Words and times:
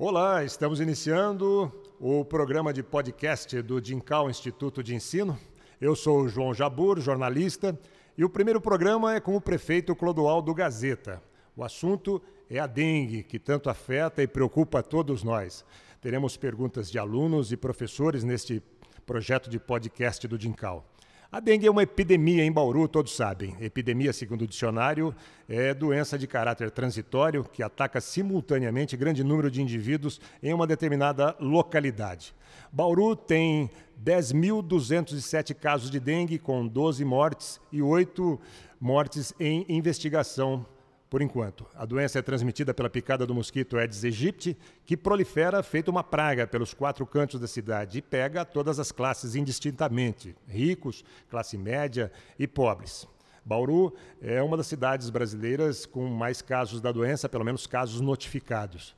Olá, 0.00 0.44
estamos 0.44 0.78
iniciando 0.78 1.72
o 1.98 2.24
programa 2.24 2.72
de 2.72 2.84
podcast 2.84 3.60
do 3.62 3.80
Dincal 3.80 4.30
Instituto 4.30 4.80
de 4.80 4.94
Ensino. 4.94 5.36
Eu 5.80 5.96
sou 5.96 6.20
o 6.20 6.28
João 6.28 6.54
Jabur, 6.54 7.00
jornalista, 7.00 7.76
e 8.16 8.24
o 8.24 8.30
primeiro 8.30 8.60
programa 8.60 9.16
é 9.16 9.18
com 9.18 9.34
o 9.34 9.40
prefeito 9.40 9.96
Clodoaldo 9.96 10.54
Gazeta. 10.54 11.20
O 11.56 11.64
assunto 11.64 12.22
é 12.48 12.60
a 12.60 12.66
dengue, 12.68 13.24
que 13.24 13.40
tanto 13.40 13.68
afeta 13.68 14.22
e 14.22 14.28
preocupa 14.28 14.78
a 14.78 14.82
todos 14.84 15.24
nós. 15.24 15.64
Teremos 16.00 16.36
perguntas 16.36 16.88
de 16.88 16.96
alunos 16.96 17.50
e 17.50 17.56
professores 17.56 18.22
neste 18.22 18.62
projeto 19.04 19.50
de 19.50 19.58
podcast 19.58 20.28
do 20.28 20.38
Dincal. 20.38 20.88
A 21.30 21.40
dengue 21.40 21.66
é 21.66 21.70
uma 21.70 21.82
epidemia 21.82 22.42
em 22.42 22.50
Bauru, 22.50 22.88
todos 22.88 23.14
sabem. 23.14 23.54
Epidemia, 23.60 24.14
segundo 24.14 24.42
o 24.42 24.46
dicionário, 24.46 25.14
é 25.46 25.74
doença 25.74 26.18
de 26.18 26.26
caráter 26.26 26.70
transitório 26.70 27.44
que 27.44 27.62
ataca 27.62 28.00
simultaneamente 28.00 28.96
grande 28.96 29.22
número 29.22 29.50
de 29.50 29.60
indivíduos 29.60 30.18
em 30.42 30.54
uma 30.54 30.66
determinada 30.66 31.36
localidade. 31.38 32.34
Bauru 32.72 33.14
tem 33.14 33.70
10.207 34.02 35.54
casos 35.54 35.90
de 35.90 36.00
dengue, 36.00 36.38
com 36.38 36.66
12 36.66 37.04
mortes 37.04 37.60
e 37.70 37.82
8 37.82 38.40
mortes 38.80 39.34
em 39.38 39.66
investigação 39.68 40.64
por 41.10 41.22
enquanto. 41.22 41.66
A 41.74 41.84
doença 41.84 42.18
é 42.18 42.22
transmitida 42.22 42.74
pela 42.74 42.90
picada 42.90 43.26
do 43.26 43.34
mosquito 43.34 43.76
Aedes 43.76 44.04
aegypti, 44.04 44.56
que 44.84 44.96
prolifera 44.96 45.62
feito 45.62 45.90
uma 45.90 46.04
praga 46.04 46.46
pelos 46.46 46.74
quatro 46.74 47.06
cantos 47.06 47.40
da 47.40 47.46
cidade 47.46 47.98
e 47.98 48.02
pega 48.02 48.44
todas 48.44 48.78
as 48.78 48.92
classes 48.92 49.34
indistintamente, 49.34 50.36
ricos, 50.46 51.04
classe 51.28 51.56
média 51.56 52.12
e 52.38 52.46
pobres. 52.46 53.06
Bauru 53.44 53.94
é 54.20 54.42
uma 54.42 54.58
das 54.58 54.66
cidades 54.66 55.08
brasileiras 55.08 55.86
com 55.86 56.06
mais 56.06 56.42
casos 56.42 56.80
da 56.82 56.92
doença, 56.92 57.28
pelo 57.28 57.44
menos 57.44 57.66
casos 57.66 58.00
notificados. 58.00 58.94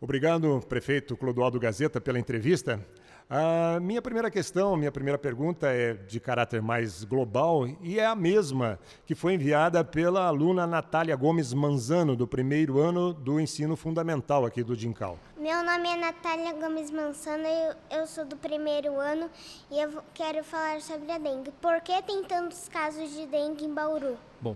Obrigado, 0.00 0.60
prefeito 0.68 1.16
Clodoaldo 1.16 1.60
Gazeta, 1.60 2.00
pela 2.00 2.18
entrevista. 2.18 2.84
A 3.28 3.80
minha 3.80 4.02
primeira 4.02 4.30
questão, 4.30 4.76
minha 4.76 4.92
primeira 4.92 5.18
pergunta 5.18 5.68
é 5.68 5.94
de 5.94 6.20
caráter 6.20 6.60
mais 6.60 7.04
global 7.04 7.66
e 7.80 7.98
é 7.98 8.04
a 8.04 8.14
mesma 8.14 8.78
que 9.06 9.14
foi 9.14 9.32
enviada 9.32 9.82
pela 9.82 10.26
aluna 10.26 10.66
Natália 10.66 11.16
Gomes 11.16 11.54
Manzano, 11.54 12.14
do 12.14 12.28
primeiro 12.28 12.78
ano 12.78 13.14
do 13.14 13.40
ensino 13.40 13.76
fundamental 13.76 14.44
aqui 14.44 14.62
do 14.62 14.76
Dincal. 14.76 15.18
Meu 15.38 15.64
nome 15.64 15.88
é 15.88 15.96
Natália 15.96 16.52
Gomes 16.52 16.90
Manzano, 16.90 17.46
eu, 17.46 17.98
eu 18.00 18.06
sou 18.06 18.26
do 18.26 18.36
primeiro 18.36 19.00
ano 19.00 19.30
e 19.70 19.80
eu 19.80 20.02
quero 20.12 20.44
falar 20.44 20.82
sobre 20.82 21.10
a 21.10 21.16
dengue. 21.16 21.50
Por 21.62 21.80
que 21.80 22.02
tem 22.02 22.22
tantos 22.24 22.68
casos 22.68 23.10
de 23.10 23.26
dengue 23.26 23.64
em 23.64 23.72
Bauru? 23.72 24.18
Bom, 24.38 24.54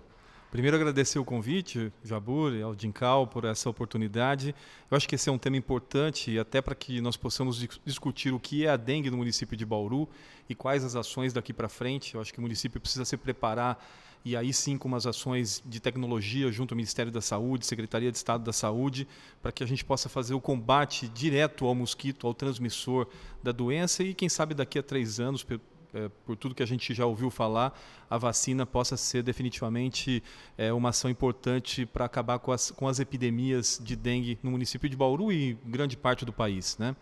Primeiro, 0.51 0.75
agradecer 0.75 1.19
o 1.19 1.25
convite, 1.25 1.93
Jabur 2.03 2.53
e 2.53 2.61
ao 2.63 2.73
Dincal, 2.73 3.27
por 3.27 3.45
essa 3.45 3.69
oportunidade. 3.69 4.55
Eu 4.89 4.97
acho 4.97 5.07
que 5.07 5.13
esse 5.13 5.29
é 5.29 5.31
um 5.31 5.37
tema 5.37 5.57
importante, 5.57 6.39
até 6.39 6.59
para 6.59 6.73
que 6.73 6.99
nós 7.01 7.15
possamos 7.15 7.67
discutir 7.85 8.33
o 8.33 8.39
que 8.39 8.65
é 8.65 8.69
a 8.69 8.75
dengue 8.75 9.11
no 9.11 9.17
município 9.17 9.55
de 9.55 9.63
Bauru 9.63 10.09
e 10.49 10.55
quais 10.55 10.83
as 10.83 10.95
ações 10.95 11.33
daqui 11.33 11.53
para 11.53 11.69
frente. 11.69 12.15
Eu 12.15 12.21
acho 12.21 12.33
que 12.33 12.39
o 12.39 12.41
município 12.41 12.81
precisa 12.81 13.05
se 13.05 13.15
preparar 13.15 13.79
e 14.25 14.35
aí 14.35 14.51
sim 14.51 14.75
com 14.75 14.87
umas 14.87 15.05
ações 15.05 15.61
de 15.63 15.79
tecnologia 15.79 16.51
junto 16.51 16.73
ao 16.73 16.75
Ministério 16.77 17.11
da 17.11 17.21
Saúde, 17.21 17.67
Secretaria 17.67 18.11
de 18.11 18.17
Estado 18.17 18.43
da 18.43 18.51
Saúde, 18.51 19.07
para 19.43 19.51
que 19.51 19.63
a 19.63 19.67
gente 19.67 19.85
possa 19.85 20.09
fazer 20.09 20.33
o 20.33 20.41
combate 20.41 21.07
direto 21.07 21.63
ao 21.67 21.75
mosquito, 21.75 22.25
ao 22.25 22.33
transmissor 22.33 23.07
da 23.43 23.51
doença 23.51 24.03
e 24.03 24.15
quem 24.15 24.27
sabe 24.27 24.55
daqui 24.55 24.79
a 24.79 24.83
três 24.83 25.19
anos, 25.19 25.45
é, 25.93 26.09
por 26.25 26.35
tudo 26.35 26.55
que 26.55 26.63
a 26.63 26.65
gente 26.65 26.93
já 26.93 27.05
ouviu 27.05 27.29
falar, 27.29 27.77
a 28.09 28.17
vacina 28.17 28.65
possa 28.65 28.97
ser 28.97 29.23
definitivamente 29.23 30.23
é, 30.57 30.71
uma 30.73 30.89
ação 30.89 31.09
importante 31.09 31.85
para 31.85 32.05
acabar 32.05 32.39
com 32.39 32.51
as, 32.51 32.71
com 32.71 32.87
as 32.87 32.99
epidemias 32.99 33.79
de 33.83 33.95
dengue 33.95 34.37
no 34.43 34.51
município 34.51 34.89
de 34.89 34.95
Bauru 34.95 35.31
e 35.31 35.57
grande 35.65 35.97
parte 35.97 36.25
do 36.25 36.33
país. 36.33 36.77
Né? 36.77 36.95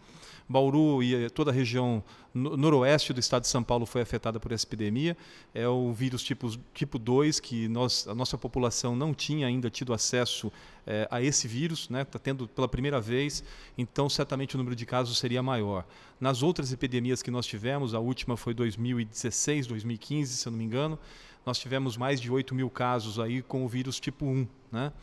Bauru 0.49 1.03
e 1.03 1.29
toda 1.29 1.51
a 1.51 1.53
região 1.53 2.03
noroeste 2.33 3.11
do 3.11 3.19
estado 3.19 3.41
de 3.41 3.47
São 3.47 3.63
Paulo 3.63 3.85
foi 3.85 4.01
afetada 4.01 4.39
por 4.39 4.51
essa 4.51 4.65
epidemia. 4.65 5.17
É 5.53 5.67
o 5.67 5.91
vírus 5.91 6.23
tipo, 6.23 6.49
tipo 6.73 6.97
2, 6.97 7.39
que 7.39 7.67
nós, 7.67 8.07
a 8.07 8.15
nossa 8.15 8.37
população 8.37 8.95
não 8.95 9.13
tinha 9.13 9.47
ainda 9.47 9.69
tido 9.69 9.93
acesso 9.93 10.51
é, 10.85 11.07
a 11.11 11.21
esse 11.21 11.47
vírus, 11.47 11.81
está 11.81 11.93
né? 11.93 12.05
Tá 12.05 12.19
tendo 12.19 12.47
pela 12.47 12.67
primeira 12.67 13.01
vez, 13.01 13.43
então 13.77 14.09
certamente 14.09 14.55
o 14.55 14.57
número 14.57 14.75
de 14.75 14.85
casos 14.85 15.17
seria 15.17 15.43
maior. 15.43 15.85
Nas 16.19 16.41
outras 16.41 16.71
epidemias 16.71 17.21
que 17.21 17.29
nós 17.29 17.45
tivemos, 17.45 17.93
a 17.93 17.99
última 17.99 18.37
foi 18.37 18.53
2016, 18.53 19.67
2015, 19.67 20.37
se 20.37 20.47
eu 20.47 20.51
não 20.51 20.57
me 20.57 20.63
engano, 20.63 20.97
nós 21.45 21.59
tivemos 21.59 21.97
mais 21.97 22.21
de 22.21 22.31
8 22.31 22.55
mil 22.55 22.69
casos 22.69 23.19
aí 23.19 23.41
com 23.41 23.65
o 23.65 23.67
vírus 23.67 23.99
tipo 23.99 24.25
1. 24.25 24.47
Né? 24.71 24.93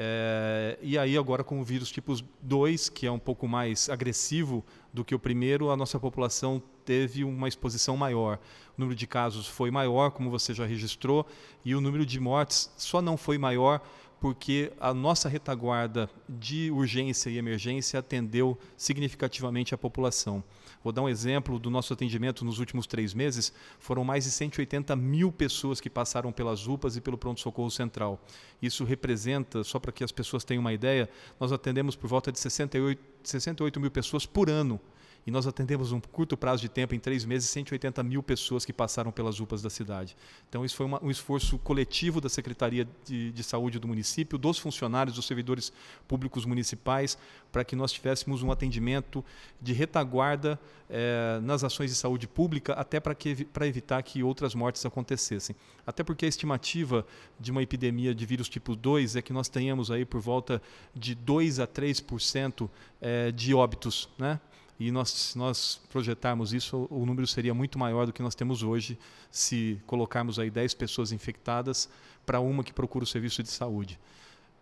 É, 0.00 0.78
e 0.80 0.96
aí 0.96 1.18
agora 1.18 1.42
com 1.42 1.60
o 1.60 1.64
vírus 1.64 1.90
tipo 1.90 2.14
2, 2.40 2.88
que 2.88 3.04
é 3.04 3.10
um 3.10 3.18
pouco 3.18 3.48
mais 3.48 3.88
agressivo 3.88 4.64
do 4.92 5.04
que 5.04 5.12
o 5.12 5.18
primeiro, 5.18 5.72
a 5.72 5.76
nossa 5.76 5.98
população 5.98 6.62
teve 6.84 7.24
uma 7.24 7.48
exposição 7.48 7.96
maior. 7.96 8.38
O 8.76 8.80
número 8.80 8.96
de 8.96 9.08
casos 9.08 9.48
foi 9.48 9.72
maior, 9.72 10.12
como 10.12 10.30
você 10.30 10.54
já 10.54 10.64
registrou, 10.64 11.26
e 11.64 11.74
o 11.74 11.80
número 11.80 12.06
de 12.06 12.20
mortes 12.20 12.72
só 12.76 13.02
não 13.02 13.16
foi 13.16 13.38
maior 13.38 13.80
porque 14.20 14.72
a 14.80 14.92
nossa 14.92 15.28
retaguarda 15.28 16.10
de 16.28 16.70
urgência 16.70 17.30
e 17.30 17.38
emergência 17.38 18.00
atendeu 18.00 18.58
significativamente 18.76 19.74
a 19.74 19.78
população. 19.78 20.42
Vou 20.82 20.92
dar 20.92 21.02
um 21.02 21.08
exemplo 21.08 21.58
do 21.58 21.70
nosso 21.70 21.92
atendimento 21.92 22.44
nos 22.44 22.58
últimos 22.58 22.86
três 22.86 23.14
meses. 23.14 23.52
Foram 23.78 24.04
mais 24.04 24.24
de 24.24 24.30
180 24.30 24.94
mil 24.96 25.30
pessoas 25.30 25.80
que 25.80 25.90
passaram 25.90 26.32
pelas 26.32 26.66
UPAs 26.66 26.96
e 26.96 27.00
pelo 27.00 27.18
pronto-socorro 27.18 27.70
central. 27.70 28.20
Isso 28.60 28.84
representa, 28.84 29.62
só 29.62 29.78
para 29.78 29.92
que 29.92 30.02
as 30.02 30.12
pessoas 30.12 30.44
tenham 30.44 30.60
uma 30.60 30.72
ideia, 30.72 31.08
nós 31.38 31.52
atendemos 31.52 31.94
por 31.94 32.08
volta 32.08 32.32
de 32.32 32.38
68, 32.38 33.00
68 33.22 33.80
mil 33.80 33.90
pessoas 33.90 34.26
por 34.26 34.50
ano 34.50 34.80
e 35.28 35.30
nós 35.30 35.46
atendemos 35.46 35.92
um 35.92 36.00
curto 36.00 36.38
prazo 36.38 36.62
de 36.62 36.70
tempo, 36.70 36.94
em 36.94 36.98
três 36.98 37.22
meses, 37.22 37.50
180 37.50 38.02
mil 38.02 38.22
pessoas 38.22 38.64
que 38.64 38.72
passaram 38.72 39.12
pelas 39.12 39.38
UPAs 39.38 39.60
da 39.60 39.68
cidade. 39.68 40.16
Então, 40.48 40.64
isso 40.64 40.74
foi 40.74 40.86
uma, 40.86 41.04
um 41.04 41.10
esforço 41.10 41.58
coletivo 41.58 42.18
da 42.18 42.30
Secretaria 42.30 42.88
de, 43.04 43.30
de, 43.30 43.44
Saúde 43.44 43.78
do 43.78 43.86
município, 43.86 44.38
dos 44.38 44.58
funcionários, 44.58 45.14
dos 45.14 45.26
servidores 45.26 45.70
públicos 46.08 46.46
municipais, 46.46 47.18
para 47.52 47.62
que 47.62 47.76
nós 47.76 47.92
tivéssemos 47.92 48.42
um 48.42 48.50
atendimento 48.50 49.22
de 49.60 49.74
retaguarda 49.74 50.58
eh, 50.88 51.38
nas 51.42 51.62
ações 51.62 51.90
de 51.90 51.96
saúde 51.98 52.26
pública, 52.26 52.72
até 52.72 52.98
para 52.98 53.66
evitar 53.66 54.02
que 54.02 54.22
outras 54.22 54.54
mortes 54.54 54.86
acontecessem. 54.86 55.54
Até 55.86 56.02
porque 56.02 56.24
a 56.24 56.28
estimativa 56.28 57.06
de 57.38 57.50
uma 57.50 57.62
epidemia 57.62 58.14
de 58.14 58.24
vírus 58.24 58.48
tipo 58.48 58.74
2 58.74 59.16
é 59.16 59.20
que 59.20 59.34
nós 59.34 59.50
tenhamos 59.50 59.90
aí 59.90 60.06
por 60.06 60.22
volta 60.22 60.62
de 60.94 61.14
2 61.14 61.60
a 61.60 61.66
3% 61.66 62.70
eh, 63.02 63.30
de 63.30 63.52
óbitos, 63.52 64.08
né? 64.18 64.40
E 64.78 64.92
nós, 64.92 65.10
se 65.10 65.36
nós 65.38 65.80
projetarmos 65.90 66.52
isso, 66.52 66.86
o 66.88 67.04
número 67.04 67.26
seria 67.26 67.52
muito 67.52 67.78
maior 67.78 68.06
do 68.06 68.12
que 68.12 68.22
nós 68.22 68.34
temos 68.34 68.62
hoje, 68.62 68.98
se 69.30 69.80
colocarmos 69.86 70.38
aí 70.38 70.50
10 70.50 70.74
pessoas 70.74 71.10
infectadas 71.10 71.88
para 72.24 72.38
uma 72.38 72.62
que 72.62 72.72
procura 72.72 73.02
o 73.02 73.06
serviço 73.06 73.42
de 73.42 73.48
saúde. 73.48 73.98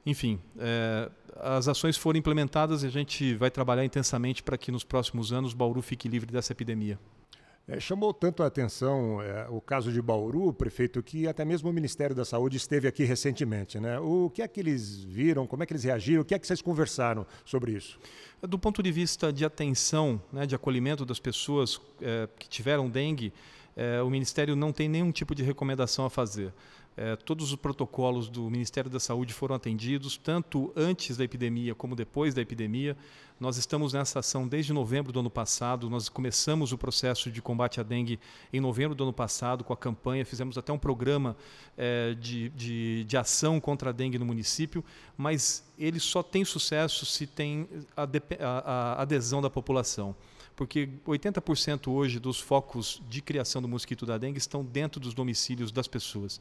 Enfim, 0.07 0.39
é, 0.59 1.11
as 1.41 1.69
ações 1.69 1.97
foram 1.97 2.19
implementadas 2.19 2.83
e 2.83 2.87
a 2.87 2.91
gente 2.91 3.35
vai 3.35 3.51
trabalhar 3.51 3.85
intensamente 3.85 4.43
para 4.43 4.57
que 4.57 4.71
nos 4.71 4.85
próximos 4.85 5.33
anos 5.33 5.53
Bauru 5.53 5.83
fique 5.83 6.09
livre 6.09 6.33
dessa 6.33 6.53
epidemia. 6.53 6.99
É, 7.69 7.81
chamou 7.81 8.15
tanto 8.15 8.45
a 8.45 8.47
atenção 8.47 9.21
é, 9.21 9.49
o 9.49 9.61
caso 9.61 9.91
de 9.91 10.01
Bauru, 10.01 10.53
prefeito, 10.53 11.03
que 11.03 11.27
até 11.27 11.45
mesmo 11.45 11.69
o 11.69 11.73
Ministério 11.73 12.15
da 12.15 12.25
Saúde 12.25 12.57
esteve 12.57 12.87
aqui 12.87 13.03
recentemente. 13.03 13.81
Né? 13.81 13.99
O 13.99 14.31
que 14.31 14.41
é 14.41 14.47
que 14.47 14.61
eles 14.61 15.03
viram, 15.03 15.49
como 15.49 15.65
é 15.65 15.67
que 15.67 15.73
eles 15.73 15.83
reagiram, 15.83 16.23
o 16.23 16.25
que 16.25 16.33
é 16.33 16.39
que 16.39 16.47
vocês 16.47 16.63
conversaram 16.63 17.27
sobre 17.45 17.73
isso? 17.73 17.99
Do 18.41 18.57
ponto 18.57 18.81
de 18.85 18.93
vista 18.93 19.33
de 19.33 19.45
atenção, 19.45 20.23
né, 20.33 20.47
de 20.47 20.55
acolhimento 20.55 21.05
das 21.05 21.19
pessoas 21.19 21.81
é, 22.01 22.29
que 22.39 22.49
tiveram 22.49 22.89
dengue, 22.89 23.33
é, 23.75 24.01
o 24.01 24.09
Ministério 24.09 24.55
não 24.55 24.73
tem 24.73 24.89
nenhum 24.89 25.11
tipo 25.11 25.35
de 25.35 25.43
recomendação 25.43 26.07
a 26.07 26.11
fazer. 26.11 26.53
É, 26.97 27.15
todos 27.15 27.53
os 27.53 27.57
protocolos 27.57 28.27
do 28.29 28.49
Ministério 28.51 28.91
da 28.91 28.99
Saúde 28.99 29.35
foram 29.35 29.55
atendidos, 29.55 30.17
tanto 30.17 30.73
antes 30.75 31.15
da 31.17 31.25
epidemia 31.25 31.75
como 31.75 31.95
depois 31.95 32.33
da 32.33 32.41
epidemia. 32.41 32.97
Nós 33.39 33.59
estamos 33.59 33.93
nessa 33.93 34.21
ação 34.21 34.49
desde 34.49 34.73
novembro 34.73 35.13
do 35.13 35.21
ano 35.21 35.29
passado. 35.29 35.91
Nós 35.91 36.09
começamos 36.09 36.73
o 36.73 36.79
processo 36.79 37.31
de 37.31 37.43
combate 37.43 37.79
à 37.79 37.83
dengue 37.83 38.19
em 38.51 38.61
novembro 38.61 38.95
do 38.95 39.05
ano 39.05 39.13
passado 39.13 39.63
com 39.63 39.75
a 39.75 39.77
campanha. 39.77 40.25
Fizemos 40.25 40.57
até 40.57 40.73
um 40.73 40.79
programa 40.79 41.37
é, 41.77 42.15
de, 42.15 42.49
de, 42.49 43.05
de, 43.05 43.17
ação 43.19 43.61
contra 43.61 43.91
a 43.91 43.93
dengue 43.93 44.19
no 44.19 44.25
município, 44.25 44.83
mas 45.19 45.63
ele 45.79 46.01
só 46.01 46.23
tem 46.23 46.47
sucesso 46.47 47.05
se 47.05 47.27
tem 47.27 47.69
a, 47.95 48.05
a, 48.41 48.93
a 48.95 49.03
adesão 49.03 49.43
da 49.43 49.51
população 49.51 50.17
porque 50.57 50.89
80% 51.07 51.93
hoje 51.93 52.19
dos 52.19 52.41
focos 52.41 53.01
de 53.09 53.21
criação 53.21 53.61
do 53.61 53.69
mosquito 53.69 54.07
da 54.07 54.17
dengue 54.17 54.39
estão 54.39 54.65
dentro 54.65 54.99
dos 54.99 55.13
domicílios 55.13 55.71
das 55.71 55.87
pessoas. 55.87 56.41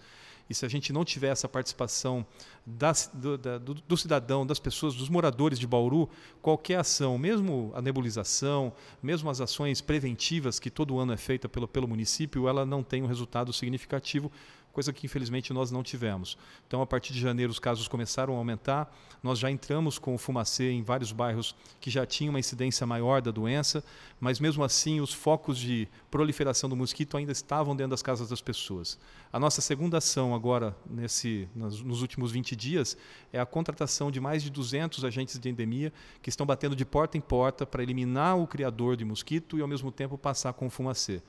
E 0.49 0.53
se 0.53 0.65
a 0.65 0.69
gente 0.69 0.93
não 0.93 1.03
tiver 1.03 1.29
essa 1.29 1.49
participação 1.49 2.25
do, 2.65 3.37
da, 3.37 3.57
do, 3.57 3.73
do, 3.73 3.97
cidadão, 3.97 4.45
das 4.45 4.59
pessoas, 4.59 4.93
dos 4.93 5.09
moradores 5.09 5.59
de 5.59 5.67
Bauru, 5.67 6.07
qualquer 6.41 6.79
ação, 6.79 7.17
mesmo 7.17 7.71
a 7.75 7.81
nebulização, 7.81 8.71
mesmo 9.01 9.29
as 9.29 9.41
ações 9.41 9.81
preventivas 9.81 10.59
que 10.59 10.69
todo 10.69 10.99
ano 10.99 11.13
é 11.13 11.17
feita 11.17 11.49
pelo, 11.49 11.67
pelo 11.67 11.87
município, 11.87 12.47
ela 12.47 12.65
não 12.65 12.83
tem 12.83 13.01
um 13.01 13.07
resultado 13.07 13.51
significativo 13.51 14.31
coisa 14.75 14.91
que 14.91 15.05
infelizmente 15.05 15.53
nós 15.53 15.71
não 15.71 15.81
tivemos. 15.81 16.37
Então, 16.67 16.81
a 16.81 16.85
partir 16.85 17.13
de 17.13 17.19
janeiro, 17.19 17.49
os 17.49 17.59
casos 17.59 17.87
começaram 17.87 18.35
a 18.35 18.37
aumentar. 18.37 18.93
Nós 19.23 19.39
já 19.39 19.49
entramos 19.49 19.97
com 19.97 20.13
o 20.13 20.17
fumacê 20.17 20.69
em 20.69 20.83
vários 20.83 21.13
bairros 21.13 21.55
que 21.79 21.89
já 21.89 22.05
tinham 22.05 22.31
uma 22.31 22.39
incidência 22.39 22.85
maior 22.85 23.21
da 23.21 23.31
doença, 23.31 23.81
mas 24.19 24.37
mesmo 24.37 24.65
assim, 24.65 24.99
os 24.99 25.13
focos 25.13 25.57
de 25.57 25.87
proliferação 26.11 26.69
do 26.69 26.75
mosquito 26.75 27.15
ainda 27.15 27.31
estavam 27.31 27.73
dentro 27.73 27.91
das 27.91 28.01
casas 28.01 28.27
das 28.27 28.41
pessoas. 28.41 28.99
A 29.31 29.39
nossa 29.39 29.61
segunda 29.61 29.97
ação 29.99 30.35
agora, 30.35 30.75
nesse, 30.85 31.47
nos 31.55 32.01
últimos 32.01 32.33
20 32.33 32.53
dias, 32.53 32.97
é 33.31 33.39
a 33.39 33.45
contratação 33.45 34.11
de 34.11 34.19
mais 34.19 34.43
de 34.43 34.49
200 34.49 35.05
agentes 35.05 35.39
de 35.39 35.49
endemia 35.49 35.93
que 36.21 36.29
estão 36.29 36.45
batendo 36.45 36.75
de 36.75 36.83
porta 36.83 37.17
em 37.17 37.21
porta 37.21 37.65
para 37.65 37.81
eliminar 37.81 38.37
o 38.37 38.45
criador 38.45 38.97
de 38.97 39.05
mosquito 39.05 39.57
e, 39.57 39.61
ao 39.61 39.67
mesmo 39.69 39.89
tempo, 39.89 40.17
passar 40.17 40.51
com 40.51 40.67
o 40.67 40.69
fumacê. 40.69 41.21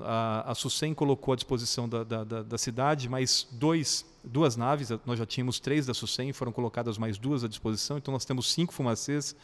A, 0.00 0.50
a 0.50 0.54
SUSEM 0.54 0.94
colocou 0.94 1.32
à 1.32 1.36
disposição 1.36 1.88
da, 1.88 2.02
da, 2.02 2.24
da, 2.24 2.42
da 2.42 2.58
cidade 2.58 3.08
mais 3.08 3.46
dois, 3.52 4.06
duas 4.24 4.56
naves, 4.56 4.88
nós 5.04 5.18
já 5.18 5.26
tínhamos 5.26 5.60
três 5.60 5.86
da 5.86 5.92
SUSEM, 5.92 6.32
foram 6.32 6.50
colocadas 6.50 6.96
mais 6.96 7.18
duas 7.18 7.44
à 7.44 7.48
disposição, 7.48 7.98
então 7.98 8.12
nós 8.12 8.24
temos 8.24 8.52
cinco 8.52 8.72
fumacês 8.72 9.36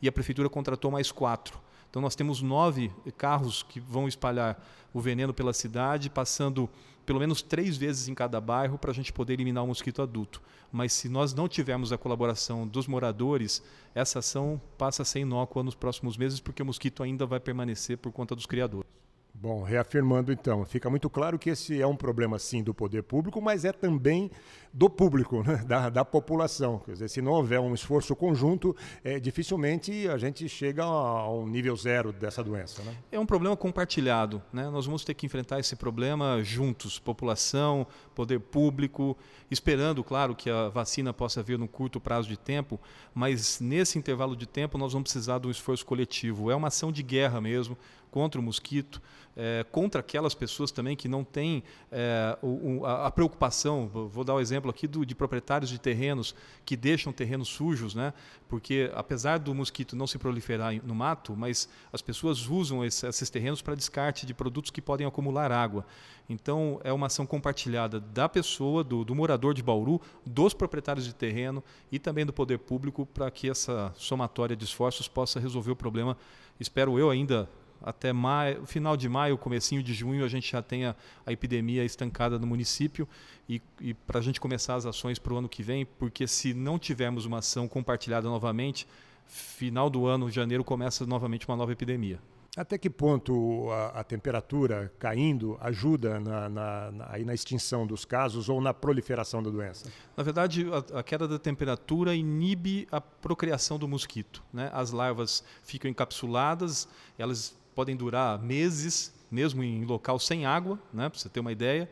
e 0.00 0.06
a 0.06 0.12
prefeitura 0.12 0.48
contratou 0.48 0.90
mais 0.90 1.10
quatro. 1.10 1.58
Então 1.90 2.02
nós 2.02 2.14
temos 2.14 2.42
nove 2.42 2.92
carros 3.16 3.62
que 3.62 3.80
vão 3.80 4.06
espalhar 4.06 4.62
o 4.92 5.00
veneno 5.00 5.32
pela 5.34 5.52
cidade, 5.52 6.10
passando 6.10 6.68
pelo 7.04 7.20
menos 7.20 7.40
três 7.40 7.76
vezes 7.76 8.08
em 8.08 8.14
cada 8.14 8.40
bairro 8.40 8.76
para 8.76 8.90
a 8.90 8.94
gente 8.94 9.12
poder 9.12 9.34
eliminar 9.34 9.64
o 9.64 9.68
mosquito 9.68 10.02
adulto. 10.02 10.42
Mas 10.72 10.92
se 10.92 11.08
nós 11.08 11.32
não 11.32 11.48
tivermos 11.48 11.92
a 11.92 11.98
colaboração 11.98 12.66
dos 12.66 12.86
moradores, 12.86 13.62
essa 13.94 14.18
ação 14.18 14.60
passa 14.76 15.02
a 15.02 15.04
ser 15.04 15.20
inócua 15.20 15.62
nos 15.62 15.74
próximos 15.74 16.16
meses, 16.16 16.40
porque 16.40 16.62
o 16.62 16.66
mosquito 16.66 17.02
ainda 17.02 17.24
vai 17.24 17.40
permanecer 17.40 17.96
por 17.96 18.12
conta 18.12 18.34
dos 18.34 18.44
criadores. 18.44 18.90
Bom, 19.38 19.62
reafirmando 19.62 20.32
então, 20.32 20.64
fica 20.64 20.88
muito 20.88 21.10
claro 21.10 21.38
que 21.38 21.50
esse 21.50 21.80
é 21.80 21.86
um 21.86 21.94
problema 21.94 22.38
sim 22.38 22.62
do 22.62 22.72
poder 22.72 23.02
público, 23.02 23.38
mas 23.38 23.66
é 23.66 23.72
também 23.72 24.30
do 24.72 24.88
público, 24.88 25.42
né? 25.46 25.56
da, 25.66 25.90
da 25.90 26.04
população. 26.04 26.78
Quer 26.78 26.92
dizer, 26.92 27.08
se 27.10 27.20
não 27.20 27.32
houver 27.32 27.60
um 27.60 27.74
esforço 27.74 28.16
conjunto, 28.16 28.74
é, 29.04 29.20
dificilmente 29.20 30.08
a 30.08 30.16
gente 30.16 30.48
chega 30.48 30.84
ao 30.84 31.46
nível 31.46 31.76
zero 31.76 32.14
dessa 32.14 32.42
doença. 32.42 32.82
Né? 32.82 32.96
É 33.12 33.20
um 33.20 33.26
problema 33.26 33.54
compartilhado. 33.56 34.42
Né? 34.50 34.70
Nós 34.70 34.86
vamos 34.86 35.04
ter 35.04 35.12
que 35.12 35.26
enfrentar 35.26 35.60
esse 35.60 35.76
problema 35.76 36.42
juntos, 36.42 36.98
população, 36.98 37.86
poder 38.14 38.40
público, 38.40 39.16
esperando, 39.50 40.02
claro, 40.02 40.34
que 40.34 40.48
a 40.48 40.70
vacina 40.70 41.12
possa 41.12 41.42
vir 41.42 41.58
no 41.58 41.68
curto 41.68 42.00
prazo 42.00 42.26
de 42.26 42.38
tempo, 42.38 42.80
mas 43.14 43.60
nesse 43.60 43.98
intervalo 43.98 44.34
de 44.34 44.46
tempo 44.46 44.78
nós 44.78 44.94
vamos 44.94 45.12
precisar 45.12 45.38
de 45.38 45.46
um 45.46 45.50
esforço 45.50 45.84
coletivo. 45.84 46.50
É 46.50 46.56
uma 46.56 46.68
ação 46.68 46.90
de 46.90 47.02
guerra 47.02 47.38
mesmo 47.38 47.76
contra 48.10 48.40
o 48.40 48.44
mosquito, 48.44 49.02
é, 49.36 49.64
contra 49.70 50.00
aquelas 50.00 50.34
pessoas 50.34 50.72
também 50.72 50.96
que 50.96 51.08
não 51.08 51.22
têm 51.22 51.62
é, 51.92 52.36
o, 52.42 52.84
a, 52.86 53.06
a, 53.06 53.10
preocupação. 53.10 53.86
Vou 53.86 54.24
dar 54.24 54.34
o 54.34 54.38
um 54.38 54.40
exemplo 54.40 54.70
aqui 54.70 54.86
do, 54.86 55.04
de 55.04 55.14
proprietários 55.14 55.70
de 55.70 55.78
terrenos 55.78 56.34
que 56.64 56.76
deixam 56.76 57.12
terrenos 57.12 57.48
sujos, 57.48 57.94
né? 57.94 58.14
porque 58.48 58.90
apesar 58.94 59.38
do 59.38 59.54
mosquito 59.54 59.94
não 59.94 60.06
se 60.06 60.18
proliferar 60.18 60.74
no 60.84 60.94
mato, 60.94 61.36
mas 61.36 61.68
as 61.92 62.00
pessoas 62.00 62.48
usam 62.48 62.84
esse, 62.84 63.06
esses 63.06 63.28
terrenos 63.28 63.60
para 63.60 63.74
descarte 63.74 64.24
de 64.24 64.32
produtos 64.32 64.70
que 64.70 64.80
podem 64.80 65.06
acumular 65.06 65.52
água. 65.52 65.84
Então, 66.28 66.80
é 66.82 66.92
uma 66.92 67.06
ação 67.06 67.26
compartilhada 67.26 68.00
da 68.00 68.28
pessoa, 68.28 68.82
do, 68.82 69.04
do 69.04 69.14
morador 69.14 69.54
de 69.54 69.62
Bauru, 69.62 70.00
dos 70.24 70.54
proprietários 70.54 71.04
de 71.04 71.14
terreno 71.14 71.62
e 71.90 71.98
também 71.98 72.26
do 72.26 72.32
poder 72.32 72.58
público 72.58 73.06
para 73.06 73.30
que 73.30 73.48
essa 73.48 73.92
somatória 73.96 74.56
de 74.56 74.64
esforços 74.64 75.06
possa 75.06 75.38
resolver 75.38 75.70
o 75.70 75.76
problema. 75.76 76.16
Espero 76.58 76.98
eu 76.98 77.10
ainda 77.10 77.48
até 77.82 78.12
maio, 78.12 78.66
final 78.66 78.96
de 78.96 79.08
maio, 79.08 79.36
comecinho 79.38 79.82
de 79.82 79.94
junho, 79.94 80.24
a 80.24 80.28
gente 80.28 80.50
já 80.50 80.62
tenha 80.62 80.96
a 81.24 81.32
epidemia 81.32 81.84
estancada 81.84 82.38
no 82.38 82.46
município 82.46 83.08
e, 83.48 83.62
e 83.80 83.94
para 83.94 84.18
a 84.18 84.22
gente 84.22 84.40
começar 84.40 84.74
as 84.74 84.86
ações 84.86 85.18
para 85.18 85.32
o 85.32 85.36
ano 85.36 85.48
que 85.48 85.62
vem, 85.62 85.84
porque 85.84 86.26
se 86.26 86.52
não 86.52 86.78
tivermos 86.78 87.24
uma 87.24 87.38
ação 87.38 87.68
compartilhada 87.68 88.28
novamente, 88.28 88.86
final 89.26 89.90
do 89.90 90.06
ano, 90.06 90.30
janeiro, 90.30 90.64
começa 90.64 91.06
novamente 91.06 91.48
uma 91.48 91.56
nova 91.56 91.72
epidemia. 91.72 92.18
Até 92.56 92.78
que 92.78 92.88
ponto 92.88 93.70
a, 93.70 94.00
a 94.00 94.04
temperatura 94.04 94.90
caindo 94.98 95.58
ajuda 95.60 96.18
na, 96.18 96.48
na, 96.48 96.90
na, 96.90 97.18
na, 97.18 97.34
extinção 97.34 97.86
dos 97.86 98.06
casos 98.06 98.48
ou 98.48 98.62
na 98.62 98.72
proliferação 98.72 99.42
da 99.42 99.50
doença? 99.50 99.92
Na 100.16 100.24
verdade, 100.24 100.66
a, 100.72 101.00
a, 101.00 101.02
queda 101.02 101.28
da 101.28 101.38
temperatura 101.38 102.14
inibe 102.14 102.88
a 102.90 102.98
procriação 102.98 103.78
do 103.78 103.86
mosquito. 103.86 104.42
Né? 104.50 104.70
As 104.72 104.90
larvas 104.90 105.44
ficam 105.62 105.90
encapsuladas, 105.90 106.88
elas 107.18 107.54
podem 107.76 107.94
durar 107.94 108.42
meses, 108.42 109.12
mesmo 109.30 109.62
em 109.62 109.84
local 109.84 110.18
sem 110.18 110.46
água, 110.46 110.78
né, 110.92 111.10
para 111.10 111.18
você 111.18 111.28
ter 111.28 111.40
uma 111.40 111.52
ideia. 111.52 111.88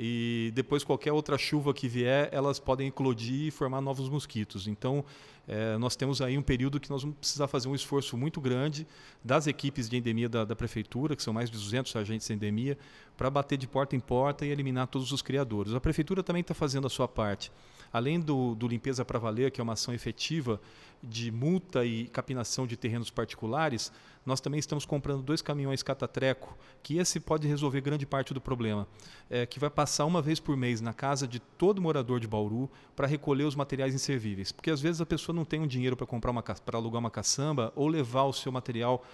E 0.00 0.52
depois, 0.54 0.84
qualquer 0.84 1.12
outra 1.12 1.36
chuva 1.36 1.74
que 1.74 1.86
vier, 1.86 2.28
elas 2.32 2.58
podem 2.58 2.88
eclodir 2.88 3.48
e 3.48 3.50
formar 3.50 3.80
novos 3.80 4.08
mosquitos. 4.08 4.66
Então, 4.68 5.04
é, 5.46 5.76
nós 5.76 5.96
temos 5.96 6.22
aí 6.22 6.38
um 6.38 6.42
período 6.42 6.78
que 6.78 6.88
nós 6.88 7.02
vamos 7.02 7.18
precisar 7.18 7.48
fazer 7.48 7.68
um 7.68 7.74
esforço 7.74 8.16
muito 8.16 8.40
grande 8.40 8.86
das 9.22 9.46
equipes 9.46 9.88
de 9.88 9.96
endemia 9.96 10.28
da, 10.28 10.44
da 10.44 10.54
prefeitura, 10.56 11.16
que 11.16 11.22
são 11.22 11.34
mais 11.34 11.50
de 11.50 11.58
200 11.58 11.94
agentes 11.96 12.28
de 12.28 12.32
endemia, 12.32 12.78
para 13.16 13.28
bater 13.28 13.58
de 13.58 13.66
porta 13.66 13.96
em 13.96 14.00
porta 14.00 14.46
e 14.46 14.50
eliminar 14.50 14.86
todos 14.86 15.10
os 15.10 15.20
criadores. 15.20 15.74
A 15.74 15.80
prefeitura 15.80 16.22
também 16.22 16.42
está 16.42 16.54
fazendo 16.54 16.86
a 16.86 16.90
sua 16.90 17.08
parte. 17.08 17.50
Além 17.92 18.20
do, 18.20 18.54
do 18.54 18.68
Limpeza 18.68 19.04
para 19.04 19.18
Valer, 19.18 19.50
que 19.50 19.60
é 19.60 19.64
uma 19.64 19.72
ação 19.72 19.92
efetiva 19.94 20.60
de 21.02 21.30
multa 21.30 21.84
e 21.84 22.08
capinação 22.08 22.66
de 22.66 22.76
terrenos 22.76 23.10
particulares, 23.10 23.92
nós 24.26 24.40
também 24.40 24.58
estamos 24.58 24.84
comprando 24.84 25.22
dois 25.22 25.40
caminhões 25.40 25.82
catatreco, 25.82 26.56
que 26.82 26.98
esse 26.98 27.18
pode 27.18 27.48
resolver 27.48 27.80
grande 27.80 28.04
parte 28.04 28.34
do 28.34 28.40
problema, 28.40 28.86
é, 29.30 29.46
que 29.46 29.58
vai 29.58 29.70
passar 29.70 30.04
uma 30.04 30.20
vez 30.20 30.38
por 30.38 30.56
mês 30.56 30.80
na 30.80 30.92
casa 30.92 31.26
de 31.26 31.38
todo 31.38 31.80
morador 31.80 32.20
de 32.20 32.26
Bauru 32.26 32.70
para 32.94 33.06
recolher 33.06 33.44
os 33.44 33.54
materiais 33.54 33.94
inservíveis. 33.94 34.52
Porque 34.52 34.70
às 34.70 34.80
vezes 34.80 35.00
a 35.00 35.06
pessoa 35.06 35.34
não 35.34 35.44
tem 35.44 35.60
um 35.60 35.66
dinheiro 35.66 35.96
para 35.96 36.06
comprar 36.06 36.30
uma 36.30 36.42
para 36.42 36.78
alugar 36.78 37.00
uma 37.00 37.10
caçamba 37.10 37.72
ou 37.74 37.88
levar 37.88 38.24
o 38.24 38.32
seu 38.32 38.52
material 38.52 39.04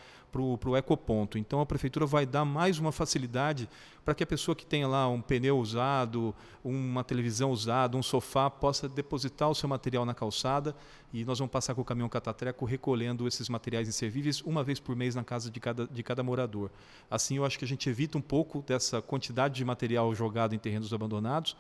para 0.59 0.71
o 0.71 0.77
ecoponto. 0.77 1.39
Então 1.39 1.61
a 1.61 1.67
prefeitura 1.67 2.05
vai 2.05 2.27
dar 2.27 2.45
mais 2.45 2.79
uma 2.79 2.91
facilidade 2.91 3.69
para 4.05 4.15
que 4.15 4.25
a 4.25 4.27
pessoa 4.27 4.55
que 4.55 4.67
tenha 4.67 4.89
lá 4.89 5.09
um 5.09 5.21
pneu 5.21 5.59
usado, 5.59 6.35
uma 6.65 7.05
televisão 7.05 7.51
usada, 7.51 7.97
um 7.97 8.03
sofá, 8.03 8.51
possa 8.51 8.89
depositar 8.89 9.49
o 9.49 9.55
seu 9.55 9.69
material 9.69 10.05
na 10.05 10.13
calçada 10.13 10.75
e 11.13 11.25
nós 11.25 11.39
vamos 11.39 11.53
passar 11.53 11.75
com 11.75 11.83
o 11.83 11.85
caminhão 11.85 12.09
catatreco 12.09 12.65
recolhendo 12.65 13.29
esses 13.29 13.49
materiais 13.49 13.89
inservíveis 13.89 14.43
uma 14.43 14.65
vez 14.65 14.81
por 14.81 14.97
mês 14.97 15.15
na 15.15 15.23
casa 15.23 15.51
de 15.51 15.61
cada, 15.61 15.87
de 15.87 16.03
cada 16.03 16.23
morador. 16.23 16.71
Assim 17.09 17.37
eu 17.37 17.45
acho 17.45 17.59
que 17.59 17.65
a 17.65 17.69
gente 17.69 17.89
evita 17.89 18.19
um 18.19 18.23
pouco 18.23 18.63
dessa 18.67 19.01
quantidade 19.01 19.55
de 19.55 19.65
material 19.65 20.13
jogado 20.15 20.55
em 20.55 20.59
terrenos 20.59 20.93
abandonados 20.93 21.57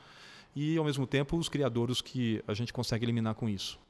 e, 0.56 0.77
ao 0.77 0.85
mesmo 0.85 1.06
tempo, 1.06 1.37
os 1.37 1.49
criadouros 1.49 2.00
que 2.03 2.43
a 2.47 2.55
gente 2.55 2.73
consegue 2.73 3.05
eliminar 3.05 3.35
com 3.35 3.49
isso. 3.49 3.83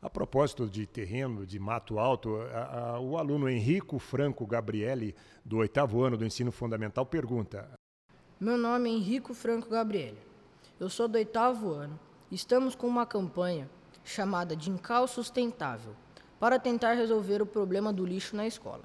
A 0.00 0.10
propósito 0.10 0.68
de 0.68 0.86
terreno, 0.86 1.46
de 1.46 1.58
mato 1.58 1.98
alto, 1.98 2.36
a, 2.52 2.94
a, 2.94 3.00
o 3.00 3.16
aluno 3.16 3.48
Henrico 3.48 3.98
Franco 3.98 4.46
Gabriele, 4.46 5.14
do 5.44 5.58
oitavo 5.58 6.02
ano 6.02 6.16
do 6.16 6.24
ensino 6.24 6.52
fundamental, 6.52 7.06
pergunta: 7.06 7.70
Meu 8.38 8.58
nome 8.58 8.90
é 8.90 8.92
Henrico 8.92 9.32
Franco 9.32 9.70
Gabriele. 9.70 10.18
Eu 10.78 10.90
sou 10.90 11.08
do 11.08 11.16
oitavo 11.16 11.70
ano. 11.72 11.98
Estamos 12.30 12.74
com 12.74 12.86
uma 12.86 13.06
campanha 13.06 13.70
chamada 14.04 14.54
de 14.54 14.70
Encal 14.70 15.08
Sustentável 15.08 15.94
para 16.38 16.58
tentar 16.58 16.92
resolver 16.92 17.40
o 17.40 17.46
problema 17.46 17.92
do 17.92 18.04
lixo 18.04 18.36
na 18.36 18.46
escola. 18.46 18.84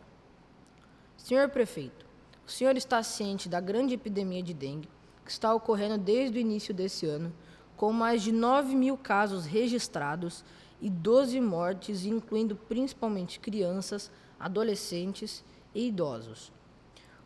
Senhor 1.18 1.50
prefeito, 1.50 2.06
o 2.48 2.50
senhor 2.50 2.78
está 2.78 3.04
ciente 3.04 3.50
da 3.50 3.60
grande 3.60 3.94
epidemia 3.94 4.42
de 4.42 4.54
dengue 4.54 4.90
que 5.24 5.32
está 5.32 5.54
ocorrendo 5.54 5.98
desde 5.98 6.38
o 6.38 6.42
início 6.42 6.74
desse 6.74 7.06
ano, 7.06 7.32
com 7.76 7.92
mais 7.92 8.22
de 8.22 8.32
9 8.32 8.76
mil 8.76 8.98
casos 8.98 9.46
registrados 9.46 10.44
e 10.82 10.90
12 10.90 11.40
mortes, 11.40 12.06
incluindo 12.06 12.56
principalmente 12.56 13.40
crianças, 13.40 14.12
adolescentes 14.40 15.44
e 15.74 15.88
idosos, 15.88 16.52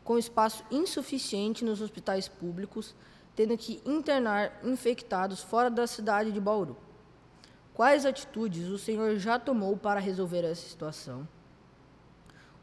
com 0.03 0.17
espaço 0.17 0.63
insuficiente 0.69 1.63
nos 1.63 1.81
hospitais 1.81 2.27
públicos, 2.27 2.93
tendo 3.35 3.57
que 3.57 3.81
internar 3.85 4.59
infectados 4.63 5.41
fora 5.41 5.69
da 5.69 5.87
cidade 5.87 6.31
de 6.31 6.39
Bauru. 6.39 6.77
Quais 7.73 8.05
atitudes 8.05 8.67
o 8.69 8.77
senhor 8.77 9.17
já 9.17 9.39
tomou 9.39 9.75
para 9.75 9.99
resolver 9.99 10.43
essa 10.43 10.67
situação? 10.67 11.27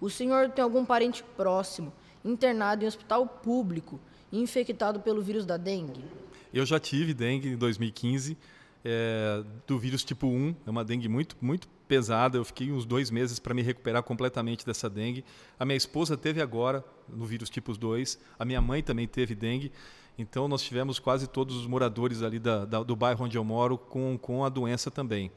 O 0.01 0.09
senhor 0.09 0.51
tem 0.51 0.63
algum 0.63 0.85
parente 0.85 1.23
próximo 1.37 1.93
internado 2.25 2.85
em 2.85 2.87
hospital 2.87 3.27
público 3.27 4.01
infectado 4.33 5.01
pelo 5.01 5.23
vírus 5.23 5.45
da 5.45 5.57
dengue? 5.57 6.05
Eu 6.53 6.65
já 6.65 6.81
tive 6.81 7.13
dengue 7.13 7.49
em 7.49 7.57
2015 7.57 8.37
é, 8.85 9.45
do 9.67 9.79
vírus 9.79 10.05
tipo 10.05 10.27
1. 10.27 10.55
É 10.67 10.71
uma 10.71 10.85
dengue 10.85 11.09
muito, 11.09 11.37
muito 11.41 11.69
pesada. 11.87 12.39
Eu 12.39 12.45
fiquei 12.45 12.73
uns 12.73 12.85
dois 12.85 13.11
meses 13.11 13.39
para 13.39 13.55
me 13.55 13.63
recuperar 13.63 14.03
completamente 14.03 14.65
dessa 14.65 14.89
dengue. 14.89 15.25
A 15.59 15.65
minha 15.65 15.77
esposa 15.77 16.17
teve 16.17 16.41
agora 16.41 16.85
no 17.09 17.25
vírus 17.25 17.51
tipo 17.51 17.77
2. 17.77 18.19
A 18.39 18.45
minha 18.45 18.61
mãe 18.61 18.83
também 18.83 19.07
teve 19.07 19.35
dengue. 19.35 19.73
Então, 20.19 20.47
nós 20.47 20.63
tivemos 20.63 20.99
quase 20.99 21.27
todos 21.27 21.57
os 21.57 21.67
moradores 21.67 22.23
ali 22.23 22.39
da, 22.39 22.65
da, 22.65 22.83
do 22.83 22.95
bairro 22.95 23.25
onde 23.25 23.37
eu 23.37 23.45
moro 23.45 23.79
com, 23.79 24.19
com 24.19 24.45
a 24.45 24.49
doença 24.49 24.91
também. 24.91 25.31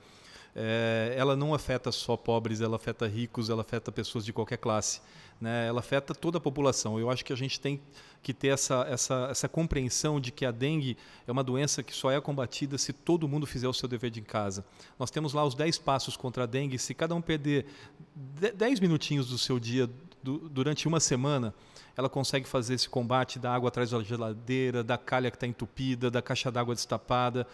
É, 0.56 1.14
ela 1.18 1.36
não 1.36 1.54
afeta 1.54 1.92
só 1.92 2.16
pobres, 2.16 2.62
ela 2.62 2.78
afeta 2.78 3.06
ricos, 3.06 3.50
ela 3.50 3.62
afeta 3.62 3.92
pessoas 3.92 4.24
de 4.24 4.32
qualquer 4.32 4.58
classe. 4.58 5.02
Né? 5.40 5.68
Ela 5.68 5.82
afeta 5.82 6.16
toda 6.16 6.38
a 6.38 6.42
população. 6.42 6.98
Eu 6.98 7.12
acho 7.12 7.26
que 7.26 7.34
a 7.34 7.36
gente 7.36 7.60
tem 7.60 7.82
que 8.24 8.34
ter 8.34 8.48
essa, 8.48 8.88
essa, 8.90 9.28
essa 9.30 9.50
compreensão 9.50 10.18
de 10.18 10.32
que 10.32 10.46
a 10.46 10.52
dengue 10.52 10.98
é 11.28 11.32
uma 11.32 11.44
doença 11.44 11.84
que 11.84 11.94
só 11.94 12.10
é 12.10 12.22
combatida 12.22 12.78
se 12.78 12.94
todo 12.94 13.28
mundo 13.28 13.46
fizer 13.46 13.68
o 13.68 13.74
seu 13.74 13.90
dever 13.90 14.10
de 14.10 14.22
casa. 14.22 14.66
Nós 14.98 15.12
temos 15.12 15.34
lá 15.34 15.44
os 15.44 15.56
10 15.56 15.78
passos 15.80 16.16
contra 16.16 16.44
a 16.44 16.46
dengue. 16.46 16.80
Se 16.80 16.94
cada 16.94 17.14
um 17.14 17.22
perder 17.22 17.66
10 18.16 18.80
minutinhos 18.80 19.28
do 19.28 19.38
seu 19.38 19.60
dia 19.60 19.90
do, 20.24 20.48
durante 20.48 20.88
uma 20.88 21.02
semana, 21.02 21.54
ela 21.98 22.08
consegue 22.08 22.48
fazer 22.48 22.76
esse 22.76 22.88
combate 22.88 23.40
da 23.40 23.54
água 23.54 23.68
atrás 23.68 23.90
da 23.90 24.02
geladeira, 24.02 24.86
da 24.86 24.98
calha 24.98 25.30
que 25.30 25.36
está 25.36 25.48
entupida, 25.48 26.10
da 26.10 26.22
caixa 26.22 26.50
d'água 26.50 26.74
destapada, 26.74 27.46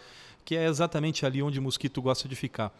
que 0.44 0.56
é 0.56 0.66
exatamente 0.66 1.26
ali 1.26 1.42
onde 1.42 1.58
o 1.58 1.62
mosquito 1.62 2.00
gosta 2.00 2.28
de 2.28 2.36
ficar. 2.36 2.72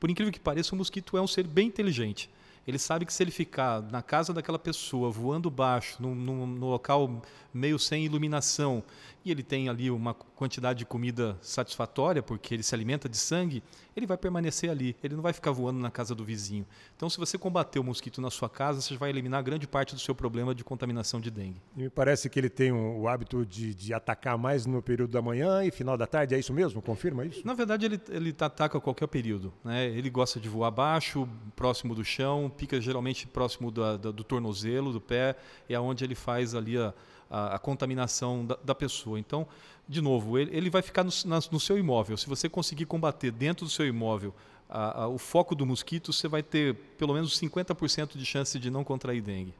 Por 0.00 0.10
incrível 0.10 0.32
que 0.32 0.40
pareça, 0.40 0.74
o 0.74 0.78
mosquito 0.78 1.16
é 1.18 1.20
um 1.20 1.26
ser 1.26 1.46
bem 1.46 1.68
inteligente. 1.68 2.30
Ele 2.66 2.78
sabe 2.78 3.04
que 3.04 3.12
se 3.12 3.22
ele 3.22 3.30
ficar 3.30 3.82
na 3.82 4.02
casa 4.02 4.32
daquela 4.32 4.58
pessoa, 4.58 5.10
voando 5.10 5.50
baixo, 5.50 6.02
num, 6.02 6.58
local 6.58 7.22
meio 7.52 7.78
sem 7.78 8.04
iluminação, 8.04 8.82
e 9.24 9.30
ele 9.30 9.42
tem 9.42 9.68
ali 9.68 9.90
uma 9.90 10.14
quantidade 10.14 10.80
de 10.80 10.86
comida 10.86 11.36
satisfatória, 11.42 12.22
porque 12.22 12.54
ele 12.54 12.62
se 12.62 12.74
alimenta 12.74 13.08
de 13.08 13.16
sangue, 13.16 13.62
ele 13.94 14.06
vai 14.06 14.16
permanecer 14.16 14.70
ali, 14.70 14.96
ele 15.02 15.14
não 15.14 15.22
vai 15.22 15.32
ficar 15.32 15.50
voando 15.50 15.78
na 15.78 15.90
casa 15.90 16.14
do 16.14 16.24
vizinho. 16.24 16.66
Então, 16.96 17.10
se 17.10 17.18
você 17.18 17.36
combater 17.36 17.78
o 17.78 17.84
mosquito 17.84 18.20
na 18.20 18.30
sua 18.30 18.48
casa, 18.48 18.80
você 18.80 18.96
vai 18.96 19.10
eliminar 19.10 19.42
grande 19.42 19.66
parte 19.66 19.94
do 19.94 20.00
seu 20.00 20.14
problema 20.14 20.54
de 20.54 20.64
contaminação 20.64 21.20
de 21.20 21.30
dengue. 21.30 21.60
E 21.76 21.82
me 21.82 21.90
parece 21.90 22.30
que 22.30 22.38
ele 22.38 22.48
tem 22.48 22.72
o 22.72 23.06
hábito 23.08 23.44
de, 23.44 23.74
de, 23.74 23.92
atacar 23.92 24.38
mais 24.38 24.64
no 24.64 24.80
período 24.80 25.10
da 25.10 25.20
manhã 25.20 25.64
e 25.64 25.70
final 25.70 25.96
da 25.96 26.06
tarde, 26.06 26.34
é 26.34 26.38
isso 26.38 26.52
mesmo? 26.52 26.80
Confirma 26.80 27.24
isso? 27.26 27.46
Na 27.46 27.54
verdade, 27.54 27.84
ele, 27.84 28.00
ele 28.08 28.34
ataca 28.40 28.78
a 28.78 28.80
qualquer 28.80 29.08
período. 29.08 29.52
Né? 29.62 29.86
Ele 29.86 30.08
gosta 30.08 30.40
de 30.40 30.48
voar 30.48 30.70
baixo, 30.70 31.28
próximo 31.54 31.94
do 31.94 32.04
chão, 32.04 32.50
pica 32.50 32.80
geralmente 32.80 33.26
próximo 33.26 33.70
do, 33.70 33.98
do, 33.98 34.12
do 34.12 34.24
tornozelo, 34.24 34.92
do 34.92 35.00
pé, 35.00 35.36
é 35.68 35.78
onde 35.78 36.04
ele 36.04 36.14
faz 36.14 36.54
ali 36.54 36.78
a 36.78 36.94
a, 37.30 37.54
a 37.54 37.58
contaminação 37.58 38.44
da, 38.44 38.58
da, 38.62 38.74
pessoa. 38.74 39.18
Então, 39.18 39.46
de 39.88 40.02
novo, 40.02 40.36
ele, 40.36 40.54
ele 40.54 40.68
vai 40.68 40.82
ficar 40.82 41.04
no, 41.04 41.10
na, 41.24 41.38
no, 41.50 41.60
seu 41.60 41.78
imóvel. 41.78 42.16
Se 42.16 42.26
você 42.26 42.48
conseguir 42.48 42.86
combater 42.86 43.30
dentro 43.30 43.64
do 43.64 43.70
seu 43.70 43.86
imóvel 43.86 44.34
a, 44.68 45.04
a, 45.04 45.08
o 45.08 45.16
foco 45.16 45.54
do 45.54 45.64
mosquito, 45.64 46.12
você 46.12 46.26
vai 46.26 46.42
ter 46.42 46.74
pelo 46.98 47.14
menos 47.14 47.38
50% 47.40 48.16
de 48.16 48.26
chance 48.26 48.58
de 48.58 48.70
não 48.70 48.82
contrair 48.82 49.22
dengue. 49.22 49.54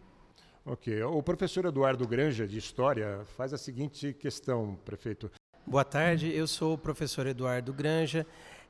Ok. 0.66 1.02
O 1.04 1.22
professor 1.22 1.64
Eduardo 1.64 2.06
Granja, 2.06 2.46
de 2.46 2.58
História, 2.58 3.22
faz 3.36 3.54
a 3.54 3.58
seguinte 3.58 4.12
questão, 4.12 4.76
prefeito. 4.84 5.30
Boa 5.66 5.84
tarde, 5.84 6.34
eu 6.34 6.46
sou 6.46 6.74
o 6.74 6.78
professor 6.78 7.26
Eduardo 7.26 7.72
Granja. 7.72 8.26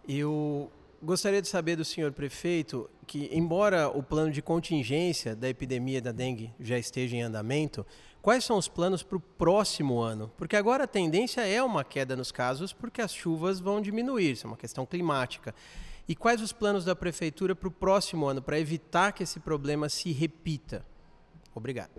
Eu 0.09 0.71
gostaria 1.03 1.41
de 1.41 1.49
saber 1.49 1.77
do 1.77 1.85
senhor 1.85 2.13
prefeito 2.13 2.89
que, 3.07 3.29
embora 3.33 3.89
o 3.89 4.03
plano 4.03 4.31
de 4.31 4.43
contingência 4.43 5.35
da 5.35 5.49
epidemia 5.49 6.01
da 6.01 6.13
dengue 6.13 6.53
já 6.61 6.79
esteja 6.79 7.17
em 7.17 7.23
andamento, 7.23 7.85
Quais 8.23 8.45
são 8.45 8.59
os 8.59 8.69
planos 8.69 9.03
para 9.03 9.17
o 9.17 9.21
próximo 9.21 9.99
ano? 9.99 10.31
Porque 10.37 10.55
agora 10.55 10.85
a 10.85 10.87
tendência 10.87 11.41
é 11.41 11.63
uma 11.63 11.83
queda 11.83 12.15
nos 12.15 12.31
casos, 12.31 12.71
porque 12.71 13.01
as 13.01 13.15
chuvas 13.15 13.61
vão 13.61 13.81
diminuir, 13.81 14.33
isso 14.33 14.47
é 14.47 14.51
uma 14.51 14.59
questão 14.59 14.85
climática. 14.85 15.55
E 16.07 16.15
quais 16.15 16.43
os 16.43 16.53
planos 16.53 16.85
da 16.85 16.95
prefeitura 16.95 17.57
para 17.57 17.69
o 17.69 17.71
próximo 17.71 18.27
ano, 18.27 18.43
para 18.43 18.61
evitar 18.61 19.13
que 19.13 19.23
esse 19.23 19.41
problema 19.41 19.89
se 19.89 20.13
repita? 20.13 20.85
Obrigado. 21.55 21.93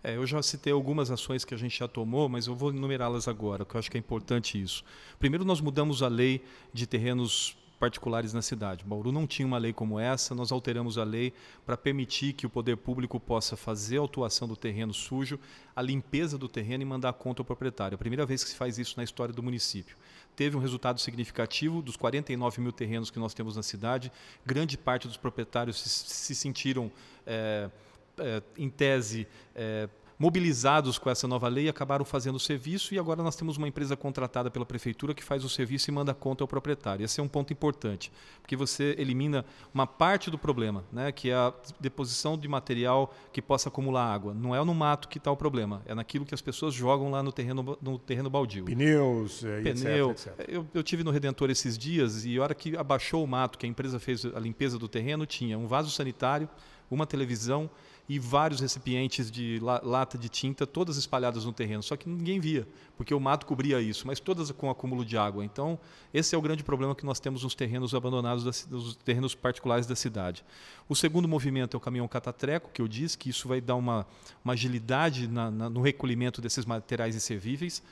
É, 0.00 0.14
eu 0.14 0.24
já 0.26 0.40
citei 0.42 0.72
algumas 0.72 1.10
ações 1.10 1.44
que 1.44 1.54
a 1.54 1.56
gente 1.56 1.76
já 1.76 1.88
tomou, 1.88 2.28
mas 2.28 2.46
eu 2.46 2.54
vou 2.54 2.70
enumerá-las 2.70 3.26
agora, 3.26 3.64
porque 3.64 3.76
eu 3.76 3.80
acho 3.80 3.90
que 3.90 3.96
é 3.96 4.00
importante 4.00 4.62
isso. 4.62 4.84
Primeiro, 5.18 5.44
nós 5.44 5.60
mudamos 5.60 6.04
a 6.04 6.08
lei 6.08 6.44
de 6.72 6.86
terrenos 6.86 7.56
particulares 7.78 8.32
na 8.32 8.42
cidade. 8.42 8.84
Bauru 8.84 9.12
não 9.12 9.26
tinha 9.26 9.46
uma 9.46 9.58
lei 9.58 9.72
como 9.72 9.98
essa, 9.98 10.34
nós 10.34 10.50
alteramos 10.50 10.98
a 10.98 11.04
lei 11.04 11.32
para 11.64 11.76
permitir 11.76 12.32
que 12.32 12.46
o 12.46 12.50
poder 12.50 12.76
público 12.76 13.20
possa 13.20 13.56
fazer 13.56 13.98
a 13.98 14.00
autuação 14.00 14.48
do 14.48 14.56
terreno 14.56 14.92
sujo, 14.92 15.38
a 15.74 15.80
limpeza 15.80 16.36
do 16.36 16.48
terreno 16.48 16.82
e 16.82 16.86
mandar 16.86 17.12
conta 17.12 17.40
ao 17.40 17.44
proprietário. 17.44 17.94
É 17.94 17.96
a 17.96 17.98
primeira 17.98 18.26
vez 18.26 18.42
que 18.42 18.50
se 18.50 18.56
faz 18.56 18.78
isso 18.78 18.94
na 18.96 19.04
história 19.04 19.32
do 19.32 19.42
município. 19.42 19.96
Teve 20.34 20.56
um 20.56 20.60
resultado 20.60 21.00
significativo 21.00 21.80
dos 21.80 21.96
49 21.96 22.60
mil 22.60 22.72
terrenos 22.72 23.10
que 23.10 23.18
nós 23.18 23.34
temos 23.34 23.56
na 23.56 23.62
cidade, 23.62 24.10
grande 24.44 24.76
parte 24.76 25.06
dos 25.06 25.16
proprietários 25.16 25.80
se, 25.80 25.88
se 25.88 26.34
sentiram, 26.34 26.90
é, 27.26 27.70
é, 28.18 28.42
em 28.56 28.68
tese, 28.68 29.26
é, 29.54 29.88
mobilizados 30.18 30.98
com 30.98 31.08
essa 31.08 31.28
nova 31.28 31.46
lei, 31.48 31.68
acabaram 31.68 32.04
fazendo 32.04 32.36
o 32.36 32.40
serviço 32.40 32.92
e 32.92 32.98
agora 32.98 33.22
nós 33.22 33.36
temos 33.36 33.56
uma 33.56 33.68
empresa 33.68 33.96
contratada 33.96 34.50
pela 34.50 34.66
prefeitura 34.66 35.14
que 35.14 35.22
faz 35.22 35.44
o 35.44 35.48
serviço 35.48 35.90
e 35.90 35.92
manda 35.92 36.10
a 36.10 36.14
conta 36.14 36.42
ao 36.42 36.48
proprietário. 36.48 37.04
Esse 37.04 37.20
é 37.20 37.22
um 37.22 37.28
ponto 37.28 37.52
importante, 37.52 38.10
porque 38.42 38.56
você 38.56 38.96
elimina 38.98 39.44
uma 39.72 39.86
parte 39.86 40.30
do 40.30 40.36
problema, 40.36 40.84
né, 40.92 41.12
que 41.12 41.30
é 41.30 41.34
a 41.34 41.52
deposição 41.78 42.36
de 42.36 42.48
material 42.48 43.14
que 43.32 43.40
possa 43.40 43.68
acumular 43.68 44.12
água. 44.12 44.34
Não 44.34 44.54
é 44.54 44.64
no 44.64 44.74
mato 44.74 45.08
que 45.08 45.18
está 45.18 45.30
o 45.30 45.36
problema, 45.36 45.82
é 45.86 45.94
naquilo 45.94 46.24
que 46.24 46.34
as 46.34 46.42
pessoas 46.42 46.74
jogam 46.74 47.10
lá 47.10 47.22
no 47.22 47.30
terreno, 47.30 47.78
no 47.80 47.98
terreno 47.98 48.28
baldio. 48.28 48.64
Pneus, 48.64 49.44
é, 49.44 49.60
Pneu. 49.60 50.10
Etc, 50.10 50.26
etc. 50.26 50.48
Eu, 50.48 50.66
eu 50.74 50.82
tive 50.82 51.04
no 51.04 51.12
Redentor 51.12 51.48
esses 51.48 51.78
dias 51.78 52.24
e 52.24 52.38
a 52.38 52.42
hora 52.42 52.54
que 52.54 52.76
abaixou 52.76 53.22
o 53.22 53.26
mato, 53.26 53.56
que 53.56 53.66
a 53.66 53.68
empresa 53.68 54.00
fez 54.00 54.24
a 54.24 54.40
limpeza 54.40 54.78
do 54.78 54.88
terreno, 54.88 55.24
tinha 55.26 55.56
um 55.56 55.68
vaso 55.68 55.90
sanitário, 55.90 56.48
uma 56.90 57.06
televisão 57.06 57.70
e 58.08 58.18
vários 58.18 58.60
recipientes 58.60 59.30
de 59.30 59.60
lata 59.60 60.16
de 60.16 60.30
tinta, 60.30 60.66
todas 60.66 60.96
espalhadas 60.96 61.44
no 61.44 61.52
terreno. 61.52 61.82
Só 61.82 61.94
que 61.94 62.08
ninguém 62.08 62.40
via, 62.40 62.66
porque 62.96 63.12
o 63.12 63.20
mato 63.20 63.44
cobria 63.44 63.82
isso, 63.82 64.06
mas 64.06 64.18
todas 64.18 64.50
com 64.50 64.70
acúmulo 64.70 65.04
de 65.04 65.18
água. 65.18 65.44
Então, 65.44 65.78
esse 66.12 66.34
é 66.34 66.38
o 66.38 66.40
grande 66.40 66.64
problema 66.64 66.94
que 66.94 67.04
nós 67.04 67.20
temos 67.20 67.42
nos 67.42 67.54
terrenos 67.54 67.94
abandonados, 67.94 68.66
nos 68.66 68.96
terrenos 68.96 69.34
particulares 69.34 69.86
da 69.86 69.94
cidade. 69.94 70.42
O 70.88 70.96
segundo 70.96 71.28
movimento 71.28 71.74
é 71.74 71.76
o 71.76 71.80
caminhão 71.80 72.08
catatreco, 72.08 72.70
que 72.72 72.80
eu 72.80 72.88
disse 72.88 73.18
que 73.18 73.28
isso 73.28 73.46
vai 73.46 73.60
dar 73.60 73.74
uma, 73.74 74.06
uma 74.42 74.54
agilidade 74.54 75.28
na, 75.28 75.50
na, 75.50 75.68
no 75.68 75.82
recolhimento 75.82 76.40
desses 76.40 76.64
materiais 76.64 77.14
inservíveis. 77.14 77.82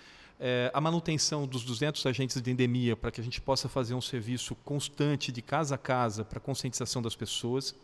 É, 0.41 0.71
a 0.73 0.81
manutenção 0.81 1.47
dos 1.47 1.63
200 1.63 2.05
agentes 2.07 2.41
de 2.41 2.51
endemia 2.51 2.97
para 2.97 3.11
que 3.11 3.21
a 3.21 3.25
gente 3.25 3.41
possa 3.41 3.69
fazer 3.69 3.95
um 3.95 4.03
serviço 4.03 4.55
constante 4.57 5.31
de 5.31 5.43
casa 5.43 5.75
a 5.75 5.79
casa 5.79 6.25
para 6.25 6.41
conscientização 6.41 7.03
das 7.03 7.15
pessoas. 7.15 7.75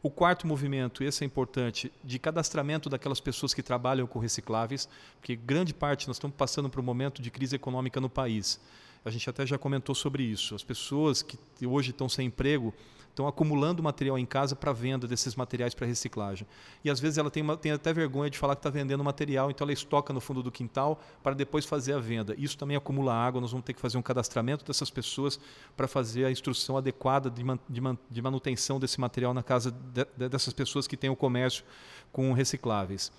O 0.00 0.10
quarto 0.10 0.46
movimento, 0.46 1.02
esse 1.02 1.24
é 1.24 1.26
importante, 1.26 1.90
de 2.04 2.18
cadastramento 2.20 2.88
daquelas 2.88 3.18
pessoas 3.18 3.52
que 3.52 3.62
trabalham 3.62 4.06
com 4.06 4.20
recicláveis, 4.20 4.88
porque 5.20 5.34
grande 5.34 5.74
parte 5.74 6.06
nós 6.06 6.16
estamos 6.16 6.36
passando 6.36 6.70
por 6.70 6.78
um 6.78 6.84
momento 6.84 7.20
de 7.20 7.30
crise 7.30 7.56
econômica 7.56 8.00
no 8.00 8.08
país. 8.08 8.60
A 9.04 9.10
gente 9.10 9.28
até 9.28 9.46
já 9.46 9.58
comentou 9.58 9.94
sobre 9.94 10.22
isso. 10.22 10.54
As 10.54 10.62
pessoas 10.62 11.22
que 11.22 11.38
hoje 11.66 11.90
estão 11.90 12.08
sem 12.08 12.26
emprego 12.26 12.74
estão 13.18 13.26
acumulando 13.26 13.82
material 13.82 14.16
em 14.16 14.24
casa 14.24 14.54
para 14.54 14.72
venda 14.72 15.08
desses 15.08 15.34
materiais 15.34 15.74
para 15.74 15.86
reciclagem. 15.86 16.46
E 16.84 16.90
às 16.90 17.00
vezes 17.00 17.18
ela 17.18 17.30
tem, 17.30 17.42
uma, 17.42 17.56
tem 17.56 17.72
até 17.72 17.92
vergonha 17.92 18.30
de 18.30 18.38
falar 18.38 18.54
que 18.54 18.60
está 18.60 18.70
vendendo 18.70 19.02
material, 19.02 19.50
então 19.50 19.64
ela 19.64 19.72
estoca 19.72 20.12
no 20.12 20.20
fundo 20.20 20.40
do 20.40 20.52
quintal 20.52 21.00
para 21.20 21.34
depois 21.34 21.64
fazer 21.64 21.94
a 21.94 21.98
venda. 21.98 22.34
Isso 22.38 22.56
também 22.56 22.76
acumula 22.76 23.12
água, 23.12 23.40
nós 23.40 23.50
vamos 23.50 23.66
ter 23.66 23.72
que 23.72 23.80
fazer 23.80 23.98
um 23.98 24.02
cadastramento 24.02 24.64
dessas 24.64 24.88
pessoas 24.88 25.40
para 25.76 25.88
fazer 25.88 26.26
a 26.26 26.30
instrução 26.30 26.76
adequada 26.76 27.28
de, 27.28 27.42
man, 27.42 27.58
de, 27.68 27.80
man, 27.80 27.98
de 28.08 28.22
manutenção 28.22 28.78
desse 28.78 29.00
material 29.00 29.34
na 29.34 29.42
casa 29.42 29.72
de, 29.72 30.06
de, 30.16 30.28
dessas 30.28 30.52
pessoas 30.52 30.86
que 30.86 30.96
têm 30.96 31.10
o 31.10 31.16
comércio 31.16 31.64
com 32.12 32.32
recicláveis. 32.32 33.10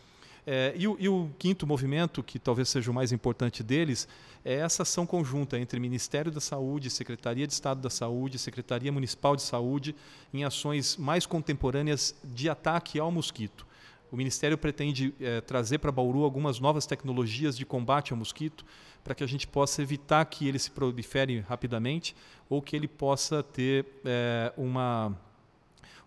É, 0.45 0.73
e, 0.75 0.87
o, 0.87 0.97
e, 0.99 1.07
o, 1.07 1.29
quinto 1.37 1.67
movimento, 1.67 2.23
que 2.23 2.39
talvez 2.39 2.69
seja 2.69 2.89
o 2.89 2.93
mais 2.93 3.11
importante 3.11 3.61
deles, 3.61 4.07
é 4.43 4.55
essa 4.55 4.83
ação 4.83 5.05
conjunta 5.05 5.59
entre 5.59 5.79
Ministério 5.79 6.31
da 6.31 6.39
Saúde, 6.39 6.89
Secretaria 6.89 7.45
de 7.45 7.53
Estado 7.53 7.81
da 7.81 7.89
Saúde, 7.89 8.39
Secretaria 8.39 8.91
Municipal 8.91 9.35
de 9.35 9.41
Saúde, 9.41 9.95
em 10.33 10.43
ações 10.43 10.97
mais 10.97 11.25
contemporâneas 11.25 12.15
de 12.23 12.49
ataque 12.49 12.99
ao 12.99 13.11
mosquito. 13.11 13.67
O 14.11 14.17
Ministério 14.17 14.57
pretende 14.57 15.13
é, 15.19 15.39
trazer 15.41 15.77
para 15.77 15.91
Bauru 15.91 16.23
algumas 16.23 16.59
novas 16.59 16.85
tecnologias 16.85 17.55
de 17.55 17.65
combate 17.65 18.11
ao 18.11 18.17
mosquito, 18.17 18.65
para 19.03 19.13
que 19.13 19.23
a 19.23 19.27
gente 19.27 19.47
possa 19.47 19.81
evitar 19.81 20.25
que 20.25 20.47
ele 20.47 20.57
se 20.57 20.71
prolifere 20.71 21.39
rapidamente 21.41 22.15
ou 22.49 22.61
que 22.61 22.75
ele 22.75 22.87
possa 22.87 23.43
ter 23.43 23.85
é, 24.03 24.51
uma 24.57 25.15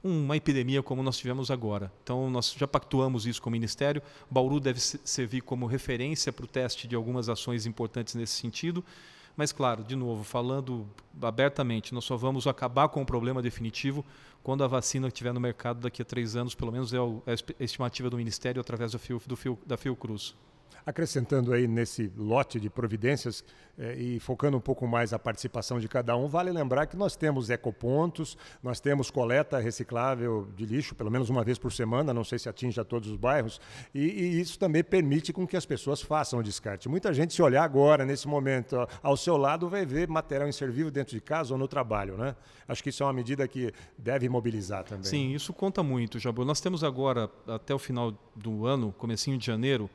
uma 0.02 0.36
epidemia 0.36 0.82
como 0.82 1.02
nós 1.02 1.16
tivemos 1.16 1.50
agora. 1.50 1.92
Então, 2.02 2.28
nós 2.28 2.54
já 2.56 2.66
pactuamos 2.66 3.26
isso 3.26 3.40
com 3.40 3.48
o 3.48 3.52
Ministério. 3.52 4.02
Bauru 4.30 4.58
deve 4.58 4.80
servir 4.80 5.42
como 5.42 5.66
referência 5.66 6.32
para 6.32 6.44
o 6.44 6.48
teste 6.48 6.88
de 6.88 6.96
algumas 6.96 7.28
ações 7.28 7.66
importantes 7.66 8.14
nesse 8.14 8.34
sentido. 8.34 8.84
Mas, 9.36 9.52
claro, 9.52 9.82
de 9.82 9.96
novo, 9.96 10.24
falando 10.24 10.86
abertamente, 11.20 11.94
nós 11.94 12.04
só 12.04 12.16
vamos 12.16 12.46
acabar 12.46 12.88
com 12.88 13.00
o 13.00 13.06
problema 13.06 13.40
definitivo 13.40 14.04
quando 14.42 14.64
a 14.64 14.66
vacina 14.66 15.08
estiver 15.08 15.32
no 15.32 15.40
mercado 15.40 15.80
daqui 15.80 16.02
a 16.02 16.04
três 16.04 16.36
anos, 16.36 16.54
pelo 16.54 16.72
menos 16.72 16.92
é, 16.92 16.96
é 17.26 17.32
a 17.60 17.64
estimativa 17.64 18.10
do 18.10 18.16
Ministério 18.16 18.60
através 18.60 18.92
do 18.92 18.98
Fio, 18.98 19.22
do 19.26 19.36
Fio, 19.36 19.58
da 19.64 19.76
Fiocruz. 19.76 20.34
Acrescentando 20.84 21.52
aí 21.52 21.66
nesse 21.66 22.12
lote 22.16 22.58
de 22.58 22.68
providências 22.68 23.44
eh, 23.78 23.94
e 23.94 24.20
focando 24.20 24.56
um 24.56 24.60
pouco 24.60 24.86
mais 24.86 25.12
a 25.12 25.18
participação 25.18 25.80
de 25.80 25.88
cada 25.88 26.16
um, 26.16 26.28
vale 26.28 26.50
lembrar 26.50 26.86
que 26.86 26.96
nós 26.96 27.16
temos 27.16 27.48
ecopontos, 27.48 28.36
nós 28.62 28.80
temos 28.80 29.10
coleta 29.10 29.58
reciclável 29.58 30.46
de 30.54 30.66
lixo, 30.66 30.94
pelo 30.94 31.10
menos 31.10 31.30
uma 31.30 31.42
vez 31.42 31.58
por 31.58 31.72
semana, 31.72 32.12
não 32.12 32.24
sei 32.24 32.38
se 32.38 32.48
atinge 32.48 32.78
a 32.78 32.84
todos 32.84 33.08
os 33.08 33.16
bairros, 33.16 33.60
e, 33.94 34.00
e 34.00 34.40
isso 34.40 34.58
também 34.58 34.84
permite 34.84 35.32
com 35.32 35.46
que 35.46 35.56
as 35.56 35.64
pessoas 35.64 36.02
façam 36.02 36.38
o 36.38 36.42
descarte. 36.42 36.88
Muita 36.88 37.14
gente, 37.14 37.32
se 37.32 37.42
olhar 37.42 37.64
agora, 37.64 38.04
nesse 38.04 38.28
momento, 38.28 38.76
ao 39.02 39.16
seu 39.16 39.36
lado, 39.36 39.68
vai 39.68 39.86
ver 39.86 40.08
material 40.08 40.48
inservível 40.48 40.90
dentro 40.90 41.14
de 41.14 41.20
casa 41.20 41.54
ou 41.54 41.58
no 41.58 41.66
trabalho. 41.66 42.16
Né? 42.16 42.36
Acho 42.68 42.82
que 42.82 42.90
isso 42.90 43.02
é 43.02 43.06
uma 43.06 43.12
medida 43.12 43.48
que 43.48 43.72
deve 43.96 44.28
mobilizar 44.28 44.84
também. 44.84 45.04
Sim, 45.04 45.32
isso 45.32 45.52
conta 45.52 45.82
muito, 45.82 46.18
Jabu. 46.18 46.44
Nós 46.44 46.60
temos 46.60 46.84
agora, 46.84 47.30
até 47.46 47.74
o 47.74 47.78
final 47.78 48.12
do 48.36 48.66
ano, 48.66 48.92
comecinho 48.92 49.38
de 49.38 49.46
janeiro, 49.46 49.88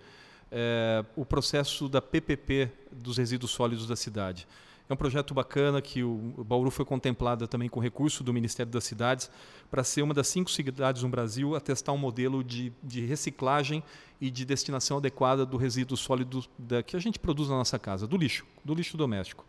é, 0.52 1.04
o 1.16 1.26
processo 1.26 1.90
da 1.90 2.02
PPP 2.02 2.72
dos 2.92 3.18
resíduos 3.18 3.52
sólidos 3.52 3.88
da 3.88 3.96
cidade. 3.96 4.48
É 4.90 4.94
um 4.94 4.98
projeto 4.98 5.34
bacana 5.34 5.82
que 5.82 6.02
o 6.02 6.46
Bauru 6.46 6.72
foi 6.72 6.86
contemplada 6.86 7.46
também 7.46 7.68
com 7.68 7.80
recurso 7.80 8.24
do 8.24 8.34
Ministério 8.34 8.72
das 8.72 8.86
Cidades 8.86 9.30
para 9.70 9.84
ser 9.84 10.02
uma 10.02 10.14
das 10.14 10.30
cinco 10.30 10.50
cidades 10.50 11.04
no 11.04 11.10
Brasil 11.10 11.56
a 11.56 11.60
testar 11.60 11.92
um 11.92 11.98
modelo 11.98 12.42
de, 12.42 12.72
de 12.82 13.06
reciclagem 13.06 13.84
e 14.22 14.32
de 14.32 14.46
destinação 14.46 14.98
adequada 14.98 15.46
do 15.46 15.58
resíduo 15.58 15.98
sólido 15.98 16.44
da, 16.58 16.82
que 16.82 16.96
a 16.96 17.00
gente 17.00 17.20
produz 17.20 17.50
na 17.50 17.58
nossa 17.58 17.78
casa, 17.78 18.08
do 18.08 18.16
lixo, 18.16 18.46
do 18.64 18.74
lixo 18.74 18.96
doméstico. 18.96 19.46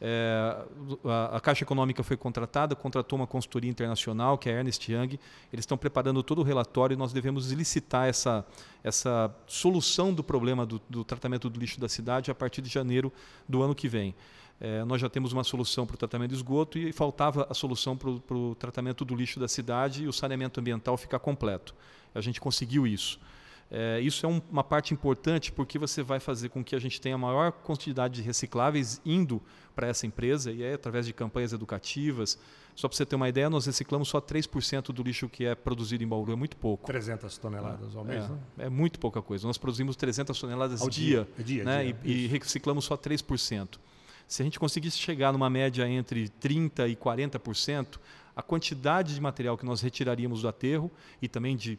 É, 0.00 0.56
a, 1.04 1.36
a, 1.36 1.40
Caixa 1.40 1.64
Econômica 1.64 2.02
foi 2.02 2.16
contratada, 2.16 2.76
contratou 2.76 3.18
uma 3.18 3.26
consultoria 3.26 3.68
internacional, 3.68 4.38
que 4.38 4.48
é 4.48 4.54
a 4.54 4.58
Ernest 4.58 4.90
Young. 4.90 5.18
Eles 5.52 5.62
estão 5.62 5.76
preparando 5.76 6.22
todo 6.22 6.40
o 6.40 6.42
relatório 6.42 6.94
e 6.94 6.96
nós 6.96 7.12
devemos 7.12 7.50
licitar 7.50 8.06
essa, 8.06 8.46
essa 8.82 9.34
solução 9.46 10.14
do 10.14 10.22
problema 10.22 10.64
do, 10.64 10.80
do 10.88 11.04
tratamento 11.04 11.50
do 11.50 11.58
lixo 11.58 11.80
da 11.80 11.88
cidade 11.88 12.30
a 12.30 12.34
partir 12.34 12.62
de 12.62 12.68
janeiro 12.68 13.12
do 13.48 13.62
ano 13.62 13.74
que 13.74 13.88
vem. 13.88 14.14
É, 14.60 14.84
nós 14.84 15.00
já 15.00 15.08
temos 15.08 15.32
uma 15.32 15.44
solução 15.44 15.86
para 15.86 15.94
o 15.94 15.96
tratamento 15.96 16.30
de 16.30 16.36
esgoto 16.36 16.78
e 16.78 16.92
faltava 16.92 17.46
a 17.48 17.54
solução 17.54 17.96
para 17.96 18.10
o 18.36 18.54
tratamento 18.56 19.04
do 19.04 19.14
lixo 19.14 19.38
da 19.38 19.46
cidade 19.46 20.04
e 20.04 20.08
o 20.08 20.12
saneamento 20.12 20.58
ambiental 20.58 20.96
ficar 20.96 21.20
completo. 21.20 21.74
A 22.14 22.20
gente 22.20 22.40
conseguiu 22.40 22.86
isso. 22.86 23.20
É, 23.70 24.00
isso 24.00 24.24
é 24.24 24.28
um, 24.28 24.40
uma 24.50 24.64
parte 24.64 24.94
importante 24.94 25.52
porque 25.52 25.78
você 25.78 26.02
vai 26.02 26.18
fazer 26.18 26.48
com 26.48 26.64
que 26.64 26.74
a 26.74 26.78
gente 26.78 27.00
tenha 27.00 27.16
a 27.16 27.18
maior 27.18 27.52
quantidade 27.52 28.14
de 28.14 28.22
recicláveis 28.22 29.00
indo 29.04 29.42
para 29.74 29.86
essa 29.86 30.06
empresa 30.06 30.50
e 30.50 30.62
é 30.62 30.72
através 30.72 31.06
de 31.06 31.12
campanhas 31.12 31.52
educativas. 31.52 32.38
Só 32.74 32.88
para 32.88 32.96
você 32.96 33.04
ter 33.04 33.16
uma 33.16 33.28
ideia, 33.28 33.50
nós 33.50 33.66
reciclamos 33.66 34.08
só 34.08 34.20
3% 34.20 34.92
do 34.92 35.02
lixo 35.02 35.28
que 35.28 35.44
é 35.44 35.54
produzido 35.54 36.02
em 36.02 36.06
Bauru, 36.06 36.32
é 36.32 36.36
muito 36.36 36.56
pouco. 36.56 36.86
300 36.86 37.36
toneladas 37.36 37.94
ao 37.94 38.04
mês, 38.04 38.24
é, 38.24 38.28
né? 38.28 38.38
é 38.58 38.68
muito 38.68 38.98
pouca 38.98 39.20
coisa. 39.20 39.46
Nós 39.46 39.58
produzimos 39.58 39.96
300 39.96 40.38
toneladas 40.38 40.80
ao 40.80 40.88
dia, 40.88 41.28
dia, 41.36 41.44
dia, 41.44 41.64
né? 41.64 41.84
dia. 41.84 41.96
E, 42.04 42.24
e 42.24 42.26
reciclamos 42.28 42.84
só 42.84 42.96
3%. 42.96 43.78
Se 44.28 44.42
a 44.42 44.44
gente 44.44 44.60
conseguisse 44.60 44.98
chegar 44.98 45.32
numa 45.32 45.48
média 45.48 45.88
entre 45.88 46.28
30% 46.28 46.90
e 46.90 46.94
40%, 46.94 47.98
a 48.38 48.42
quantidade 48.42 49.16
de 49.16 49.20
material 49.20 49.58
que 49.58 49.66
nós 49.66 49.80
retiraríamos 49.80 50.42
do 50.42 50.48
aterro 50.48 50.88
e 51.20 51.26
também 51.26 51.56
de 51.56 51.76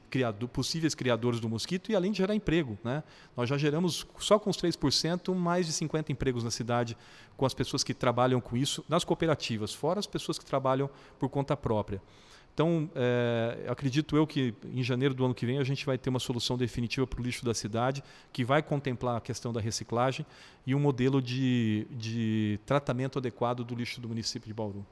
possíveis 0.52 0.94
criadores 0.94 1.40
do 1.40 1.48
mosquito 1.48 1.90
e 1.90 1.96
além 1.96 2.12
de 2.12 2.18
gerar 2.18 2.36
emprego. 2.36 2.78
Né? 2.84 3.02
Nós 3.38 3.48
já 3.48 3.58
geramos, 3.58 4.06
só 4.20 4.38
com 4.38 4.50
os 4.50 4.58
3%, 4.58 5.34
mais 5.34 5.68
de 5.68 5.72
50 5.72 6.12
empregos 6.12 6.44
na 6.44 6.52
cidade 6.52 6.98
com 7.38 7.46
as 7.46 7.54
pessoas 7.54 7.82
que 7.82 7.94
trabalham 7.94 8.42
com 8.42 8.58
isso 8.58 8.84
nas 8.90 9.06
cooperativas, 9.06 9.74
fora 9.74 10.02
as 10.02 10.06
pessoas 10.06 10.38
que 10.38 10.44
trabalham 10.44 10.90
por 11.18 11.30
conta 11.30 11.56
própria. 11.56 12.02
Então, 12.54 12.90
é, 12.94 13.66
acredito 13.70 14.18
eu 14.18 14.28
que 14.28 14.54
em 14.66 14.84
janeiro 14.84 15.14
do 15.14 15.24
ano 15.24 15.34
que 15.34 15.46
vem 15.46 15.60
a 15.60 15.64
gente 15.64 15.86
vai 15.86 15.98
ter 15.98 16.10
uma 16.10 16.20
solução 16.20 16.58
definitiva 16.58 17.08
para 17.08 17.22
o 17.22 17.24
lixo 17.24 17.46
da 17.46 17.54
cidade, 17.54 18.04
que 18.34 18.44
vai 18.44 18.62
contemplar 18.62 19.16
a 19.16 19.22
questão 19.22 19.54
da 19.54 19.62
reciclagem 19.62 20.26
e 20.68 20.76
um 20.76 20.80
modelo 20.80 21.22
de, 21.22 21.88
de 21.90 22.60
tratamento 22.66 23.18
adequado 23.18 23.64
do 23.64 23.74
lixo 23.74 24.02
do 24.02 24.10
município 24.10 24.46
de 24.46 24.54
Bauru. 24.54 24.86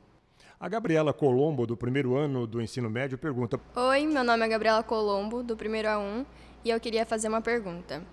A 0.59 0.67
Gabriela 0.67 1.13
Colombo, 1.13 1.67
do 1.67 1.77
primeiro 1.77 2.15
ano 2.15 2.47
do 2.47 2.59
ensino 2.59 2.89
médio, 2.89 3.15
pergunta: 3.15 3.59
Oi, 3.75 4.07
meu 4.07 4.23
nome 4.23 4.43
é 4.43 4.47
Gabriela 4.47 4.81
Colombo, 4.81 5.43
do 5.43 5.55
primeiro 5.55 5.87
A1, 5.87 6.25
e 6.65 6.71
eu 6.71 6.79
queria 6.79 7.05
fazer 7.05 7.27
uma 7.27 7.41
pergunta. 7.41 8.03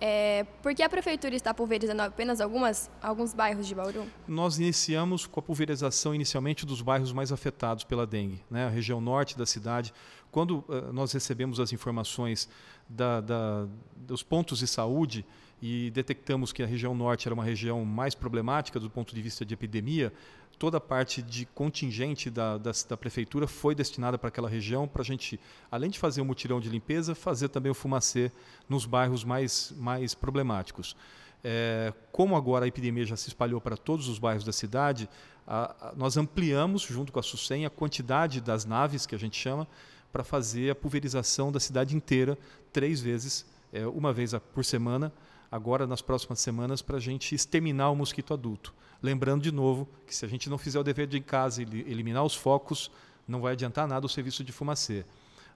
É, 0.00 0.44
por 0.60 0.74
que 0.74 0.82
a 0.82 0.88
prefeitura 0.88 1.36
está 1.36 1.54
pulverizando 1.54 2.02
apenas 2.02 2.40
algumas, 2.40 2.90
alguns 3.00 3.32
bairros 3.32 3.68
de 3.68 3.74
Bauru? 3.76 4.04
Nós 4.26 4.58
iniciamos 4.58 5.28
com 5.28 5.38
a 5.38 5.42
pulverização 5.44 6.12
inicialmente 6.12 6.66
dos 6.66 6.82
bairros 6.82 7.12
mais 7.12 7.30
afetados 7.30 7.84
pela 7.84 8.04
dengue, 8.04 8.42
né? 8.50 8.66
a 8.66 8.68
região 8.68 9.00
norte 9.00 9.38
da 9.38 9.46
cidade. 9.46 9.94
Quando 10.32 10.64
uh, 10.66 10.92
nós 10.92 11.12
recebemos 11.12 11.60
as 11.60 11.72
informações 11.72 12.48
da, 12.88 13.20
da, 13.20 13.68
dos 13.94 14.24
pontos 14.24 14.58
de 14.58 14.66
saúde 14.66 15.24
e 15.62 15.88
detectamos 15.92 16.52
que 16.52 16.64
a 16.64 16.66
região 16.66 16.96
norte 16.96 17.28
era 17.28 17.34
uma 17.34 17.44
região 17.44 17.84
mais 17.84 18.16
problemática 18.16 18.80
do 18.80 18.90
ponto 18.90 19.14
de 19.14 19.22
vista 19.22 19.44
de 19.44 19.54
epidemia, 19.54 20.12
toda 20.58 20.78
a 20.78 20.80
parte 20.80 21.22
de 21.22 21.46
contingente 21.46 22.30
da, 22.30 22.56
da, 22.58 22.70
da 22.88 22.96
prefeitura 22.96 23.46
foi 23.46 23.74
destinada 23.74 24.16
para 24.16 24.28
aquela 24.28 24.48
região, 24.48 24.86
para 24.86 25.02
a 25.02 25.04
gente, 25.04 25.38
além 25.70 25.90
de 25.90 25.98
fazer 25.98 26.20
o 26.20 26.24
um 26.24 26.26
mutirão 26.26 26.60
de 26.60 26.68
limpeza, 26.68 27.14
fazer 27.14 27.48
também 27.48 27.70
o 27.70 27.74
fumacê 27.74 28.30
nos 28.68 28.86
bairros 28.86 29.24
mais, 29.24 29.72
mais 29.76 30.14
problemáticos. 30.14 30.96
É, 31.44 31.92
como 32.12 32.36
agora 32.36 32.64
a 32.64 32.68
epidemia 32.68 33.04
já 33.04 33.16
se 33.16 33.28
espalhou 33.28 33.60
para 33.60 33.76
todos 33.76 34.08
os 34.08 34.18
bairros 34.18 34.44
da 34.44 34.52
cidade, 34.52 35.08
a, 35.46 35.88
a, 35.88 35.92
nós 35.96 36.16
ampliamos, 36.16 36.82
junto 36.82 37.12
com 37.12 37.18
a 37.18 37.22
SUSEM, 37.22 37.66
a 37.66 37.70
quantidade 37.70 38.40
das 38.40 38.64
naves, 38.64 39.06
que 39.06 39.14
a 39.14 39.18
gente 39.18 39.36
chama, 39.36 39.66
para 40.12 40.22
fazer 40.22 40.70
a 40.70 40.74
pulverização 40.74 41.50
da 41.50 41.58
cidade 41.58 41.96
inteira, 41.96 42.38
três 42.72 43.00
vezes, 43.00 43.46
é, 43.72 43.86
uma 43.86 44.12
vez 44.12 44.32
por 44.54 44.64
semana, 44.64 45.12
agora 45.50 45.86
nas 45.86 46.02
próximas 46.02 46.38
semanas, 46.38 46.80
para 46.80 46.98
a 46.98 47.00
gente 47.00 47.34
exterminar 47.34 47.90
o 47.90 47.96
mosquito 47.96 48.32
adulto. 48.32 48.72
Lembrando 49.02 49.42
de 49.42 49.50
novo 49.50 49.88
que 50.06 50.14
se 50.14 50.24
a 50.24 50.28
gente 50.28 50.48
não 50.48 50.56
fizer 50.56 50.78
o 50.78 50.84
dever 50.84 51.06
de 51.06 51.20
casa 51.20 51.62
e 51.62 51.64
eliminar 51.90 52.24
os 52.24 52.34
focos, 52.34 52.90
não 53.26 53.40
vai 53.40 53.52
adiantar 53.52 53.88
nada 53.88 54.06
o 54.06 54.08
serviço 54.08 54.44
de 54.44 54.52
fumacê. 54.52 55.04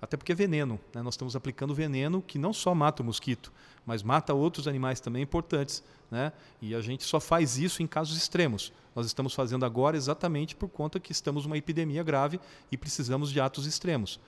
Até 0.00 0.16
porque 0.16 0.32
é 0.32 0.34
veneno. 0.34 0.78
Né? 0.92 1.00
Nós 1.00 1.14
estamos 1.14 1.36
aplicando 1.36 1.74
veneno 1.74 2.20
que 2.20 2.38
não 2.38 2.52
só 2.52 2.74
mata 2.74 3.02
o 3.02 3.06
mosquito, 3.06 3.52
mas 3.84 4.02
mata 4.02 4.34
outros 4.34 4.66
animais 4.66 5.00
também 5.00 5.22
importantes. 5.22 5.82
Né? 6.10 6.32
E 6.60 6.74
a 6.74 6.80
gente 6.80 7.04
só 7.04 7.20
faz 7.20 7.56
isso 7.56 7.82
em 7.82 7.86
casos 7.86 8.16
extremos. 8.16 8.72
Nós 8.94 9.06
estamos 9.06 9.32
fazendo 9.32 9.64
agora 9.64 9.96
exatamente 9.96 10.56
por 10.56 10.68
conta 10.68 10.98
que 10.98 11.12
estamos 11.12 11.44
numa 11.44 11.56
epidemia 11.56 12.02
grave 12.02 12.40
e 12.70 12.76
precisamos 12.76 13.30
de 13.30 13.40
atos 13.40 13.66
extremos 13.66 14.18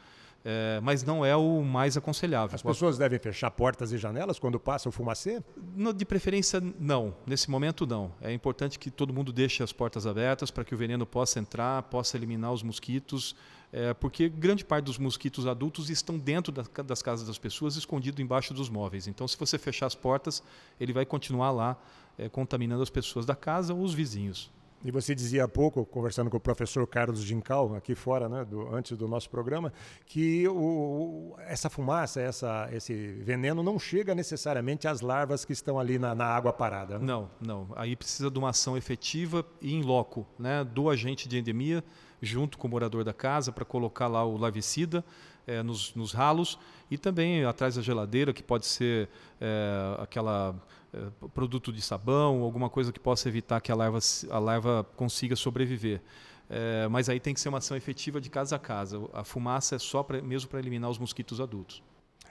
é, 0.45 0.81
mas 0.83 1.03
não 1.03 1.25
é 1.25 1.35
o 1.37 1.63
mais 1.63 1.97
aconselhável. 1.97 2.55
As 2.55 2.63
pessoas 2.63 2.97
devem 2.97 3.19
fechar 3.19 3.51
portas 3.51 3.93
e 3.93 3.99
janelas 3.99 4.39
quando 4.39 4.59
passa 4.59 4.89
o 4.89 4.93
fumacê? 4.93 5.43
No, 5.75 5.93
de 5.93 6.05
preferência, 6.05 6.63
não. 6.79 7.15
Nesse 7.27 7.51
momento, 7.51 7.87
não. 7.87 8.13
É 8.21 8.33
importante 8.33 8.79
que 8.79 8.91
todo 8.91 9.13
mundo 9.13 9.33
deixe 9.33 9.63
as 9.63 9.73
portas 9.73 10.07
abertas 10.07 10.51
para 10.51 10.65
que 10.65 10.75
o 10.75 10.79
veneno 10.79 11.05
possa 11.05 11.39
entrar, 11.41 11.83
possa 11.85 12.17
eliminar 12.17 12.53
os 12.53 12.63
mosquitos, 12.63 13.35
é, 13.73 13.93
porque 13.93 14.29
grande 14.29 14.65
parte 14.65 14.85
dos 14.85 14.97
mosquitos 14.97 15.47
adultos 15.47 15.91
estão 15.91 16.19
dentro 16.19 16.53
da, 16.53 16.65
das 16.83 17.03
casas 17.03 17.27
das 17.27 17.37
pessoas, 17.37 17.77
escondido 17.77 18.23
embaixo 18.23 18.55
dos 18.55 18.71
móveis. 18.71 19.07
Então, 19.07 19.27
se 19.27 19.37
você 19.37 19.59
fechar 19.59 19.87
as 19.87 19.95
portas, 19.95 20.43
ele 20.81 20.93
vai 20.93 21.05
continuar 21.05 21.51
lá 21.51 21.77
é, 22.17 22.29
contaminando 22.29 22.83
as 22.83 22.91
pessoas 22.91 23.27
da 23.27 23.35
casa 23.35 23.75
ou 23.75 23.83
os 23.83 23.93
vizinhos. 23.93 24.51
E 24.85 24.93
você 24.93 25.13
dizia 25.13 25.45
há 25.45 25.49
pouco, 25.49 25.85
conversando 25.85 26.31
com 26.31 26.37
o 26.37 26.41
professor 26.41 26.87
Carlos 26.87 27.21
Gincal, 27.21 27.75
aqui 27.75 27.97
fora, 27.97 28.29
né, 28.29 28.45
do, 28.45 28.73
antes 28.73 28.97
do 28.97 29.09
nosso 29.09 29.29
programa, 29.29 29.73
que 30.07 30.47
o, 30.47 31.35
essa 31.41 31.69
fumaça, 31.69 32.21
essa, 32.21 32.69
esse 32.73 32.95
veneno 33.15 33.61
não 33.61 33.77
chega 33.77 34.15
necessariamente 34.15 34.87
às 34.87 35.01
larvas 35.01 35.45
que 35.45 35.53
estão 35.53 35.81
ali 35.81 35.99
na, 35.99 36.15
na 36.15 36.27
água 36.27 36.53
parada. 36.53 36.97
Né? 36.99 37.05
Não, 37.05 37.29
não. 37.41 37.69
Aí 37.75 37.97
precisa 37.97 38.31
de 38.31 38.39
uma 38.39 38.51
ação 38.51 38.77
efetiva 38.77 39.45
e 39.61 39.75
em 39.75 39.83
loco, 39.83 40.25
né, 40.39 40.63
do 40.63 40.89
agente 40.89 41.29
de 41.29 41.39
endemia, 41.39 41.83
junto 42.23 42.57
com 42.57 42.69
o 42.69 42.71
morador 42.71 43.03
da 43.03 43.13
casa, 43.13 43.51
para 43.51 43.65
colocar 43.65 44.07
lá 44.07 44.25
o 44.25 44.37
larvicida 44.37 45.05
é, 45.45 45.63
nos, 45.63 45.95
nos 45.95 46.13
ralos 46.13 46.59
e 46.91 46.97
também 46.97 47.45
atrás 47.45 47.75
da 47.75 47.83
geladeira, 47.83 48.33
que 48.33 48.43
pode 48.43 48.67
ser 48.67 49.09
é, 49.41 49.97
aquela 49.99 50.55
produto 51.35 51.73
de 51.73 51.83
sabão, 51.83 52.43
alguma 52.43 52.69
coisa 52.71 52.93
que 52.93 53.01
possa 53.01 53.29
evitar 53.29 53.61
que 53.61 53.71
a 53.71 53.75
larva, 53.75 53.99
a 54.31 54.39
larva 54.39 54.87
consiga 54.97 55.37
sobreviver. 55.37 56.01
É, 56.51 56.89
mas 56.89 57.09
aí 57.09 57.21
tem 57.21 57.35
que 57.35 57.41
ser 57.41 57.51
uma 57.51 57.59
ação 57.59 57.77
efetiva 57.77 58.21
de 58.21 58.31
casa 58.31 58.57
a 58.57 58.59
casa. 58.59 58.99
A 59.13 59.23
fumaça 59.23 59.77
é 59.77 59.79
só 59.79 60.03
pra, 60.03 60.21
mesmo 60.23 60.49
para 60.49 60.59
eliminar 60.59 60.91
os 60.91 60.99
mosquitos 60.99 61.41
adultos. 61.41 61.83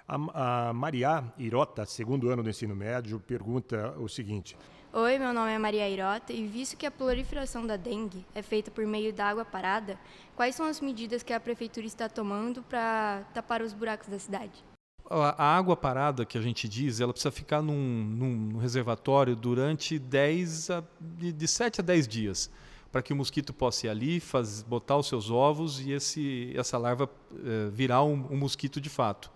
A, 0.07 0.69
a 0.69 0.73
Maria 0.73 1.23
Irota, 1.37 1.85
segundo 1.85 2.29
ano 2.29 2.41
do 2.41 2.49
ensino 2.49 2.75
médio, 2.75 3.19
pergunta 3.19 3.93
o 3.99 4.07
seguinte: 4.07 4.57
Oi, 4.93 5.19
meu 5.19 5.33
nome 5.33 5.51
é 5.51 5.57
Maria 5.59 5.87
Irota 5.87 6.33
e 6.33 6.47
visto 6.47 6.77
que 6.77 6.85
a 6.85 6.91
proliferação 6.91 7.67
da 7.67 7.75
dengue 7.75 8.25
é 8.33 8.41
feita 8.41 8.71
por 8.71 8.85
meio 8.85 9.13
da 9.13 9.25
água 9.25 9.45
parada, 9.45 9.99
quais 10.35 10.55
são 10.55 10.65
as 10.65 10.81
medidas 10.81 11.21
que 11.21 11.33
a 11.33 11.39
prefeitura 11.39 11.85
está 11.85 12.09
tomando 12.09 12.63
para 12.63 13.23
tapar 13.33 13.61
os 13.61 13.73
buracos 13.73 14.07
da 14.07 14.17
cidade? 14.17 14.63
A 15.09 15.57
água 15.57 15.75
parada 15.75 16.25
que 16.25 16.37
a 16.37 16.41
gente 16.41 16.67
diz, 16.67 16.99
ela 16.99 17.13
precisa 17.13 17.31
ficar 17.31 17.61
num, 17.61 17.73
num 17.73 18.57
reservatório 18.57 19.35
durante 19.35 19.97
10 19.97 20.69
a, 20.69 20.83
de, 20.99 21.31
de 21.31 21.47
7 21.47 21.81
a 21.81 21.83
10 21.83 22.07
dias, 22.07 22.51
para 22.91 23.01
que 23.01 23.13
o 23.13 23.15
mosquito 23.15 23.53
possa 23.53 23.87
ir 23.87 23.89
ali, 23.89 24.19
faz, 24.19 24.61
botar 24.61 24.97
os 24.97 25.07
seus 25.07 25.29
ovos 25.29 25.79
e 25.79 25.91
esse, 25.91 26.51
essa 26.55 26.77
larva 26.77 27.09
é, 27.45 27.69
virar 27.69 28.03
um, 28.03 28.27
um, 28.31 28.37
mosquito 28.37 28.81
de 28.81 28.89
fato. 28.89 29.31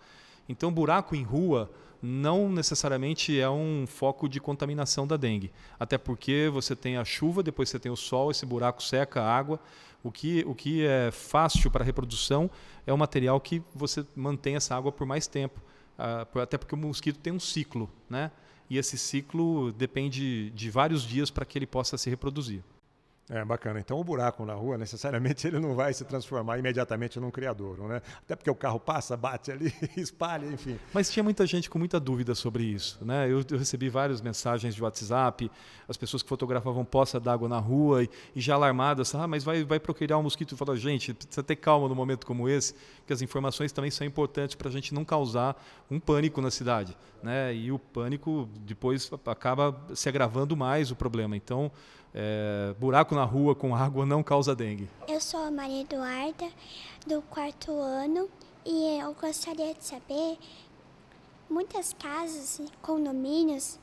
Então, 0.48 0.72
buraco 0.72 1.16
em 1.16 1.24
rua 1.24 1.72
não 2.02 2.50
necessariamente 2.50 3.40
é 3.40 3.50
um 3.50 3.86
foco 3.88 4.28
de 4.28 4.40
contaminação 4.40 5.06
da 5.06 5.16
dengue. 5.16 5.52
Até 5.80 5.98
porque 5.98 6.50
você 6.52 6.76
tem 6.76 6.98
a 6.98 7.06
chuva, 7.06 7.44
depois 7.44 7.70
você 7.70 7.78
tem 7.78 7.92
o 7.92 7.96
sol, 7.96 8.32
esse 8.32 8.46
buraco 8.46 8.82
seca 8.82 9.22
a 9.22 9.38
água. 9.38 9.60
O 10.04 10.12
que, 10.12 10.44
o 10.48 10.56
que 10.56 10.86
é 10.86 11.12
fácil 11.12 11.70
para 11.70 11.84
reprodução 11.84 12.50
é 12.86 12.94
o 12.94 12.98
material 12.98 13.40
que 13.40 13.62
você 13.74 14.06
mantém 14.16 14.56
essa 14.56 14.76
água 14.76 14.92
por 14.92 15.06
mais 15.06 15.28
tempo. 15.28 15.62
Uh, 15.98 16.40
até 16.40 16.58
porque 16.58 16.74
o 16.74 16.78
mosquito 16.78 17.20
tem 17.20 17.32
um 17.32 17.40
ciclo, 17.40 17.90
né? 18.10 18.32
E 18.70 18.78
esse 18.78 18.98
ciclo 18.98 19.72
depende 19.74 20.50
de 20.52 20.70
vários 20.70 21.04
dias 21.04 21.30
para 21.30 21.46
que 21.46 21.58
ele 21.58 21.68
possa 21.68 21.98
se 21.98 22.10
reproduzir. 22.10 22.64
É 23.34 23.46
bacana. 23.46 23.80
Então 23.80 23.98
o 23.98 24.04
buraco 24.04 24.46
na 24.46 24.54
rua, 24.54 24.78
necessariamente, 24.78 25.48
ele 25.48 25.58
não 25.58 25.74
vai 25.74 25.94
se 25.94 26.04
transformar 26.04 26.60
imediatamente 26.60 27.18
num 27.18 27.32
criadouro, 27.32 27.88
né? 27.88 28.02
Até 28.18 28.36
porque 28.36 28.50
o 28.50 28.56
carro 28.56 28.78
passa, 28.78 29.16
bate 29.16 29.50
ali, 29.50 29.74
espalha, 29.96 30.46
enfim. 30.48 30.78
Mas 30.94 31.10
tinha 31.10 31.24
muita 31.24 31.48
gente 31.48 31.70
com 31.70 31.80
muita 31.80 31.98
dúvida 31.98 32.36
sobre 32.36 32.66
isso, 32.66 33.00
né? 33.06 33.32
Eu, 33.32 33.42
eu 33.50 33.58
recebi 33.58 33.88
várias 33.88 34.20
mensagens 34.20 34.76
de 34.76 34.84
WhatsApp, 34.84 35.50
as 35.88 35.96
pessoas 35.96 36.22
que 36.22 36.28
fotografavam 36.28 36.84
poça 36.84 37.22
d'água 37.22 37.48
na 37.48 37.58
rua 37.58 38.04
e, 38.04 38.10
e, 38.36 38.42
já 38.42 38.56
alarmadas, 38.56 39.16
ah, 39.16 39.26
mas 39.26 39.46
vai, 39.46 39.64
vai 39.64 39.80
procriar 39.80 40.20
um 40.20 40.24
mosquito. 40.24 40.52
Eu 40.52 40.58
falo, 40.58 40.76
gente, 40.76 41.14
precisa 41.14 41.42
ter 41.42 41.56
calma 41.56 41.88
no 41.88 41.96
momento 41.96 42.28
como 42.28 42.50
esse, 42.50 42.76
porque 42.98 43.14
as 43.14 43.22
informações 43.22 43.72
também 43.72 43.92
são 43.92 44.06
importantes 44.06 44.56
para 44.56 44.68
a 44.68 44.72
gente 44.72 44.94
não 44.94 45.06
causar 45.06 45.56
um 45.90 46.02
pânico 46.02 46.42
na 46.42 46.52
cidade, 46.52 46.98
né? 47.24 47.56
E 47.56 47.72
o 47.72 47.80
pânico 47.80 48.50
depois 48.60 49.10
acaba 49.26 49.74
se 49.96 50.10
agravando 50.10 50.58
mais 50.58 50.92
o 50.92 50.98
problema. 50.98 51.38
Então, 51.38 51.72
é, 52.14 52.76
buraco 52.80 53.16
na 53.16 53.24
rua 53.24 53.56
com 53.56 53.76
água 53.76 54.06
não 54.06 54.22
causa 54.22 54.56
dengue. 54.56 54.90
Eu 55.08 55.22
sou 55.22 55.42
a 55.42 55.52
Maria 55.52 55.82
Eduarda, 55.82 56.50
do 57.08 57.22
quarto 57.24 57.72
ano, 57.72 58.30
e 58.66 59.00
eu 59.00 59.14
gostaria 59.14 59.74
de 59.74 59.84
saber: 59.84 60.38
muitas 61.50 61.94
casas 61.94 62.60
e 62.60 62.66
condomínios 62.82 63.80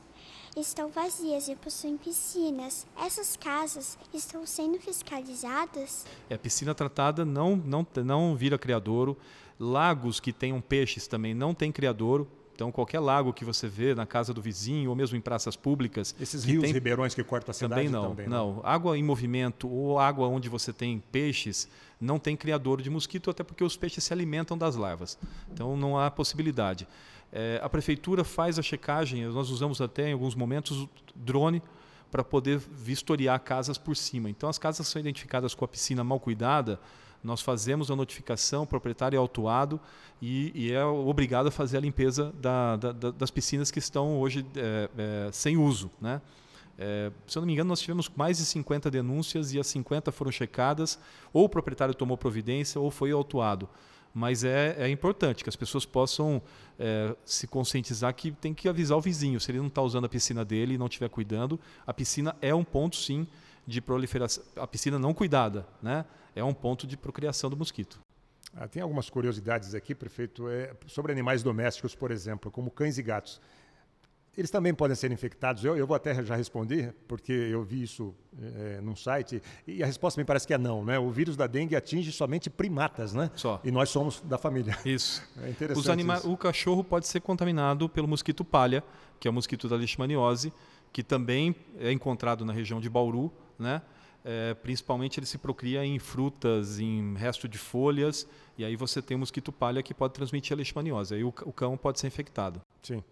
estão 0.55 0.89
vazias 0.89 1.47
e 1.47 1.55
possuem 1.55 1.97
piscinas. 1.97 2.85
Essas 2.97 3.35
casas 3.35 3.97
estão 4.13 4.45
sendo 4.45 4.79
fiscalizadas? 4.79 6.05
É, 6.29 6.35
a 6.35 6.39
piscina 6.39 6.73
tratada 6.73 7.25
não, 7.25 7.55
não, 7.55 7.85
não 8.03 8.35
vira 8.35 8.57
criadouro. 8.57 9.17
Lagos 9.59 10.19
que 10.19 10.31
tenham 10.31 10.61
peixes 10.61 11.07
também 11.07 11.33
não 11.33 11.53
tem 11.53 11.71
criadouro. 11.71 12.27
Então, 12.59 12.73
qualquer 12.73 12.99
lago 12.99 13.31
que 13.31 13.45
você 13.45 13.69
vê 13.69 13.95
na 13.95 14.05
casa 14.05 14.33
do 14.33 14.41
vizinho 14.41 14.89
ou 14.89 14.95
mesmo 14.95 15.15
em 15.15 15.21
praças 15.21 15.55
públicas. 15.55 16.13
Esses 16.19 16.43
rios, 16.43 16.61
tem... 16.61 16.73
ribeirões 16.73 17.15
que 17.15 17.23
cortam 17.23 17.51
a 17.51 17.53
cidade 17.53 17.73
também 17.73 17.89
não. 17.89 18.09
Também 18.09 18.27
não. 18.27 18.55
não. 18.55 18.61
Água 18.65 18.97
em 18.97 19.01
movimento 19.01 19.69
ou 19.69 19.97
água 19.97 20.27
onde 20.27 20.49
você 20.49 20.73
tem 20.73 21.01
peixes 21.09 21.69
não 22.01 22.19
tem 22.19 22.35
criador 22.35 22.81
de 22.81 22.89
mosquito, 22.89 23.29
até 23.29 23.45
porque 23.45 23.63
os 23.63 23.77
peixes 23.77 24.03
se 24.03 24.11
alimentam 24.11 24.57
das 24.57 24.75
larvas. 24.75 25.17
Então, 25.53 25.77
não 25.77 25.97
há 25.97 26.11
possibilidade. 26.11 26.85
É, 27.31 27.61
a 27.63 27.69
prefeitura 27.69 28.25
faz 28.25 28.59
a 28.59 28.61
checagem, 28.61 29.25
nós 29.27 29.49
usamos 29.49 29.79
até 29.79 30.09
em 30.09 30.13
alguns 30.13 30.35
momentos 30.35 30.85
drone 31.15 31.63
para 32.11 32.25
poder 32.25 32.59
vistoriar 32.59 33.39
casas 33.39 33.77
por 33.77 33.95
cima. 33.95 34.29
Então, 34.29 34.49
as 34.49 34.57
casas 34.57 34.85
são 34.85 34.99
identificadas 34.99 35.55
com 35.55 35.63
a 35.63 35.67
piscina 35.67 36.03
mal 36.03 36.19
cuidada 36.19 36.77
nós 37.23 37.41
fazemos 37.41 37.91
a 37.91 37.95
notificação, 37.95 38.63
o 38.63 38.67
proprietário 38.67 39.17
é 39.17 39.19
autuado 39.19 39.79
e, 40.21 40.51
e 40.55 40.71
é 40.71 40.83
obrigado 40.83 41.47
a 41.47 41.51
fazer 41.51 41.77
a 41.77 41.79
limpeza 41.79 42.33
da, 42.39 42.75
da, 42.77 42.91
das 43.11 43.31
piscinas 43.31 43.69
que 43.71 43.79
estão 43.79 44.19
hoje 44.19 44.45
é, 44.55 44.89
é, 44.97 45.29
sem 45.31 45.57
uso. 45.57 45.91
Né? 45.99 46.21
É, 46.77 47.11
se 47.27 47.37
eu 47.37 47.41
não 47.41 47.47
me 47.47 47.53
engano, 47.53 47.67
nós 47.67 47.81
tivemos 47.81 48.09
mais 48.15 48.37
de 48.37 48.45
50 48.45 48.89
denúncias 48.89 49.53
e 49.53 49.59
as 49.59 49.67
50 49.67 50.11
foram 50.13 50.31
checadas, 50.31 50.97
ou 51.33 51.43
o 51.43 51.49
proprietário 51.49 51.93
tomou 51.93 52.17
providência 52.17 52.79
ou 52.79 52.89
foi 52.89 53.11
autuado. 53.11 53.67
Mas 54.13 54.43
é, 54.43 54.75
é 54.79 54.89
importante 54.89 55.43
que 55.43 55.49
as 55.49 55.55
pessoas 55.55 55.85
possam 55.85 56.41
é, 56.79 57.15
se 57.23 57.47
conscientizar 57.47 58.13
que 58.15 58.31
tem 58.31 58.53
que 58.53 58.67
avisar 58.67 58.97
o 58.97 59.01
vizinho. 59.01 59.39
Se 59.39 59.51
ele 59.51 59.59
não 59.59 59.67
está 59.67 59.81
usando 59.81 60.05
a 60.05 60.09
piscina 60.09 60.43
dele 60.43 60.75
e 60.75 60.77
não 60.77 60.87
estiver 60.87 61.09
cuidando, 61.09 61.59
a 61.85 61.93
piscina 61.93 62.35
é 62.41 62.55
um 62.55 62.63
ponto, 62.63 62.95
sim, 62.95 63.27
de 63.67 63.81
proliferação. 63.81 64.43
A 64.55 64.65
piscina 64.65 64.97
não 64.97 65.13
cuidada, 65.13 65.67
né? 65.81 66.05
É 66.35 66.43
um 66.43 66.53
ponto 66.53 66.87
de 66.87 66.97
procriação 66.97 67.49
do 67.49 67.57
mosquito. 67.57 67.99
Ah, 68.55 68.67
tem 68.67 68.81
algumas 68.81 69.09
curiosidades 69.09 69.75
aqui, 69.75 69.93
prefeito, 69.93 70.49
é, 70.49 70.73
sobre 70.87 71.11
animais 71.11 71.43
domésticos, 71.43 71.93
por 71.95 72.11
exemplo, 72.11 72.49
como 72.49 72.71
cães 72.71 72.97
e 72.97 73.03
gatos. 73.03 73.39
Eles 74.37 74.49
também 74.49 74.73
podem 74.73 74.95
ser 74.95 75.11
infectados. 75.11 75.65
Eu, 75.65 75.75
eu 75.75 75.85
vou 75.85 75.95
até 75.95 76.23
já 76.23 76.35
responder, 76.35 76.95
porque 77.07 77.31
eu 77.31 77.63
vi 77.63 77.83
isso 77.83 78.15
é, 78.41 78.79
num 78.81 78.95
site, 78.95 79.41
e 79.67 79.83
a 79.83 79.85
resposta 79.85 80.19
me 80.19 80.25
parece 80.25 80.47
que 80.47 80.53
é 80.53 80.57
não. 80.57 80.85
Né? 80.85 80.97
O 80.97 81.09
vírus 81.09 81.35
da 81.35 81.45
dengue 81.45 81.75
atinge 81.75 82.11
somente 82.11 82.49
primatas, 82.49 83.13
né? 83.13 83.29
Só. 83.35 83.59
E 83.63 83.71
nós 83.71 83.89
somos 83.89 84.21
da 84.21 84.37
família. 84.37 84.77
Isso. 84.85 85.21
É 85.41 85.49
interessante. 85.49 85.83
Os 85.83 85.89
anima 85.89 86.15
isso. 86.15 86.31
O 86.31 86.37
cachorro 86.37 86.83
pode 86.83 87.07
ser 87.07 87.21
contaminado 87.21 87.87
pelo 87.87 88.07
mosquito 88.07 88.43
palha, 88.43 88.83
que 89.19 89.27
é 89.27 89.31
o 89.31 89.33
mosquito 89.33 89.67
da 89.67 89.75
leishmaniose, 89.75 90.53
que 90.91 91.03
também 91.03 91.55
é 91.77 91.91
encontrado 91.91 92.43
na 92.43 92.51
região 92.51 92.79
de 92.79 92.89
Bauru, 92.89 93.31
né? 93.57 93.81
É, 94.31 94.53
principalmente 94.53 95.19
ele 95.19 95.25
se 95.25 95.39
procria 95.39 95.83
em 95.83 95.97
frutas, 95.97 96.79
em 96.79 97.15
resto 97.15 97.47
de 97.47 97.57
folhas, 97.57 98.27
e 98.59 98.63
aí 98.63 98.75
você 98.75 99.01
tem 99.01 99.17
o 99.17 99.19
mosquito 99.19 99.51
palha 99.51 99.81
que 99.81 99.91
pode 99.91 100.13
transmitir 100.13 100.53
a 100.53 100.57
leishmaniose. 100.57 101.15
Aí 101.15 101.23
o, 101.23 101.29
o 101.29 101.51
cão 101.51 101.75
pode 101.75 101.99
ser 101.99 102.05
infectado. 102.05 102.61
Sim. 102.83 103.03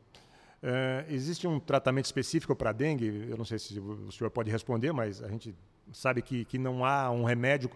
É, 0.61 1.05
existe 1.09 1.47
um 1.47 1.59
tratamento 1.59 2.05
específico 2.05 2.55
para 2.55 2.71
dengue? 2.71 3.25
Eu 3.27 3.35
não 3.35 3.45
sei 3.45 3.57
se 3.57 3.79
o 3.79 4.11
senhor 4.11 4.29
pode 4.29 4.51
responder, 4.51 4.91
mas 4.91 5.23
a 5.23 5.27
gente 5.27 5.55
sabe 5.91 6.21
que, 6.21 6.45
que 6.45 6.59
não 6.59 6.85
há 6.85 7.09
um 7.09 7.23
remédio, 7.23 7.71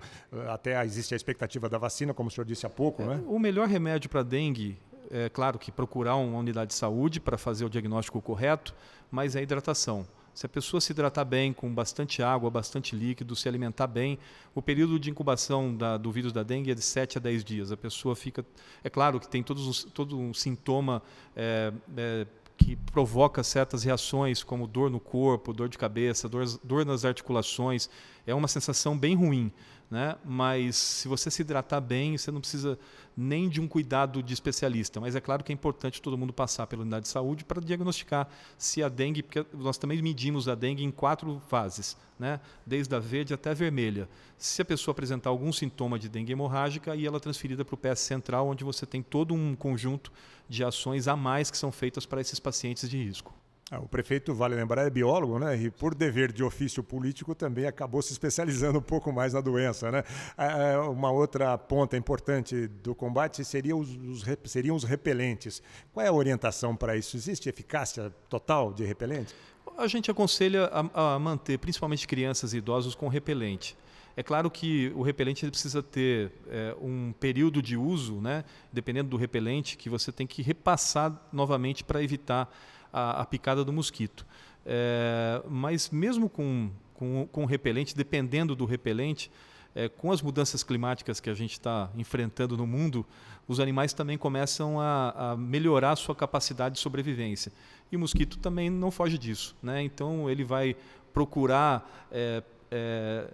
até 0.47 0.80
existe 0.86 1.15
a 1.15 1.17
expectativa 1.17 1.67
da 1.67 1.80
vacina, 1.80 2.13
como 2.13 2.30
o 2.30 2.32
senhor 2.32 2.45
disse 2.45 2.67
há 2.67 2.69
pouco, 2.69 3.01
é, 3.01 3.06
né? 3.08 3.23
O 3.25 3.39
melhor 3.39 3.67
remédio 3.67 4.08
para 4.08 4.21
dengue 4.21 4.77
é 5.10 5.30
claro 5.30 5.58
que 5.58 5.71
procurar 5.71 6.15
uma 6.15 6.38
unidade 6.38 6.69
de 6.69 6.75
saúde 6.75 7.19
para 7.19 7.39
fazer 7.39 7.65
o 7.65 7.69
diagnóstico 7.71 8.21
correto, 8.21 8.75
mas 9.10 9.36
é 9.36 9.39
a 9.39 9.41
hidratação. 9.41 10.06
Se 10.34 10.46
a 10.46 10.50
pessoa 10.50 10.80
se 10.80 10.91
hidratar 10.91 11.26
bem, 11.26 11.52
com 11.52 11.74
bastante 11.74 12.24
água, 12.24 12.50
bastante 12.50 12.96
líquido, 12.96 13.36
se 13.36 13.50
alimentar 13.50 13.88
bem, 13.88 14.17
o 14.56 14.62
período 14.62 15.00
de 15.00 15.10
incubação 15.10 15.76
da, 15.76 15.98
do 15.98 16.12
vírus 16.12 16.32
da 16.32 16.41
dengue 16.41 16.72
é 16.72 16.76
de 16.76 16.82
7 16.82 17.17
a 17.17 17.22
10 17.22 17.44
dias. 17.44 17.72
A 17.72 17.78
pessoa 17.78 18.15
fica. 18.15 18.46
É 18.84 18.89
claro 18.89 19.20
que 19.20 19.28
tem 19.28 19.44
todos 19.44 19.67
os, 19.67 19.84
todo 19.84 20.17
um 20.17 20.34
sintoma 20.34 21.02
é, 21.36 21.74
é, 21.98 22.28
que 22.58 22.76
provoca 22.76 23.44
certas 23.44 23.84
reações, 23.84 24.44
como 24.44 24.67
dor 24.67 24.89
no 24.89 25.00
corpo, 25.00 25.52
dor 25.52 25.67
de 25.67 25.78
cabeça, 25.78 26.30
dor, 26.30 26.46
dor 26.63 26.86
nas 26.86 27.04
articulações. 27.04 27.89
É 28.26 28.34
uma 28.34 28.48
sensação 28.48 28.98
bem 28.98 29.15
ruim. 29.15 29.52
Né? 29.91 30.15
Mas 30.23 30.77
se 30.77 31.10
você 31.10 31.30
se 31.30 31.41
hidratar 31.41 31.82
bem, 31.82 32.17
você 32.17 32.32
não 32.32 32.39
precisa 32.39 32.80
nem 33.15 33.49
de 33.49 33.60
um 33.60 33.67
cuidado 33.67 34.23
de 34.23 34.34
especialista. 34.34 35.01
Mas 35.01 35.17
é 35.17 35.19
claro 35.19 35.43
que 35.43 35.51
é 35.51 35.54
importante 35.54 36.01
todo 36.01 36.17
mundo 36.17 36.32
passar 36.32 36.65
pela 36.65 36.84
unidade 36.84 37.04
de 37.04 37.10
saúde 37.10 37.43
para 37.43 37.60
diagnosticar 37.60 38.30
se 38.58 38.82
a 38.82 38.88
dengue, 38.88 39.21
porque 39.21 39.45
nós 39.54 39.77
também 39.77 40.01
medimos 40.01 40.47
a 40.47 40.56
dengue 40.56 40.82
em 40.82 40.91
quatro 40.91 41.41
fases, 41.49 41.97
né? 42.17 42.39
desde 42.65 42.95
a 42.95 42.99
verde 42.99 43.34
até 43.34 43.49
a 43.49 43.54
vermelha. 43.54 44.08
Se 44.38 44.62
a 44.62 44.65
pessoa 44.65 44.93
apresentar 44.93 45.30
algum 45.30 45.51
sintoma 45.51 45.99
de 45.99 46.08
dengue 46.08 46.32
hemorrágica, 46.32 46.93
aí 46.93 47.06
ela 47.06 47.17
é 47.17 47.19
transferida 47.19 47.65
para 47.65 47.75
o 47.75 47.77
PS 47.77 47.99
central, 47.99 48.47
onde 48.47 48.63
você 48.63 48.86
tem 48.86 49.04
todo 49.04 49.34
um 49.34 49.58
conjunto 49.58 50.10
de 50.47 50.63
ações 50.63 51.10
a 51.10 51.17
mais 51.17 51.51
que 51.51 51.58
são 51.58 51.69
feitas 51.69 52.06
para 52.06 52.21
esses 52.21 52.39
pacientes 52.39 52.89
de 52.89 52.97
risco. 52.97 53.40
Ah, 53.73 53.79
o 53.79 53.88
prefeito, 53.88 54.36
vale 54.36 54.53
lembrar, 54.53 54.86
é 54.86 54.89
biólogo, 54.89 55.39
né? 55.39 55.55
E 55.55 55.71
por 55.71 55.95
dever 55.95 56.34
de 56.34 56.43
ofício 56.43 56.84
político 56.84 57.34
também 57.34 57.65
acabou 57.65 58.01
se 58.01 58.12
especializando 58.12 58.79
um 58.79 58.81
pouco 58.81 59.13
mais 59.13 59.31
na 59.31 59.39
doença, 59.39 59.89
né? 59.89 60.03
Ah, 60.38 60.73
ah 60.73 60.89
uma 60.89 61.10
outra 61.10 61.57
ponta 61.57 61.95
importante 61.95 62.67
do 62.67 62.93
combate 62.93 63.45
seria 63.45 63.73
os, 63.73 63.88
os, 63.95 64.25
seriam 64.43 64.75
os 64.75 64.84
repelentes. 64.84 65.63
Qual 65.93 66.05
é 66.05 66.10
a 66.10 66.12
orientação 66.12 66.75
para 66.75 66.97
isso? 66.97 67.15
Existe 67.15 67.47
eficácia 67.47 68.13
total 68.27 68.73
de 68.73 68.84
repelente? 68.84 69.34
A 69.77 69.88
gente 69.88 70.12
aconselha 70.12 70.65
a, 70.65 71.15
a 71.15 71.19
manter, 71.19 71.57
principalmente 71.57 72.05
crianças 72.05 72.53
e 72.53 72.57
idosos, 72.57 72.93
com 72.93 73.07
repelente. 73.07 73.77
É 74.17 74.21
claro 74.21 74.51
que 74.51 74.91
o 74.97 75.01
repelente 75.01 75.49
precisa 75.49 75.81
ter 75.81 76.34
é, 76.49 76.75
um 76.81 77.13
período 77.17 77.62
de 77.62 77.77
uso, 77.77 78.19
né? 78.19 78.43
dependendo 78.73 79.10
do 79.10 79.15
repelente, 79.15 79.77
que 79.77 79.89
você 79.89 80.12
tem 80.12 80.27
que 80.27 80.41
repassar 80.41 81.17
novamente 81.31 81.86
para 81.86 82.03
evitar 82.03 82.53
a, 82.91 83.21
a 83.21 83.25
picada 83.25 83.63
do 83.63 83.71
mosquito. 83.71 84.25
É, 84.65 85.41
mas 85.49 85.89
mesmo 85.89 86.30
com, 86.30 86.69
com, 86.93 87.27
com 87.32 87.45
repelente, 87.45 87.95
dependendo 87.95 88.56
do 88.56 88.65
repelente, 88.65 89.32
é, 89.73 89.89
com 89.89 90.12
as 90.12 90.21
mudanças 90.21 90.63
climáticas 90.63 91.19
que 91.19 91.30
a 91.30 91.34
gente 91.34 91.54
está 91.54 91.89
enfrentando 91.95 92.58
no 92.58 92.67
mundo, 92.67 93.06
os 93.47 93.60
animais 93.60 93.93
também 93.93 94.17
começam 94.17 94.80
a, 94.80 95.32
a, 95.32 95.38
melhorar 95.38 95.91
a 95.91 95.95
sua 95.95 96.15
capacidade 96.15 96.75
de 96.75 96.82
sobrevivência. 96.82 97.51
E 97.91 97.95
o 97.95 97.99
mosquito 97.99 98.38
também 98.38 98.69
não 98.69 98.91
foge 98.91 99.17
disso. 99.17 99.56
Né? 99.62 99.82
Então, 99.82 100.30
ele 100.30 100.43
vai 100.43 100.75
procurar 101.13 102.08
é, 102.12 102.43
é, 102.69 103.27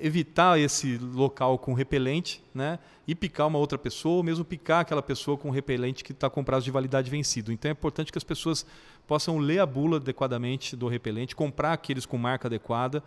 evitar 0.00 0.58
esse 0.58 0.98
local 0.98 1.58
com 1.58 1.72
repelente 1.74 2.42
né, 2.54 2.78
e 3.06 3.14
picar 3.14 3.46
uma 3.46 3.58
outra 3.58 3.78
pessoa, 3.78 4.16
ou 4.16 4.22
mesmo 4.22 4.44
picar 4.44 4.80
aquela 4.80 5.02
pessoa 5.02 5.36
com 5.36 5.50
repelente 5.50 6.04
que 6.04 6.12
está 6.12 6.28
com 6.28 6.44
prazo 6.44 6.64
de 6.64 6.70
validade 6.70 7.10
vencido. 7.10 7.52
Então 7.52 7.68
é 7.68 7.72
importante 7.72 8.12
que 8.12 8.18
as 8.18 8.24
pessoas 8.24 8.66
possam 9.06 9.38
ler 9.38 9.60
a 9.60 9.66
bula 9.66 9.96
adequadamente 9.96 10.76
do 10.76 10.88
repelente, 10.88 11.34
comprar 11.34 11.72
aqueles 11.72 12.06
com 12.06 12.18
marca 12.18 12.48
adequada, 12.48 13.02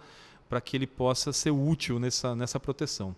para 0.48 0.60
que 0.60 0.76
ele 0.76 0.88
possa 0.88 1.32
ser 1.32 1.52
útil 1.52 2.00
nessa, 2.00 2.36
nessa 2.36 2.60
proteção. 2.60 3.16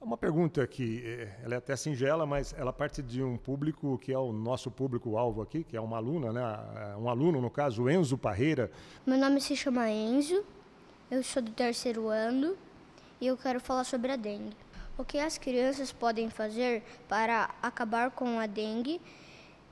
Uma 0.00 0.16
pergunta 0.16 0.66
que 0.66 1.00
eh, 1.04 1.28
ela 1.44 1.54
é 1.54 1.58
até 1.58 1.76
singela, 1.76 2.26
mas 2.26 2.52
ela 2.58 2.72
parte 2.72 3.00
de 3.00 3.22
um 3.22 3.36
público 3.36 3.96
que 3.98 4.12
é 4.12 4.18
o 4.18 4.32
nosso 4.32 4.68
público-alvo 4.68 5.40
aqui, 5.40 5.62
que 5.62 5.76
é 5.76 5.80
uma 5.80 5.98
aluna, 5.98 6.32
né? 6.32 6.96
Um 6.98 7.08
aluno, 7.08 7.40
no 7.40 7.48
caso, 7.48 7.88
Enzo 7.88 8.18
Parreira. 8.18 8.68
Meu 9.06 9.16
nome 9.16 9.40
se 9.40 9.54
chama 9.54 9.88
Enzo, 9.88 10.42
eu 11.12 11.22
sou 11.22 11.42
do 11.42 11.50
terceiro 11.50 12.08
ano 12.08 12.56
e 13.20 13.26
eu 13.26 13.36
quero 13.36 13.60
falar 13.60 13.84
sobre 13.84 14.10
a 14.10 14.16
dengue. 14.16 14.56
O 14.96 15.04
que 15.04 15.18
as 15.18 15.36
crianças 15.36 15.92
podem 15.92 16.30
fazer 16.30 16.82
para 17.06 17.50
acabar 17.62 18.10
com 18.10 18.40
a 18.40 18.46
dengue 18.46 18.98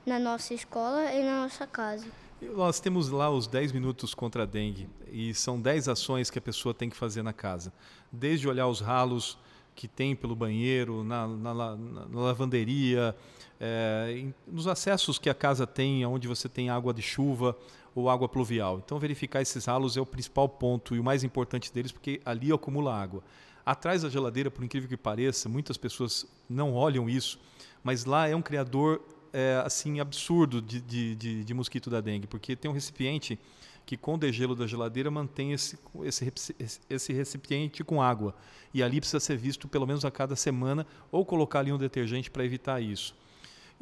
na 0.05 0.19
nossa 0.19 0.53
escola 0.53 1.11
e 1.11 1.23
na 1.23 1.41
nossa 1.41 1.65
casa? 1.65 2.05
Nós 2.39 2.79
temos 2.79 3.09
lá 3.09 3.27
os 3.31 3.47
10 3.47 3.71
minutos 3.71 4.13
contra 4.13 4.43
a 4.43 4.45
dengue 4.45 4.87
e 5.11 5.33
são 5.33 5.59
10 5.59 5.89
ações 5.89 6.29
que 6.29 6.37
a 6.37 6.41
pessoa 6.41 6.75
tem 6.75 6.91
que 6.91 6.95
fazer 6.95 7.23
na 7.23 7.33
casa. 7.33 7.73
Desde 8.11 8.47
olhar 8.47 8.67
os 8.67 8.79
ralos, 8.79 9.35
que 9.75 9.87
tem 9.87 10.15
pelo 10.15 10.35
banheiro, 10.35 11.03
na, 11.03 11.27
na, 11.27 11.53
na, 11.55 11.75
na 11.75 12.19
lavanderia, 12.21 13.15
é, 13.59 14.27
nos 14.45 14.67
acessos 14.67 15.17
que 15.17 15.27
a 15.27 15.33
casa 15.33 15.65
tem, 15.65 16.05
onde 16.05 16.27
você 16.27 16.47
tem 16.47 16.69
água 16.69 16.93
de 16.93 17.01
chuva 17.01 17.57
ou 17.93 18.09
água 18.09 18.27
pluvial. 18.27 18.81
Então, 18.83 18.99
verificar 18.99 19.41
esses 19.41 19.65
ralos 19.65 19.97
é 19.97 20.01
o 20.01 20.05
principal 20.05 20.47
ponto 20.47 20.95
e 20.95 20.99
o 20.99 21.03
mais 21.03 21.23
importante 21.23 21.73
deles, 21.73 21.91
porque 21.91 22.21
ali 22.25 22.51
acumula 22.51 22.95
água. 22.95 23.23
Atrás 23.65 24.01
da 24.01 24.09
geladeira, 24.09 24.49
por 24.49 24.63
incrível 24.63 24.89
que 24.89 24.97
pareça, 24.97 25.47
muitas 25.47 25.77
pessoas 25.77 26.25
não 26.49 26.73
olham 26.73 27.09
isso, 27.09 27.39
mas 27.83 28.05
lá 28.05 28.27
é 28.27 28.35
um 28.35 28.41
criador 28.41 29.01
é, 29.33 29.61
assim 29.65 29.99
absurdo 29.99 30.61
de, 30.61 30.81
de, 30.81 31.15
de, 31.15 31.43
de 31.43 31.53
mosquito 31.53 31.89
da 31.89 32.01
dengue, 32.01 32.27
porque 32.27 32.55
tem 32.55 32.69
um 32.69 32.73
recipiente 32.73 33.39
que 33.85 33.97
com 33.97 34.15
o 34.15 34.17
degelo 34.17 34.55
da 34.55 34.67
geladeira 34.67 35.09
mantém 35.09 35.53
esse, 35.53 35.77
esse, 36.03 36.55
esse 36.89 37.13
recipiente 37.13 37.83
com 37.83 38.01
água. 38.01 38.35
E 38.73 38.81
ali 38.81 38.99
precisa 38.99 39.19
ser 39.19 39.37
visto 39.37 39.67
pelo 39.67 39.85
menos 39.85 40.05
a 40.05 40.11
cada 40.11 40.35
semana 40.35 40.85
ou 41.11 41.25
colocar 41.25 41.59
ali 41.59 41.71
um 41.71 41.77
detergente 41.77 42.29
para 42.29 42.45
evitar 42.45 42.81
isso. 42.81 43.15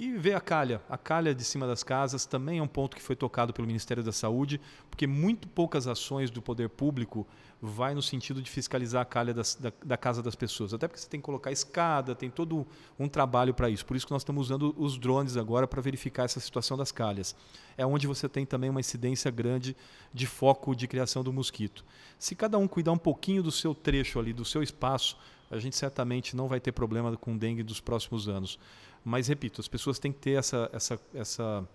E 0.02 0.14
ver 0.14 0.34
a 0.34 0.40
calha. 0.40 0.82
A 0.88 0.98
calha 0.98 1.36
de 1.36 1.44
cima 1.44 1.68
das 1.68 1.84
casas 1.84 2.26
também 2.26 2.60
é 2.60 2.64
um 2.64 2.68
ponto 2.70 2.96
que 2.96 3.04
foi 3.04 3.18
tocado 3.18 3.52
pelo 3.52 3.68
Ministério 3.68 4.02
da 4.02 4.14
Saúde, 4.14 4.62
porque 4.90 5.06
muito 5.06 5.46
poucas 5.46 5.88
ações 5.88 6.32
do 6.32 6.42
poder 6.42 6.70
público 6.70 7.28
vai 7.62 7.94
no 7.94 8.02
sentido 8.02 8.42
de 8.42 8.50
fiscalizar 8.50 9.02
a 9.02 9.06
calha 9.06 9.34
das, 9.34 9.56
da, 9.56 9.74
da, 9.84 9.98
casa 9.98 10.24
das 10.24 10.36
pessoas. 10.36 10.74
Até 10.74 10.88
porque 10.88 11.02
você 11.02 11.10
tem 11.10 11.20
que 11.20 11.26
colocar 11.26 11.52
escada, 11.52 12.16
tem 12.16 12.30
todo 12.30 12.66
um 12.98 13.10
trabalho 13.10 13.54
para 13.54 13.70
isso. 13.70 13.86
Por 13.86 13.98
isso 13.98 14.06
que 14.06 14.14
nós 14.14 14.22
estamos 14.22 14.44
usando 14.44 14.74
os 14.78 14.98
drones 14.98 15.36
agora 15.36 15.68
para 15.68 15.82
verificar 15.82 16.24
essa 16.24 16.40
situação 16.40 16.78
das 16.78 16.94
calhas. 16.94 17.36
É 17.78 17.86
onde 17.86 18.08
você 18.08 18.30
tem 18.30 18.46
também 18.46 18.70
uma 18.70 18.80
incidência 18.80 19.30
grande 19.30 19.76
de 20.14 20.26
foco 20.26 20.74
de 20.74 20.88
criação 20.88 21.26
do 21.26 21.34
mosquito. 21.34 21.84
Se 22.18 22.36
cada 22.36 22.58
um 22.58 22.70
cuidar 22.70 22.94
um 22.94 22.98
pouquinho 22.98 23.44
do 23.44 23.52
seu 23.52 23.76
trecho 23.76 24.18
ali, 24.18 24.32
do 24.32 24.46
seu 24.46 24.64
espaço, 24.64 25.18
a 25.50 25.58
gente 25.58 25.76
certamente 25.76 26.36
não 26.36 26.48
vai 26.48 26.60
ter 26.60 26.72
problema 26.72 27.16
com 27.18 27.38
dengue 27.38 27.64
dos 27.64 27.80
próximos 27.80 28.28
anos. 28.28 28.60
Mas, 29.04 29.28
repito, 29.28 29.62
as 29.62 29.68
pessoas 29.68 29.98
têm 29.98 30.12
que 30.12 30.20
ter 30.20 30.32
essa, 30.32 30.70
essa, 30.74 31.00
essa 31.14 31.68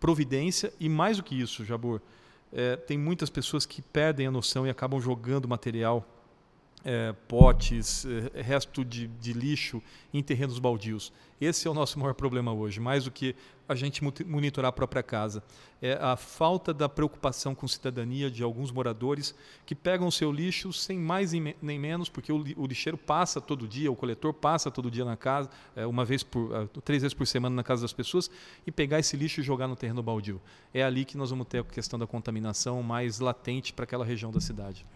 providência 0.00 0.72
e, 0.78 0.88
mais 0.88 1.16
do 1.16 1.22
que 1.22 1.38
isso, 1.38 1.64
Jabur, 1.64 2.00
é, 2.52 2.76
tem 2.76 2.96
muitas 2.96 3.28
pessoas 3.28 3.66
que 3.66 3.82
perdem 3.82 4.26
a 4.26 4.30
noção 4.30 4.66
e 4.66 4.70
acabam 4.70 5.00
jogando 5.00 5.46
material, 5.46 6.06
é, 6.84 7.12
potes, 7.26 8.06
é, 8.34 8.42
resto 8.42 8.84
de, 8.84 9.06
de, 9.06 9.32
lixo 9.32 9.82
em 10.12 10.22
terrenos 10.22 10.58
baldios. 10.58 11.12
Esse 11.40 11.66
é 11.66 11.70
o 11.70 11.74
nosso 11.74 11.98
maior 12.00 12.14
problema 12.14 12.52
hoje, 12.52 12.80
mais 12.80 13.04
do 13.04 13.10
que 13.10 13.34
a 13.68 13.74
gente 13.74 14.02
monitorar 14.24 14.70
a 14.70 14.72
própria 14.72 15.02
casa. 15.02 15.42
É 15.82 15.92
a 16.00 16.16
falta 16.16 16.72
da 16.72 16.88
preocupação 16.88 17.54
com 17.54 17.68
cidadania 17.68 18.30
de 18.30 18.42
alguns 18.42 18.72
moradores 18.72 19.34
que 19.66 19.74
pegam 19.74 20.08
o 20.08 20.12
seu 20.12 20.32
lixo 20.32 20.72
sem 20.72 20.98
mais 20.98 21.32
nem 21.60 21.78
menos, 21.78 22.08
porque 22.08 22.32
o 22.32 22.66
lixeiro 22.66 22.96
passa 22.96 23.40
todo 23.40 23.68
dia, 23.68 23.92
o 23.92 23.96
coletor 23.96 24.32
passa 24.32 24.70
todo 24.70 24.90
dia 24.90 25.04
na 25.04 25.16
casa, 25.16 25.50
é, 25.76 25.86
uma 25.86 26.04
vez 26.04 26.22
por, 26.22 26.50
é, 26.54 26.66
três 26.80 27.02
vezes 27.02 27.14
por 27.14 27.26
semana 27.26 27.54
na 27.54 27.62
casa 27.62 27.82
das 27.82 27.92
pessoas, 27.92 28.30
e 28.66 28.72
pegar 28.72 28.98
esse 28.98 29.16
lixo 29.16 29.40
e 29.40 29.42
jogar 29.42 29.68
no 29.68 29.76
terreno 29.76 30.02
baldio. 30.02 30.40
É 30.72 30.82
ali 30.82 31.04
que 31.04 31.18
nós 31.18 31.28
vamos 31.28 31.46
ter 31.46 31.58
a 31.58 31.64
questão 31.64 31.98
da 31.98 32.06
contaminação 32.06 32.82
mais 32.82 33.20
latente 33.20 33.74
para 33.74 33.84
aquela 33.84 34.04
região 34.04 34.30
da 34.30 34.40
cidade. 34.40 34.86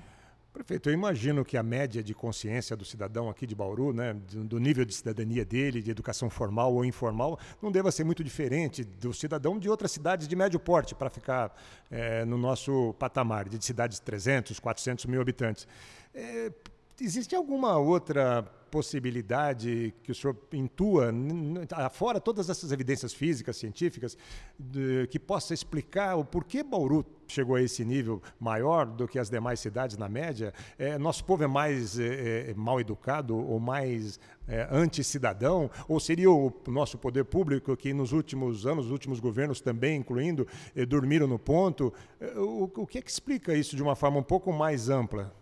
Prefeito, 0.52 0.90
eu 0.90 0.92
imagino 0.92 1.46
que 1.46 1.56
a 1.56 1.62
média 1.62 2.02
de 2.02 2.12
consciência 2.12 2.76
do 2.76 2.84
cidadão 2.84 3.30
aqui 3.30 3.46
de 3.46 3.54
Bauru, 3.54 3.90
né, 3.94 4.12
do 4.12 4.58
nível 4.58 4.84
de 4.84 4.92
cidadania 4.92 5.46
dele, 5.46 5.80
de 5.80 5.90
educação 5.90 6.28
formal 6.28 6.74
ou 6.74 6.84
informal, 6.84 7.38
não 7.62 7.72
deva 7.72 7.90
ser 7.90 8.04
muito 8.04 8.22
diferente 8.22 8.84
do 8.84 9.14
cidadão 9.14 9.58
de 9.58 9.70
outras 9.70 9.92
cidades 9.92 10.28
de 10.28 10.36
médio 10.36 10.60
porte, 10.60 10.94
para 10.94 11.08
ficar 11.08 11.56
é, 11.90 12.26
no 12.26 12.36
nosso 12.36 12.94
patamar, 12.98 13.48
de 13.48 13.64
cidades 13.64 13.98
de 13.98 14.02
300, 14.02 14.60
400 14.60 15.06
mil 15.06 15.22
habitantes. 15.22 15.66
É, 16.14 16.52
existe 17.04 17.34
alguma 17.34 17.78
outra 17.78 18.42
possibilidade 18.72 19.94
que 20.02 20.10
o 20.10 20.14
senhor 20.14 20.34
intua, 20.50 21.12
fora 21.90 22.18
todas 22.18 22.48
essas 22.48 22.72
evidências 22.72 23.12
físicas, 23.12 23.58
científicas, 23.58 24.16
de, 24.58 25.06
que 25.08 25.18
possa 25.18 25.52
explicar 25.52 26.16
o 26.16 26.24
porquê 26.24 26.62
Bauru 26.62 27.04
chegou 27.28 27.56
a 27.56 27.62
esse 27.62 27.84
nível 27.84 28.22
maior 28.40 28.86
do 28.86 29.06
que 29.06 29.18
as 29.18 29.28
demais 29.28 29.60
cidades 29.60 29.98
na 29.98 30.08
média? 30.08 30.54
É, 30.78 30.96
nosso 30.96 31.22
povo 31.24 31.44
é 31.44 31.46
mais 31.46 31.98
é, 31.98 32.50
é, 32.50 32.54
mal 32.54 32.80
educado 32.80 33.36
ou 33.36 33.60
mais 33.60 34.18
é, 34.48 34.66
anticidadão? 34.70 35.70
Ou 35.86 36.00
seria 36.00 36.30
o 36.30 36.50
nosso 36.68 36.96
poder 36.96 37.24
público 37.26 37.76
que 37.76 37.92
nos 37.92 38.12
últimos 38.12 38.64
anos, 38.66 38.86
os 38.86 38.90
últimos 38.90 39.20
governos 39.20 39.60
também, 39.60 39.98
incluindo, 39.98 40.46
é, 40.74 40.86
dormiram 40.86 41.26
no 41.26 41.38
ponto? 41.38 41.92
É, 42.18 42.38
o, 42.38 42.70
o 42.74 42.86
que 42.86 42.96
é 42.96 43.02
que 43.02 43.10
explica 43.10 43.54
isso 43.54 43.76
de 43.76 43.82
uma 43.82 43.94
forma 43.94 44.18
um 44.18 44.22
pouco 44.22 44.50
mais 44.50 44.88
ampla? 44.88 45.41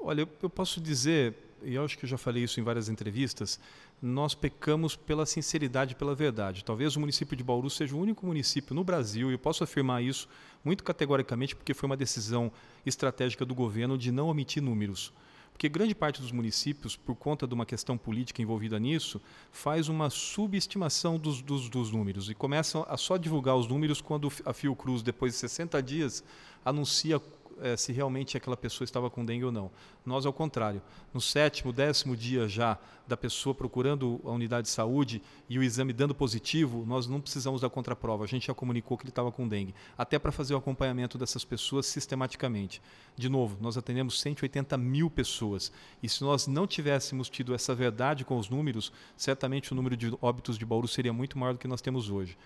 Olha, 0.00 0.28
eu 0.42 0.50
posso 0.50 0.80
dizer 0.80 1.34
e 1.62 1.74
eu 1.74 1.84
acho 1.84 1.98
que 1.98 2.04
eu 2.04 2.08
já 2.08 2.18
falei 2.18 2.44
isso 2.44 2.60
em 2.60 2.62
várias 2.62 2.88
entrevistas, 2.88 3.60
nós 4.00 4.34
pecamos 4.34 4.96
pela 4.96 5.26
sinceridade, 5.26 5.94
pela 5.94 6.14
verdade. 6.14 6.64
Talvez 6.64 6.96
o 6.96 7.00
município 7.00 7.36
de 7.36 7.44
Bauru 7.44 7.68
seja 7.68 7.94
o 7.94 7.98
único 7.98 8.26
município 8.26 8.74
no 8.74 8.82
Brasil, 8.82 9.30
e 9.30 9.34
eu 9.34 9.38
posso 9.38 9.62
afirmar 9.62 10.02
isso 10.02 10.28
muito 10.64 10.82
categoricamente, 10.82 11.54
porque 11.54 11.74
foi 11.74 11.86
uma 11.86 11.96
decisão 11.96 12.50
estratégica 12.84 13.44
do 13.44 13.54
governo 13.54 13.98
de 13.98 14.10
não 14.10 14.28
omitir 14.28 14.62
números. 14.62 15.12
Porque 15.52 15.68
grande 15.68 15.94
parte 15.94 16.22
dos 16.22 16.32
municípios, 16.32 16.96
por 16.96 17.14
conta 17.14 17.46
de 17.46 17.52
uma 17.52 17.66
questão 17.66 17.98
política 17.98 18.40
envolvida 18.40 18.78
nisso, 18.78 19.20
faz 19.52 19.88
uma 19.88 20.08
subestimação 20.08 21.18
dos, 21.18 21.42
dos, 21.42 21.68
dos 21.68 21.90
números 21.90 22.30
e 22.30 22.34
começam 22.34 22.86
a 22.88 22.96
só 22.96 23.18
divulgar 23.18 23.56
os 23.56 23.68
números 23.68 24.00
quando 24.00 24.32
a 24.46 24.54
Fiocruz, 24.54 25.02
depois 25.02 25.34
de 25.34 25.38
60 25.40 25.82
dias, 25.82 26.24
anuncia 26.64 27.20
é, 27.62 27.76
se 27.76 27.92
realmente 27.92 28.36
aquela 28.36 28.56
pessoa 28.56 28.84
estava 28.84 29.10
com 29.10 29.24
dengue 29.24 29.44
ou 29.44 29.52
não. 29.52 29.70
Nós, 30.04 30.26
ao 30.26 30.32
contrário, 30.32 30.82
no 31.12 31.20
sétimo, 31.20 31.72
décimo 31.72 32.16
dia 32.16 32.48
já 32.48 32.78
da 33.06 33.16
pessoa 33.16 33.54
procurando 33.54 34.20
a 34.24 34.30
unidade 34.30 34.68
de 34.68 34.72
saúde 34.72 35.22
e 35.48 35.58
o 35.58 35.62
exame 35.62 35.92
dando 35.92 36.14
positivo, 36.14 36.84
nós 36.86 37.06
não 37.06 37.20
precisamos 37.20 37.60
da 37.60 37.68
contraprova. 37.68 38.24
A 38.24 38.26
gente 38.26 38.46
já 38.46 38.54
comunicou 38.54 38.96
que 38.96 39.04
ele 39.04 39.10
estava 39.10 39.32
com 39.32 39.48
dengue, 39.48 39.74
até 39.98 40.18
para 40.18 40.30
fazer 40.30 40.54
o 40.54 40.56
acompanhamento 40.56 41.18
dessas 41.18 41.44
pessoas 41.44 41.86
sistematicamente. 41.86 42.80
De 43.16 43.28
novo, 43.28 43.56
nós 43.60 43.76
atendemos 43.76 44.20
180 44.20 44.76
mil 44.78 45.10
pessoas 45.10 45.72
e 46.02 46.08
se 46.08 46.22
nós 46.22 46.46
não 46.46 46.66
tivéssemos 46.66 47.28
tido 47.28 47.54
essa 47.54 47.74
verdade 47.74 48.24
com 48.24 48.38
os 48.38 48.48
números, 48.48 48.92
certamente 49.16 49.72
o 49.72 49.74
número 49.74 49.96
de 49.96 50.16
óbitos 50.20 50.56
de 50.56 50.64
Bauru 50.64 50.86
seria 50.86 51.12
muito 51.12 51.38
maior 51.38 51.52
do 51.52 51.58
que 51.58 51.68
nós 51.68 51.80
temos 51.80 52.10
hoje 52.10 52.36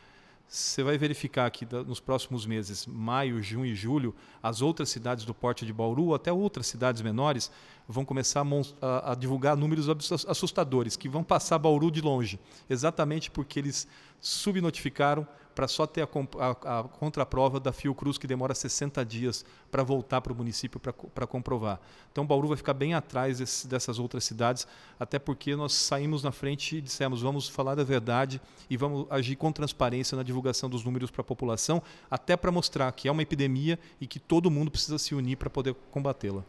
você 0.46 0.83
vai 0.83 0.96
verificar 0.96 1.50
que 1.50 1.66
nos 1.87 1.98
próximos 1.98 2.46
meses, 2.46 2.87
maio, 2.87 3.42
junho 3.42 3.66
e 3.66 3.74
julho, 3.74 4.14
as 4.42 4.62
outras 4.62 4.88
cidades 4.88 5.24
do 5.24 5.35
porte 5.35 5.66
de 5.66 5.72
Bauru, 5.72 6.14
até 6.14 6.33
outras 6.33 6.66
cidades 6.66 7.02
menores, 7.02 7.50
vão 7.88 8.04
começar 8.04 8.42
a, 8.42 8.87
a, 8.87 9.12
a, 9.12 9.14
divulgar 9.14 9.57
números 9.57 9.88
assustadores, 10.28 10.96
que 10.96 11.09
vão 11.09 11.24
passar 11.24 11.59
Bauru 11.59 11.90
de 11.90 12.00
longe, 12.00 12.38
exatamente 12.68 13.30
porque 13.30 13.59
eles 13.59 13.88
subnotificaram 14.20 15.26
para 15.54 15.68
só 15.68 15.86
ter 15.86 16.02
a, 16.02 16.08
a, 16.38 16.80
a 16.80 16.82
contraprova 16.84 17.60
da 17.60 17.72
Fiocruz, 17.72 18.18
que 18.18 18.26
demora 18.26 18.54
60 18.54 19.04
dias 19.04 19.44
para 19.70 19.82
voltar 19.82 20.20
para 20.20 20.32
o 20.32 20.36
município 20.36 20.80
para 20.80 21.26
comprovar. 21.26 21.80
Então, 22.10 22.26
Bauru 22.26 22.48
vai 22.48 22.56
ficar 22.56 22.74
bem 22.74 22.94
atrás 22.94 23.38
desse, 23.38 23.66
dessas 23.66 23.98
outras 23.98 24.24
cidades, 24.24 24.66
até 24.98 25.18
porque 25.18 25.54
nós 25.54 25.72
saímos 25.72 26.22
na 26.22 26.32
frente 26.32 26.76
e 26.76 26.80
dissemos 26.80 27.22
vamos 27.22 27.48
falar 27.48 27.74
da 27.74 27.84
verdade 27.84 28.40
e 28.68 28.76
vamos 28.76 29.06
agir 29.10 29.36
com 29.36 29.52
transparência 29.52 30.16
na 30.16 30.22
divulgação 30.22 30.68
dos 30.68 30.84
números 30.84 31.10
para 31.10 31.20
a 31.20 31.24
população, 31.24 31.82
até 32.10 32.36
para 32.36 32.50
mostrar 32.50 32.90
que 32.92 33.08
é 33.08 33.12
uma 33.12 33.22
epidemia 33.22 33.78
e 34.00 34.06
que 34.06 34.18
todo 34.18 34.50
mundo 34.50 34.70
precisa 34.70 34.98
se 34.98 35.14
unir 35.14 35.36
para 35.36 35.50
poder 35.50 35.74
combatê-la. 35.90 36.44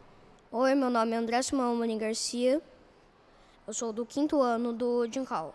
Oi, 0.52 0.74
meu 0.74 0.90
nome 0.90 1.12
é 1.12 1.16
André 1.18 1.42
Simão 1.42 1.78
Garcia. 1.98 2.62
Eu 3.68 3.74
sou 3.74 3.92
do 3.92 4.06
quinto 4.06 4.42
ano 4.42 4.72
do 4.72 5.08
Dincal. 5.08 5.54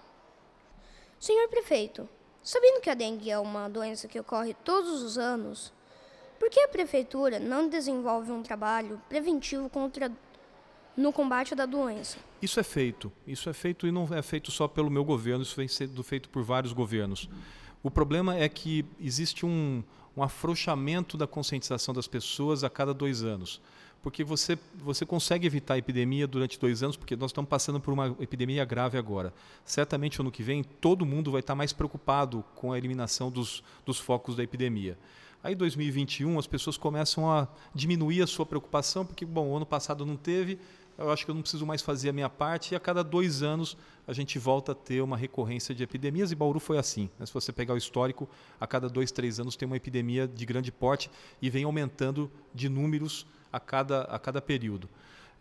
Senhor 1.18 1.48
prefeito, 1.48 2.08
Sabendo 2.42 2.80
que 2.80 2.88
a 2.88 2.94
dengue 2.94 3.30
é 3.30 3.38
uma 3.38 3.68
doença 3.68 4.08
que 4.08 4.18
ocorre 4.18 4.54
todos 4.64 5.02
os 5.02 5.18
anos, 5.18 5.72
por 6.38 6.48
que 6.48 6.60
a 6.60 6.68
prefeitura 6.68 7.38
não 7.38 7.68
desenvolve 7.68 8.32
um 8.32 8.42
trabalho 8.42 9.00
preventivo 9.08 9.68
contra 9.68 10.10
no 10.96 11.12
combate 11.12 11.54
da 11.54 11.66
doença? 11.66 12.18
Isso 12.40 12.58
é 12.58 12.62
feito. 12.62 13.12
Isso 13.26 13.50
é 13.50 13.52
feito 13.52 13.86
e 13.86 13.92
não 13.92 14.08
é 14.12 14.22
feito 14.22 14.50
só 14.50 14.66
pelo 14.66 14.90
meu 14.90 15.04
governo, 15.04 15.42
isso 15.42 15.54
vem 15.54 15.68
sendo 15.68 16.02
feito 16.02 16.30
por 16.30 16.42
vários 16.42 16.72
governos. 16.72 17.28
O 17.82 17.90
problema 17.90 18.34
é 18.34 18.48
que 18.48 18.84
existe 18.98 19.44
um, 19.44 19.82
um 20.16 20.22
afrouxamento 20.22 21.16
da 21.16 21.26
conscientização 21.26 21.94
das 21.94 22.06
pessoas 22.06 22.64
a 22.64 22.70
cada 22.70 22.94
dois 22.94 23.22
anos. 23.22 23.60
Porque 24.02 24.24
você, 24.24 24.58
você 24.76 25.04
consegue 25.04 25.46
evitar 25.46 25.74
a 25.74 25.78
epidemia 25.78 26.26
durante 26.26 26.58
dois 26.58 26.82
anos, 26.82 26.96
porque 26.96 27.14
nós 27.16 27.30
estamos 27.30 27.48
passando 27.48 27.80
por 27.80 27.92
uma 27.92 28.16
epidemia 28.18 28.64
grave 28.64 28.96
agora. 28.96 29.32
Certamente, 29.64 30.20
ano 30.20 30.30
que 30.30 30.42
vem, 30.42 30.62
todo 30.62 31.04
mundo 31.04 31.30
vai 31.30 31.40
estar 31.40 31.54
mais 31.54 31.72
preocupado 31.72 32.44
com 32.54 32.72
a 32.72 32.78
eliminação 32.78 33.30
dos, 33.30 33.62
dos 33.84 33.98
focos 33.98 34.34
da 34.34 34.42
epidemia. 34.42 34.98
Aí, 35.42 35.54
2021, 35.54 36.38
as 36.38 36.46
pessoas 36.46 36.76
começam 36.76 37.30
a 37.30 37.48
diminuir 37.74 38.22
a 38.22 38.26
sua 38.26 38.46
preocupação, 38.46 39.04
porque, 39.04 39.24
bom, 39.24 39.56
ano 39.56 39.66
passado 39.66 40.04
não 40.04 40.16
teve, 40.16 40.58
eu 40.98 41.10
acho 41.10 41.24
que 41.24 41.30
eu 41.30 41.34
não 41.34 41.40
preciso 41.40 41.64
mais 41.64 41.80
fazer 41.80 42.10
a 42.10 42.12
minha 42.12 42.28
parte, 42.28 42.72
e 42.72 42.76
a 42.76 42.80
cada 42.80 43.02
dois 43.02 43.42
anos 43.42 43.76
a 44.06 44.12
gente 44.12 44.38
volta 44.38 44.72
a 44.72 44.74
ter 44.74 45.00
uma 45.00 45.16
recorrência 45.16 45.74
de 45.74 45.82
epidemias, 45.82 46.30
e 46.30 46.34
Bauru 46.34 46.60
foi 46.60 46.76
assim. 46.76 47.08
Né? 47.18 47.24
Se 47.24 47.32
você 47.32 47.52
pegar 47.52 47.72
o 47.72 47.78
histórico, 47.78 48.28
a 48.60 48.66
cada 48.66 48.88
dois, 48.88 49.10
três 49.10 49.40
anos 49.40 49.56
tem 49.56 49.66
uma 49.66 49.76
epidemia 49.76 50.28
de 50.28 50.44
grande 50.44 50.70
porte 50.70 51.10
e 51.40 51.48
vem 51.48 51.64
aumentando 51.64 52.30
de 52.54 52.68
números 52.68 53.26
a 53.52 53.60
cada, 53.60 54.02
a 54.02 54.18
cada 54.18 54.40
período. 54.40 54.88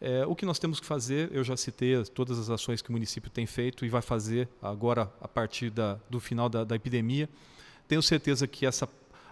É, 0.01 0.25
o 0.25 0.35
que 0.35 0.45
nós 0.45 0.57
temos 0.57 0.79
que 0.79 0.85
fazer, 0.85 1.29
eu 1.33 1.43
já 1.43 1.57
citei 1.57 2.01
todas 2.05 2.39
as 2.39 2.49
ações 2.49 2.81
que 2.81 2.89
o 2.89 2.93
município 2.93 3.29
tem 3.29 3.45
feito 3.45 3.85
e 3.85 3.89
vai 3.89 4.01
fazer 4.01 4.47
agora 4.61 5.11
a 5.19 5.27
partir 5.27 5.69
da, 5.69 5.99
do 6.09 6.19
final 6.19 6.47
da, 6.47 6.63
da 6.63 6.75
epidemia. 6.75 7.27
Tenho 7.87 8.01
certeza 8.01 8.47
que 8.47 8.65
essa 8.65 8.87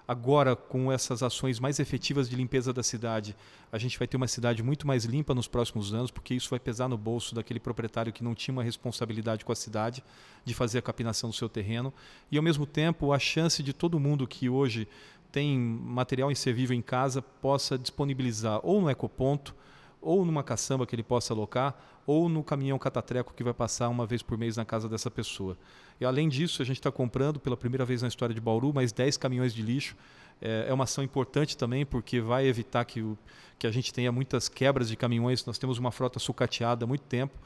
Agora, 0.07 0.55
com 0.55 0.89
essas 0.89 1.21
ações 1.21 1.59
mais 1.59 1.79
efetivas 1.79 2.29
de 2.29 2.35
limpeza 2.37 2.71
da 2.71 2.81
cidade, 2.81 3.35
a 3.69 3.77
gente 3.77 3.99
vai 3.99 4.07
ter 4.07 4.15
uma 4.15 4.27
cidade 4.27 4.63
muito 4.63 4.87
mais 4.87 5.03
limpa 5.03 5.35
nos 5.35 5.49
próximos 5.49 5.93
anos, 5.93 6.09
porque 6.09 6.33
isso 6.33 6.49
vai 6.49 6.59
pesar 6.59 6.87
no 6.87 6.97
bolso 6.97 7.35
daquele 7.35 7.59
proprietário 7.59 8.13
que 8.13 8.23
não 8.23 8.33
tinha 8.33 8.53
uma 8.53 8.63
responsabilidade 8.63 9.43
com 9.43 9.51
a 9.51 9.55
cidade 9.55 10.01
de 10.45 10.53
fazer 10.53 10.77
a 10.77 10.81
capinação 10.81 11.29
do 11.29 11.35
seu 11.35 11.49
terreno. 11.49 11.93
E, 12.31 12.37
ao 12.37 12.43
mesmo 12.43 12.65
tempo, 12.65 13.11
a 13.11 13.19
chance 13.19 13.61
de 13.61 13.73
todo 13.73 13.99
mundo 13.99 14.25
que 14.25 14.47
hoje 14.47 14.87
tem 15.31 15.57
material 15.57 16.31
inservível 16.31 16.75
em 16.75 16.81
casa 16.81 17.21
possa 17.21 17.77
disponibilizar 17.77 18.59
ou 18.63 18.81
no 18.81 18.89
ecoponto, 18.89 19.55
ou 20.01 20.23
numa 20.23 20.43
caçamba 20.43 20.85
que 20.85 20.95
ele 20.95 21.03
possa 21.03 21.33
alocar, 21.33 21.75
ou 22.05 22.29
no 22.29 22.43
caminhão 22.43 22.79
catatreco 22.79 23.33
que 23.33 23.43
vai 23.43 23.53
passar 23.53 23.89
uma 23.89 24.05
vez 24.05 24.21
por 24.21 24.37
mês 24.37 24.55
na 24.55 24.63
casa 24.63 24.87
dessa 24.87 25.11
pessoa. 25.11 25.57
E 25.99 26.05
além 26.05 26.29
disso, 26.29 26.61
a 26.61 26.65
gente 26.65 26.77
está 26.77 26.91
comprando 26.91 27.39
pela 27.39 27.57
primeira 27.57 27.83
vez 27.83 28.01
na 28.01 28.07
história 28.07 28.33
de 28.33 28.39
Bauru 28.39 28.73
mais 28.73 28.91
10 28.91 29.17
caminhões 29.17 29.53
de 29.53 29.61
lixo. 29.61 29.95
É, 30.41 30.67
é 30.69 30.73
uma 30.73 30.85
ação 30.85 31.03
importante 31.03 31.57
também, 31.57 31.85
porque 31.85 32.21
vai 32.21 32.45
evitar 32.45 32.85
que, 32.85 33.01
o, 33.01 33.17
que 33.59 33.67
a 33.67 33.71
gente 33.71 33.91
tenha 33.93 34.11
muitas 34.11 34.47
quebras 34.47 34.87
de 34.87 34.95
caminhões. 34.95 35.45
Nós 35.45 35.57
temos 35.57 35.77
uma 35.77 35.91
frota 35.91 36.19
sucateada 36.19 36.85
há 36.85 36.87
muito 36.87 37.03
tempo 37.03 37.37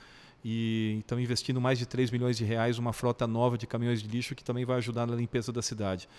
e 0.43 0.97
estamos 0.99 1.23
investindo 1.23 1.61
mais 1.61 1.77
de 1.77 1.85
3 1.85 2.09
milhões 2.09 2.37
de 2.37 2.43
reais 2.43 2.79
uma 2.79 2.91
frota 2.91 3.27
nova 3.27 3.57
de 3.57 3.67
caminhões 3.67 4.01
de 4.01 4.09
lixo 4.09 4.35
que 4.35 4.43
também 4.43 4.65
vai 4.65 4.77
ajudar 4.77 5.05
na 5.05 5.15
limpeza 5.15 5.51
da 5.51 5.61
cidade. 5.61 6.09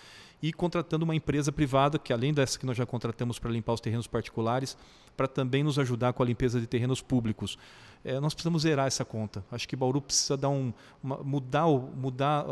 E 0.41 0.53
contratando 0.53 1.03
uma 1.03 1.15
empresa 1.15 1.51
privada, 1.51 1.99
que 1.99 2.13
além 2.13 2.33
dessa 2.33 2.57
que 2.57 2.65
nós 2.65 2.77
já 2.77 2.85
contratamos 2.85 3.39
para 3.39 3.51
limpar 3.51 3.73
os 3.73 3.81
terrenos 3.81 4.07
particulares, 4.07 4.77
para 5.15 5.27
também 5.27 5.63
nos 5.63 5.77
ajudar 5.77 6.13
com 6.13 6.23
a 6.23 6.25
limpeza 6.25 6.59
de 6.59 6.67
terrenos 6.67 7.01
públicos. 7.01 7.57
É, 8.03 8.19
nós 8.19 8.33
precisamos 8.33 8.63
zerar 8.63 8.87
essa 8.87 9.05
conta. 9.05 9.45
Acho 9.51 9.67
que 9.67 9.75
Bauru 9.75 10.01
precisa 10.01 10.35
dar 10.35 10.49
um, 10.49 10.73
uma, 11.01 11.17
mudar, 11.17 11.67
mudar 11.67 12.45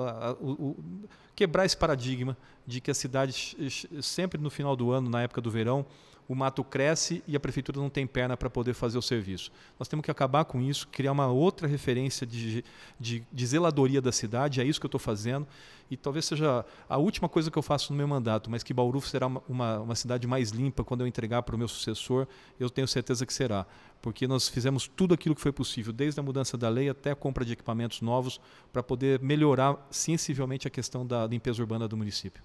quebrar 1.35 1.65
esse 1.65 1.75
paradigma 1.75 2.37
de 2.65 2.79
que 2.79 2.91
a 2.91 2.93
cidade, 2.93 3.57
sempre 4.01 4.39
no 4.39 4.49
final 4.49 4.75
do 4.75 4.91
ano, 4.91 5.09
na 5.09 5.23
época 5.23 5.41
do 5.41 5.49
verão, 5.49 5.85
o 6.31 6.35
mato 6.35 6.63
cresce 6.63 7.21
e 7.27 7.35
a 7.35 7.39
prefeitura 7.41 7.77
não 7.77 7.89
tem 7.89 8.07
perna 8.07 8.37
para 8.37 8.49
poder 8.49 8.73
fazer 8.73 8.97
o 8.97 9.01
serviço. 9.01 9.51
Nós 9.77 9.89
temos 9.89 10.01
que 10.01 10.09
acabar 10.09 10.45
com 10.45 10.61
isso, 10.61 10.87
criar 10.87 11.11
uma 11.11 11.27
outra 11.27 11.67
referência 11.67 12.25
de, 12.25 12.63
de, 12.97 13.21
de 13.29 13.45
zeladoria 13.45 14.01
da 14.01 14.13
cidade, 14.13 14.61
é 14.61 14.63
isso 14.63 14.79
que 14.79 14.85
eu 14.85 14.87
estou 14.87 14.99
fazendo, 14.99 15.45
e 15.89 15.97
talvez 15.97 16.23
seja 16.23 16.63
a 16.87 16.97
última 16.97 17.27
coisa 17.27 17.51
que 17.51 17.57
eu 17.57 17.61
faço 17.61 17.91
no 17.91 17.97
meu 17.97 18.07
mandato, 18.07 18.49
mas 18.49 18.63
que 18.63 18.73
Bauru 18.73 19.01
será 19.01 19.27
uma, 19.27 19.43
uma, 19.45 19.79
uma 19.79 19.95
cidade 19.95 20.25
mais 20.25 20.51
limpa 20.51 20.85
quando 20.85 21.01
eu 21.01 21.07
entregar 21.07 21.41
para 21.41 21.53
o 21.53 21.59
meu 21.59 21.67
sucessor, 21.67 22.25
eu 22.57 22.69
tenho 22.69 22.87
certeza 22.87 23.25
que 23.25 23.33
será, 23.33 23.67
porque 24.01 24.25
nós 24.25 24.47
fizemos 24.47 24.87
tudo 24.87 25.13
aquilo 25.13 25.35
que 25.35 25.41
foi 25.41 25.51
possível, 25.51 25.91
desde 25.91 26.17
a 26.21 26.23
mudança 26.23 26.57
da 26.57 26.69
lei 26.69 26.87
até 26.87 27.11
a 27.11 27.15
compra 27.15 27.43
de 27.43 27.51
equipamentos 27.51 27.99
novos, 27.99 28.39
para 28.71 28.81
poder 28.81 29.19
melhorar 29.19 29.75
sensivelmente 29.91 30.65
a 30.65 30.71
questão 30.71 31.05
da 31.05 31.27
limpeza 31.27 31.61
urbana 31.61 31.89
do 31.89 31.97
município. 31.97 32.41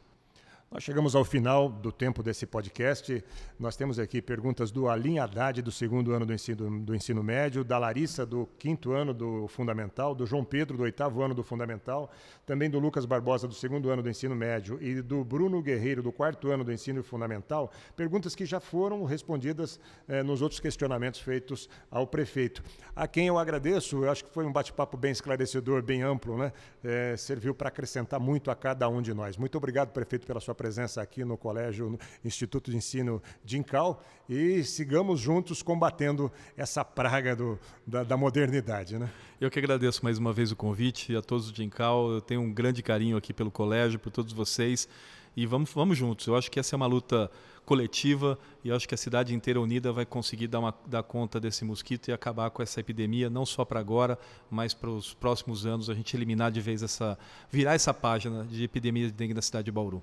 Nós 0.69 0.83
chegamos 0.83 1.15
ao 1.15 1.25
final 1.25 1.69
do 1.69 1.93
tempo 1.93 2.25
desse 2.25 2.45
podcast. 2.45 3.25
Nós 3.57 3.77
temos 3.77 4.01
aqui 4.01 4.21
perguntas 4.21 4.73
do 4.73 4.89
Alim 4.89 5.21
Haddad, 5.21 5.63
do 5.63 5.71
segundo 5.71 6.13
ano 6.13 6.27
do 6.27 6.33
ensino, 6.33 6.81
do 6.81 6.93
ensino 6.93 7.23
médio, 7.23 7.63
da 7.63 7.79
Larissa, 7.79 8.27
do 8.27 8.49
quinto 8.59 8.91
ano 8.91 9.15
do 9.15 9.47
fundamental, 9.47 10.13
do 10.13 10.27
João 10.27 10.45
Pedro, 10.45 10.77
do 10.77 10.83
oitavo 10.83 11.23
ano 11.23 11.35
do 11.35 11.45
fundamental, 11.45 12.11
também 12.45 12.69
do 12.69 12.81
Lucas 12.81 13.07
Barbosa, 13.07 13.47
do 13.47 13.55
segundo 13.55 13.91
ano 13.91 14.03
do 14.03 14.11
ensino 14.11 14.35
médio, 14.35 14.77
e 14.83 15.01
do 15.01 15.23
Bruno 15.23 15.63
Guerreiro, 15.63 16.03
do 16.03 16.11
quarto 16.11 16.51
ano 16.51 16.65
do 16.65 16.73
ensino 16.73 17.01
fundamental. 17.05 17.71
Perguntas 17.95 18.35
que 18.35 18.45
já 18.45 18.59
foram 18.59 19.05
respondidas 19.05 19.79
eh, 20.09 20.25
nos 20.25 20.43
outros 20.43 20.59
questionamentos 20.59 21.21
feitos 21.21 21.69
ao 21.89 22.09
prefeito. 22.09 22.61
A 22.95 23.07
quem 23.07 23.29
eu 23.29 23.39
agradeço, 23.39 24.03
eu 24.03 24.11
acho 24.11 24.25
que 24.25 24.31
foi 24.33 24.45
um 24.45 24.53
bate-papo 24.53 24.97
bem 24.97 25.13
esclarecedor, 25.13 25.81
bem 25.81 26.03
amplo, 26.03 26.37
né? 26.37 26.53
Eh, 26.83 27.15
serviu 27.17 27.55
para 27.55 27.69
acrescentar 27.69 28.19
muito 28.19 28.51
a 28.51 28.57
cada 28.57 28.89
um 28.89 29.01
de 29.01 29.15
nós. 29.15 29.37
Muito 29.37 29.57
obrigado, 29.57 29.93
prefeito, 29.93 30.27
pela 30.27 30.41
sua 30.41 30.56
presença 30.57 31.01
aqui 31.01 31.25
no 31.25 31.37
Colégio 31.37 31.91
no 31.91 31.99
Instituto 32.25 32.71
de 32.71 32.77
Ensino 32.77 33.23
de 33.45 33.59
Incal 33.59 34.03
e 34.29 34.65
sigamos 34.65 35.21
juntos 35.21 35.63
combatendo 35.63 36.33
essa 36.57 36.85
praga 36.85 37.37
do, 37.37 37.59
da, 37.87 38.03
da, 38.03 38.17
modernidade. 38.17 38.99
Né? 38.99 39.09
Eu 39.41 39.51
que 39.51 39.59
agradeço 39.59 40.03
mais 40.03 40.19
uma 40.19 40.33
vez 40.33 40.51
o 40.51 40.57
convite 40.57 41.15
a 41.15 41.23
todos 41.23 41.53
de 41.53 41.63
Incal. 41.63 42.11
Eu 42.11 42.21
tenho 42.21 42.41
um 42.41 42.53
grande 42.53 42.83
carinho 42.83 43.17
aqui 43.17 43.33
pelo 43.33 43.51
colégio, 43.51 43.99
por 43.99 44.11
todos 44.11 44.33
vocês. 44.33 44.89
E 45.37 45.45
vamos, 45.45 45.71
vamos 45.73 45.99
juntos. 45.99 46.27
Eu 46.27 46.35
acho 46.35 46.51
que 46.51 46.59
essa 46.59 46.75
é 46.75 46.77
uma 46.77 46.87
luta 46.87 47.31
coletiva 47.67 48.39
e 48.65 48.71
acho 48.71 48.89
que 48.89 48.95
a 48.95 48.99
cidade 48.99 49.35
inteira 49.35 49.61
unida 49.61 49.93
vai 49.93 50.07
conseguir 50.07 50.47
dar, 50.47 50.61
uma, 50.61 50.75
dar 50.87 51.03
conta 51.03 51.39
desse 51.39 51.65
mosquito 51.65 52.09
e 52.09 52.13
acabar 52.13 52.49
com 52.51 52.63
essa 52.63 52.81
epidemia, 52.81 53.29
não 53.29 53.45
só 53.45 53.65
para 53.65 53.81
agora, 53.81 54.19
mas 54.49 54.73
para 54.73 54.89
os 54.89 55.13
próximos 55.13 55.67
anos, 55.67 55.91
a 55.91 55.95
gente 55.95 56.17
eliminar 56.17 56.51
de 56.51 56.61
vez 56.61 56.83
essa, 56.83 57.19
virar 57.51 57.75
essa 57.75 57.93
página 57.93 58.45
de 58.45 58.63
epidemia 58.63 59.07
de 59.07 59.13
dengue 59.13 59.35
na 59.35 59.43
cidade 59.43 59.65
de 59.67 59.73
Bauru. 59.73 60.03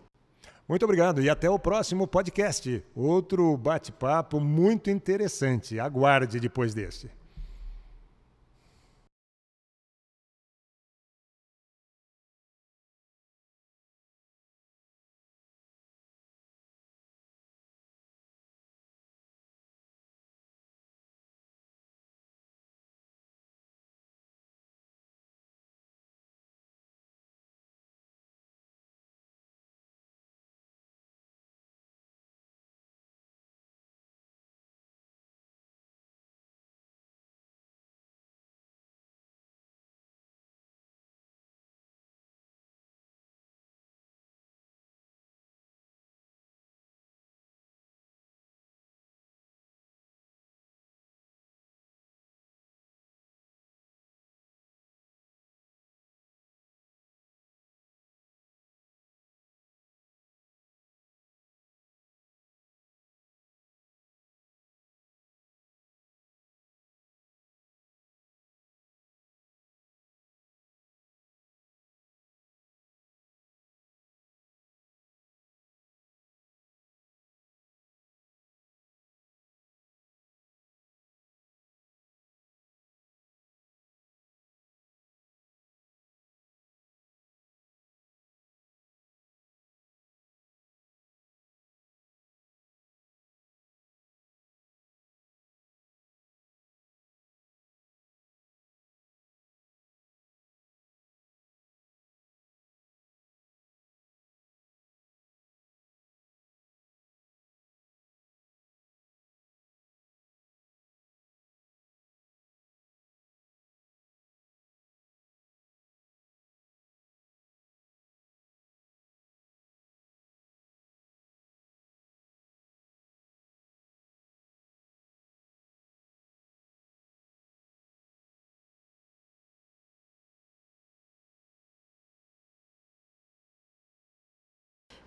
Muito 0.68 0.84
obrigado 0.84 1.22
e 1.22 1.30
até 1.30 1.50
o 1.50 1.60
próximo 1.60 2.08
podcast. 2.08 2.84
Outro 2.96 3.58
bate-papo 3.58 4.40
muito 4.40 4.90
interessante. 4.90 5.80
Aguarde 5.80 6.40
depois 6.40 6.74
desse. 6.74 7.10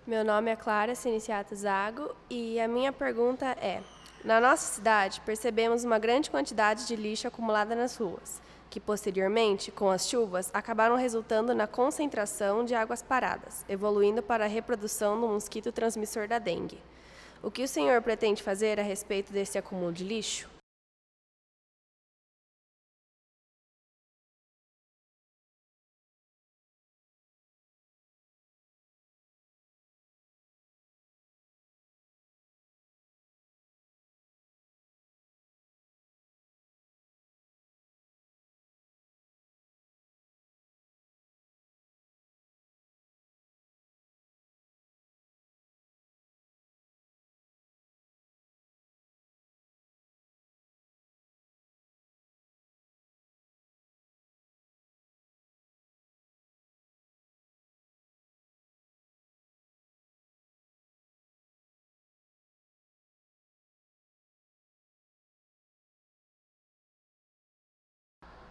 Meu 0.07 0.23
nome 0.23 0.49
é 0.49 0.55
Clara 0.55 0.95
Siniciata 0.95 1.53
Zago 1.53 2.15
e 2.29 2.61
a 2.61 2.67
minha 2.69 2.93
pergunta 2.93 3.45
é: 3.45 3.81
Na 4.23 4.39
nossa 4.39 4.73
cidade, 4.73 5.19
percebemos 5.25 5.83
uma 5.83 5.99
grande 5.99 6.31
quantidade 6.31 6.87
de 6.87 6.95
lixo 6.95 7.27
acumulada 7.27 7.75
nas 7.75 7.97
ruas, 7.97 8.41
que 8.69 8.79
posteriormente, 8.79 9.69
com 9.69 9.89
as 9.89 10.07
chuvas, 10.07 10.49
acabaram 10.53 10.95
resultando 10.95 11.53
na 11.53 11.67
concentração 11.67 12.63
de 12.63 12.73
águas 12.73 13.01
paradas, 13.01 13.65
evoluindo 13.67 14.23
para 14.23 14.45
a 14.45 14.47
reprodução 14.47 15.19
do 15.19 15.27
mosquito 15.27 15.73
transmissor 15.73 16.25
da 16.25 16.39
dengue. 16.39 16.81
O 17.43 17.51
que 17.51 17.63
o 17.63 17.67
senhor 17.67 18.01
pretende 18.01 18.41
fazer 18.41 18.79
a 18.79 18.83
respeito 18.83 19.33
desse 19.33 19.57
acúmulo 19.57 19.91
de 19.91 20.05
lixo? 20.05 20.56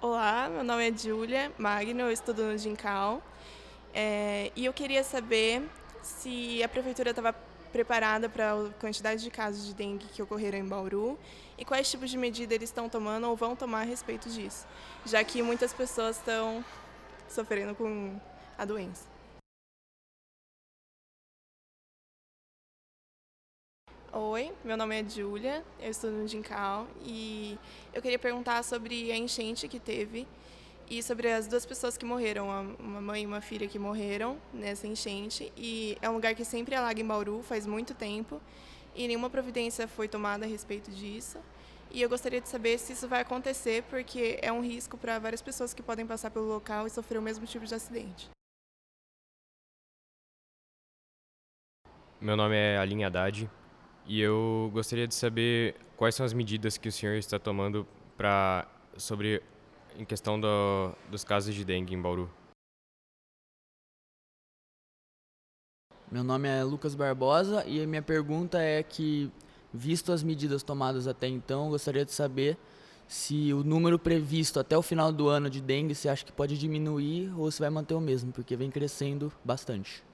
Olá, 0.09 0.49
meu 0.49 0.63
nome 0.63 0.89
é 0.89 0.97
Júlia 0.97 1.51
Magno, 1.59 2.03
eu 2.03 2.13
estudo 2.13 2.45
no 2.45 2.57
Gincal 2.57 3.21
é, 3.93 4.53
e 4.55 4.65
eu 4.65 4.73
queria 4.73 5.03
saber 5.03 5.69
se 6.01 6.63
a 6.63 6.69
prefeitura 6.69 7.11
estava 7.11 7.33
preparada 7.73 8.29
para 8.29 8.53
a 8.53 8.71
quantidade 8.81 9.21
de 9.21 9.31
casos 9.33 9.67
de 9.67 9.75
dengue 9.75 10.07
que 10.07 10.23
ocorreram 10.23 10.59
em 10.59 10.65
Bauru 10.65 11.19
e 11.59 11.65
quais 11.65 11.91
tipos 11.91 12.09
de 12.09 12.17
medida 12.17 12.55
eles 12.55 12.69
estão 12.69 12.89
tomando 12.89 13.29
ou 13.29 13.35
vão 13.35 13.57
tomar 13.57 13.81
a 13.81 13.85
respeito 13.85 14.29
disso, 14.31 14.65
já 15.05 15.25
que 15.25 15.43
muitas 15.43 15.73
pessoas 15.73 16.19
estão 16.19 16.65
sofrendo 17.29 17.75
com 17.75 18.17
a 18.57 18.65
doença. 18.65 19.16
Oi, 24.19 24.51
meu 24.64 24.79
nome 24.79 24.99
é 24.99 25.07
Júlia, 25.07 25.62
eu 25.79 25.91
estudo 25.91 26.14
no 26.14 26.27
Gincal 26.27 26.87
e 27.03 27.59
eu 27.93 28.01
queria 28.01 28.19
perguntar 28.19 28.62
sobre 28.62 29.12
a 29.12 29.17
enchente 29.17 29.69
que 29.69 29.79
teve 29.79 30.27
e 30.89 31.03
sobre 31.03 31.31
as 31.31 31.47
duas 31.47 31.67
pessoas 31.67 31.99
que 31.99 32.07
morreram, 32.07 32.49
uma 32.79 33.03
mãe 33.03 33.25
e 33.25 33.27
uma 33.27 33.43
filha 33.43 33.69
que 33.69 33.79
morreram 33.79 34.39
nessa 34.55 34.87
enchente. 34.87 35.53
E 35.55 35.99
é 36.01 36.09
um 36.09 36.14
lugar 36.14 36.35
que 36.35 36.47
sempre 36.47 36.75
alaga 36.75 36.99
em 36.99 37.07
Bauru 37.07 37.43
faz 37.43 37.67
muito 37.67 37.93
tempo 37.93 38.41
e 38.95 39.07
nenhuma 39.07 39.29
providência 39.29 39.87
foi 39.87 40.09
tomada 40.09 40.47
a 40.47 40.49
respeito 40.49 40.91
disso. 40.91 41.39
E 41.91 42.01
eu 42.01 42.09
gostaria 42.09 42.41
de 42.41 42.49
saber 42.49 42.79
se 42.79 42.95
isso 42.95 43.07
vai 43.07 43.21
acontecer, 43.21 43.83
porque 43.83 44.39
é 44.41 44.51
um 44.51 44.62
risco 44.62 44.97
para 44.97 45.19
várias 45.19 45.43
pessoas 45.43 45.75
que 45.75 45.83
podem 45.83 46.07
passar 46.07 46.31
pelo 46.31 46.47
local 46.47 46.87
e 46.87 46.91
sofrer 46.91 47.19
o 47.19 47.23
mesmo 47.23 47.45
tipo 47.45 47.67
de 47.67 47.75
acidente. 47.75 48.31
Meu 52.19 52.35
nome 52.35 52.57
é 52.57 52.79
Aline 52.79 53.05
Haddad, 53.05 53.51
e 54.07 54.21
eu 54.21 54.71
gostaria 54.73 55.07
de 55.07 55.15
saber 55.15 55.75
quais 55.97 56.15
são 56.15 56.25
as 56.25 56.33
medidas 56.33 56.79
que 56.79 56.89
o 56.89 56.93
senhor 56.93 57.17
está 57.17 57.39
tomando 57.39 57.87
para 58.17 58.67
sobre 58.97 59.43
em 59.99 60.05
questão 60.05 60.39
do, 60.39 60.93
dos 61.11 61.25
casos 61.25 61.55
de 61.55 61.65
dengue 61.65 61.95
em 61.95 62.01
Bauru. 62.01 62.31
Meu 66.11 66.23
nome 66.23 66.49
é 66.49 66.63
Lucas 66.63 66.95
Barbosa 66.95 67.65
e 67.67 67.83
a 67.83 67.87
minha 67.87 68.03
pergunta 68.03 68.61
é 68.61 68.83
que, 68.83 69.31
visto 69.73 70.13
as 70.13 70.23
medidas 70.23 70.63
tomadas 70.63 71.09
até 71.09 71.27
então, 71.27 71.69
gostaria 71.69 72.05
de 72.05 72.13
saber 72.13 72.57
se 73.09 73.53
o 73.53 73.65
número 73.65 73.99
previsto 73.99 74.61
até 74.61 74.79
o 74.79 74.83
final 74.83 75.13
do 75.13 75.29
ano 75.29 75.51
de 75.51 75.61
dengue 75.61 75.95
você 75.95 76.09
acha 76.09 76.25
que 76.25 76.33
pode 76.33 76.57
diminuir 76.57 77.33
ou 77.37 77.51
se 77.51 77.59
vai 77.59 77.71
manter 77.71 77.95
o 77.95 78.01
mesmo, 78.01 78.33
porque 78.33 78.55
vem 78.55 78.71
crescendo 78.71 79.33
bastante. 79.45 80.06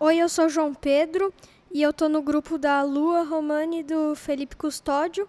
Oi, 0.00 0.18
eu 0.18 0.28
sou 0.28 0.48
João 0.48 0.72
Pedro 0.72 1.34
e 1.72 1.82
eu 1.82 1.92
tô 1.92 2.08
no 2.08 2.22
grupo 2.22 2.56
da 2.56 2.82
Lua 2.84 3.24
Romani 3.24 3.82
do 3.82 4.14
Felipe 4.14 4.54
Custódio 4.54 5.28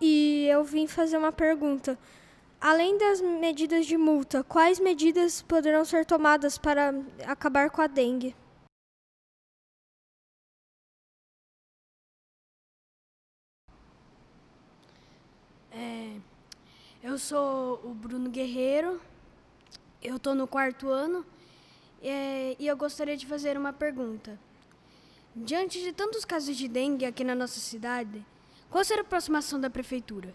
e 0.00 0.46
eu 0.50 0.64
vim 0.64 0.86
fazer 0.86 1.18
uma 1.18 1.30
pergunta. 1.30 1.98
Além 2.58 2.96
das 2.96 3.20
medidas 3.20 3.84
de 3.84 3.98
multa, 3.98 4.42
quais 4.42 4.80
medidas 4.80 5.42
poderão 5.42 5.84
ser 5.84 6.06
tomadas 6.06 6.56
para 6.56 6.94
acabar 7.26 7.68
com 7.68 7.82
a 7.82 7.86
dengue? 7.86 8.34
É, 15.70 16.16
eu 17.02 17.18
sou 17.18 17.82
o 17.84 17.92
Bruno 17.92 18.30
Guerreiro, 18.30 18.98
eu 20.02 20.18
tô 20.18 20.34
no 20.34 20.46
quarto 20.46 20.88
ano 20.88 21.22
é, 22.02 22.56
e 22.58 22.66
eu 22.66 22.76
gostaria 22.76 23.16
de 23.16 23.26
fazer 23.26 23.56
uma 23.56 23.72
pergunta. 23.72 24.38
Diante 25.34 25.80
de 25.80 25.92
tantos 25.92 26.24
casos 26.24 26.56
de 26.56 26.66
dengue 26.66 27.04
aqui 27.04 27.22
na 27.22 27.34
nossa 27.34 27.60
cidade, 27.60 28.24
qual 28.68 28.84
será 28.84 29.00
a 29.00 29.04
aproximação 29.04 29.60
da 29.60 29.70
prefeitura? 29.70 30.32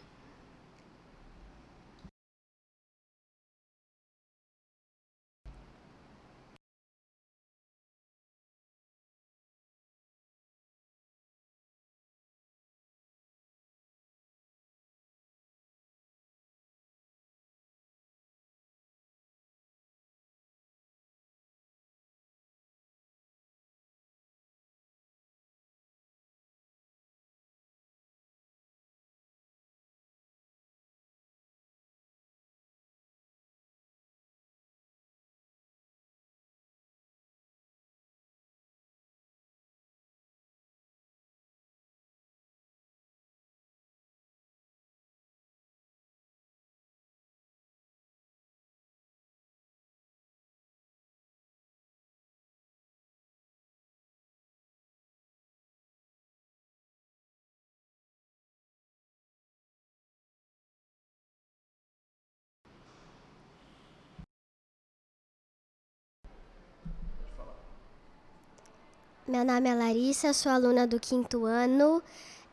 Meu 69.28 69.44
nome 69.44 69.68
é 69.68 69.74
Larissa, 69.74 70.34
sou 70.34 70.52
aluna 70.52 70.86
do 70.86 71.00
quinto 71.00 71.46
ano. 71.46 72.00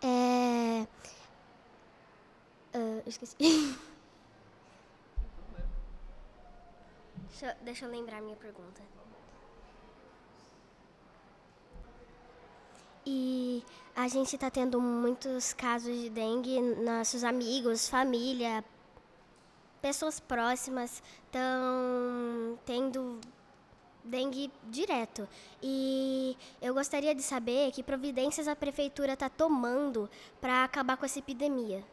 É... 0.00 0.86
Uh, 2.74 3.02
esqueci. 3.06 3.36
deixa, 7.28 7.56
deixa 7.60 7.84
eu 7.84 7.90
lembrar 7.90 8.22
minha 8.22 8.36
pergunta. 8.36 8.80
E 13.04 13.62
a 13.94 14.08
gente 14.08 14.34
está 14.34 14.50
tendo 14.50 14.80
muitos 14.80 15.52
casos 15.52 15.94
de 15.94 16.08
dengue, 16.08 16.58
nossos 16.58 17.22
amigos, 17.22 17.86
família, 17.86 18.64
pessoas 19.82 20.18
próximas 20.18 21.02
estão 21.26 22.58
tendo 22.64 23.20
dengue 24.04 24.50
direto. 24.64 25.28
E 25.62 26.36
eu 26.60 26.74
gostaria 26.74 27.14
de 27.14 27.22
saber 27.22 27.72
que 27.72 27.82
providências 27.82 28.48
a 28.48 28.56
prefeitura 28.56 29.12
está 29.14 29.28
tomando 29.28 30.08
para 30.40 30.64
acabar 30.64 30.96
com 30.96 31.04
essa 31.04 31.18
epidemia. 31.18 31.84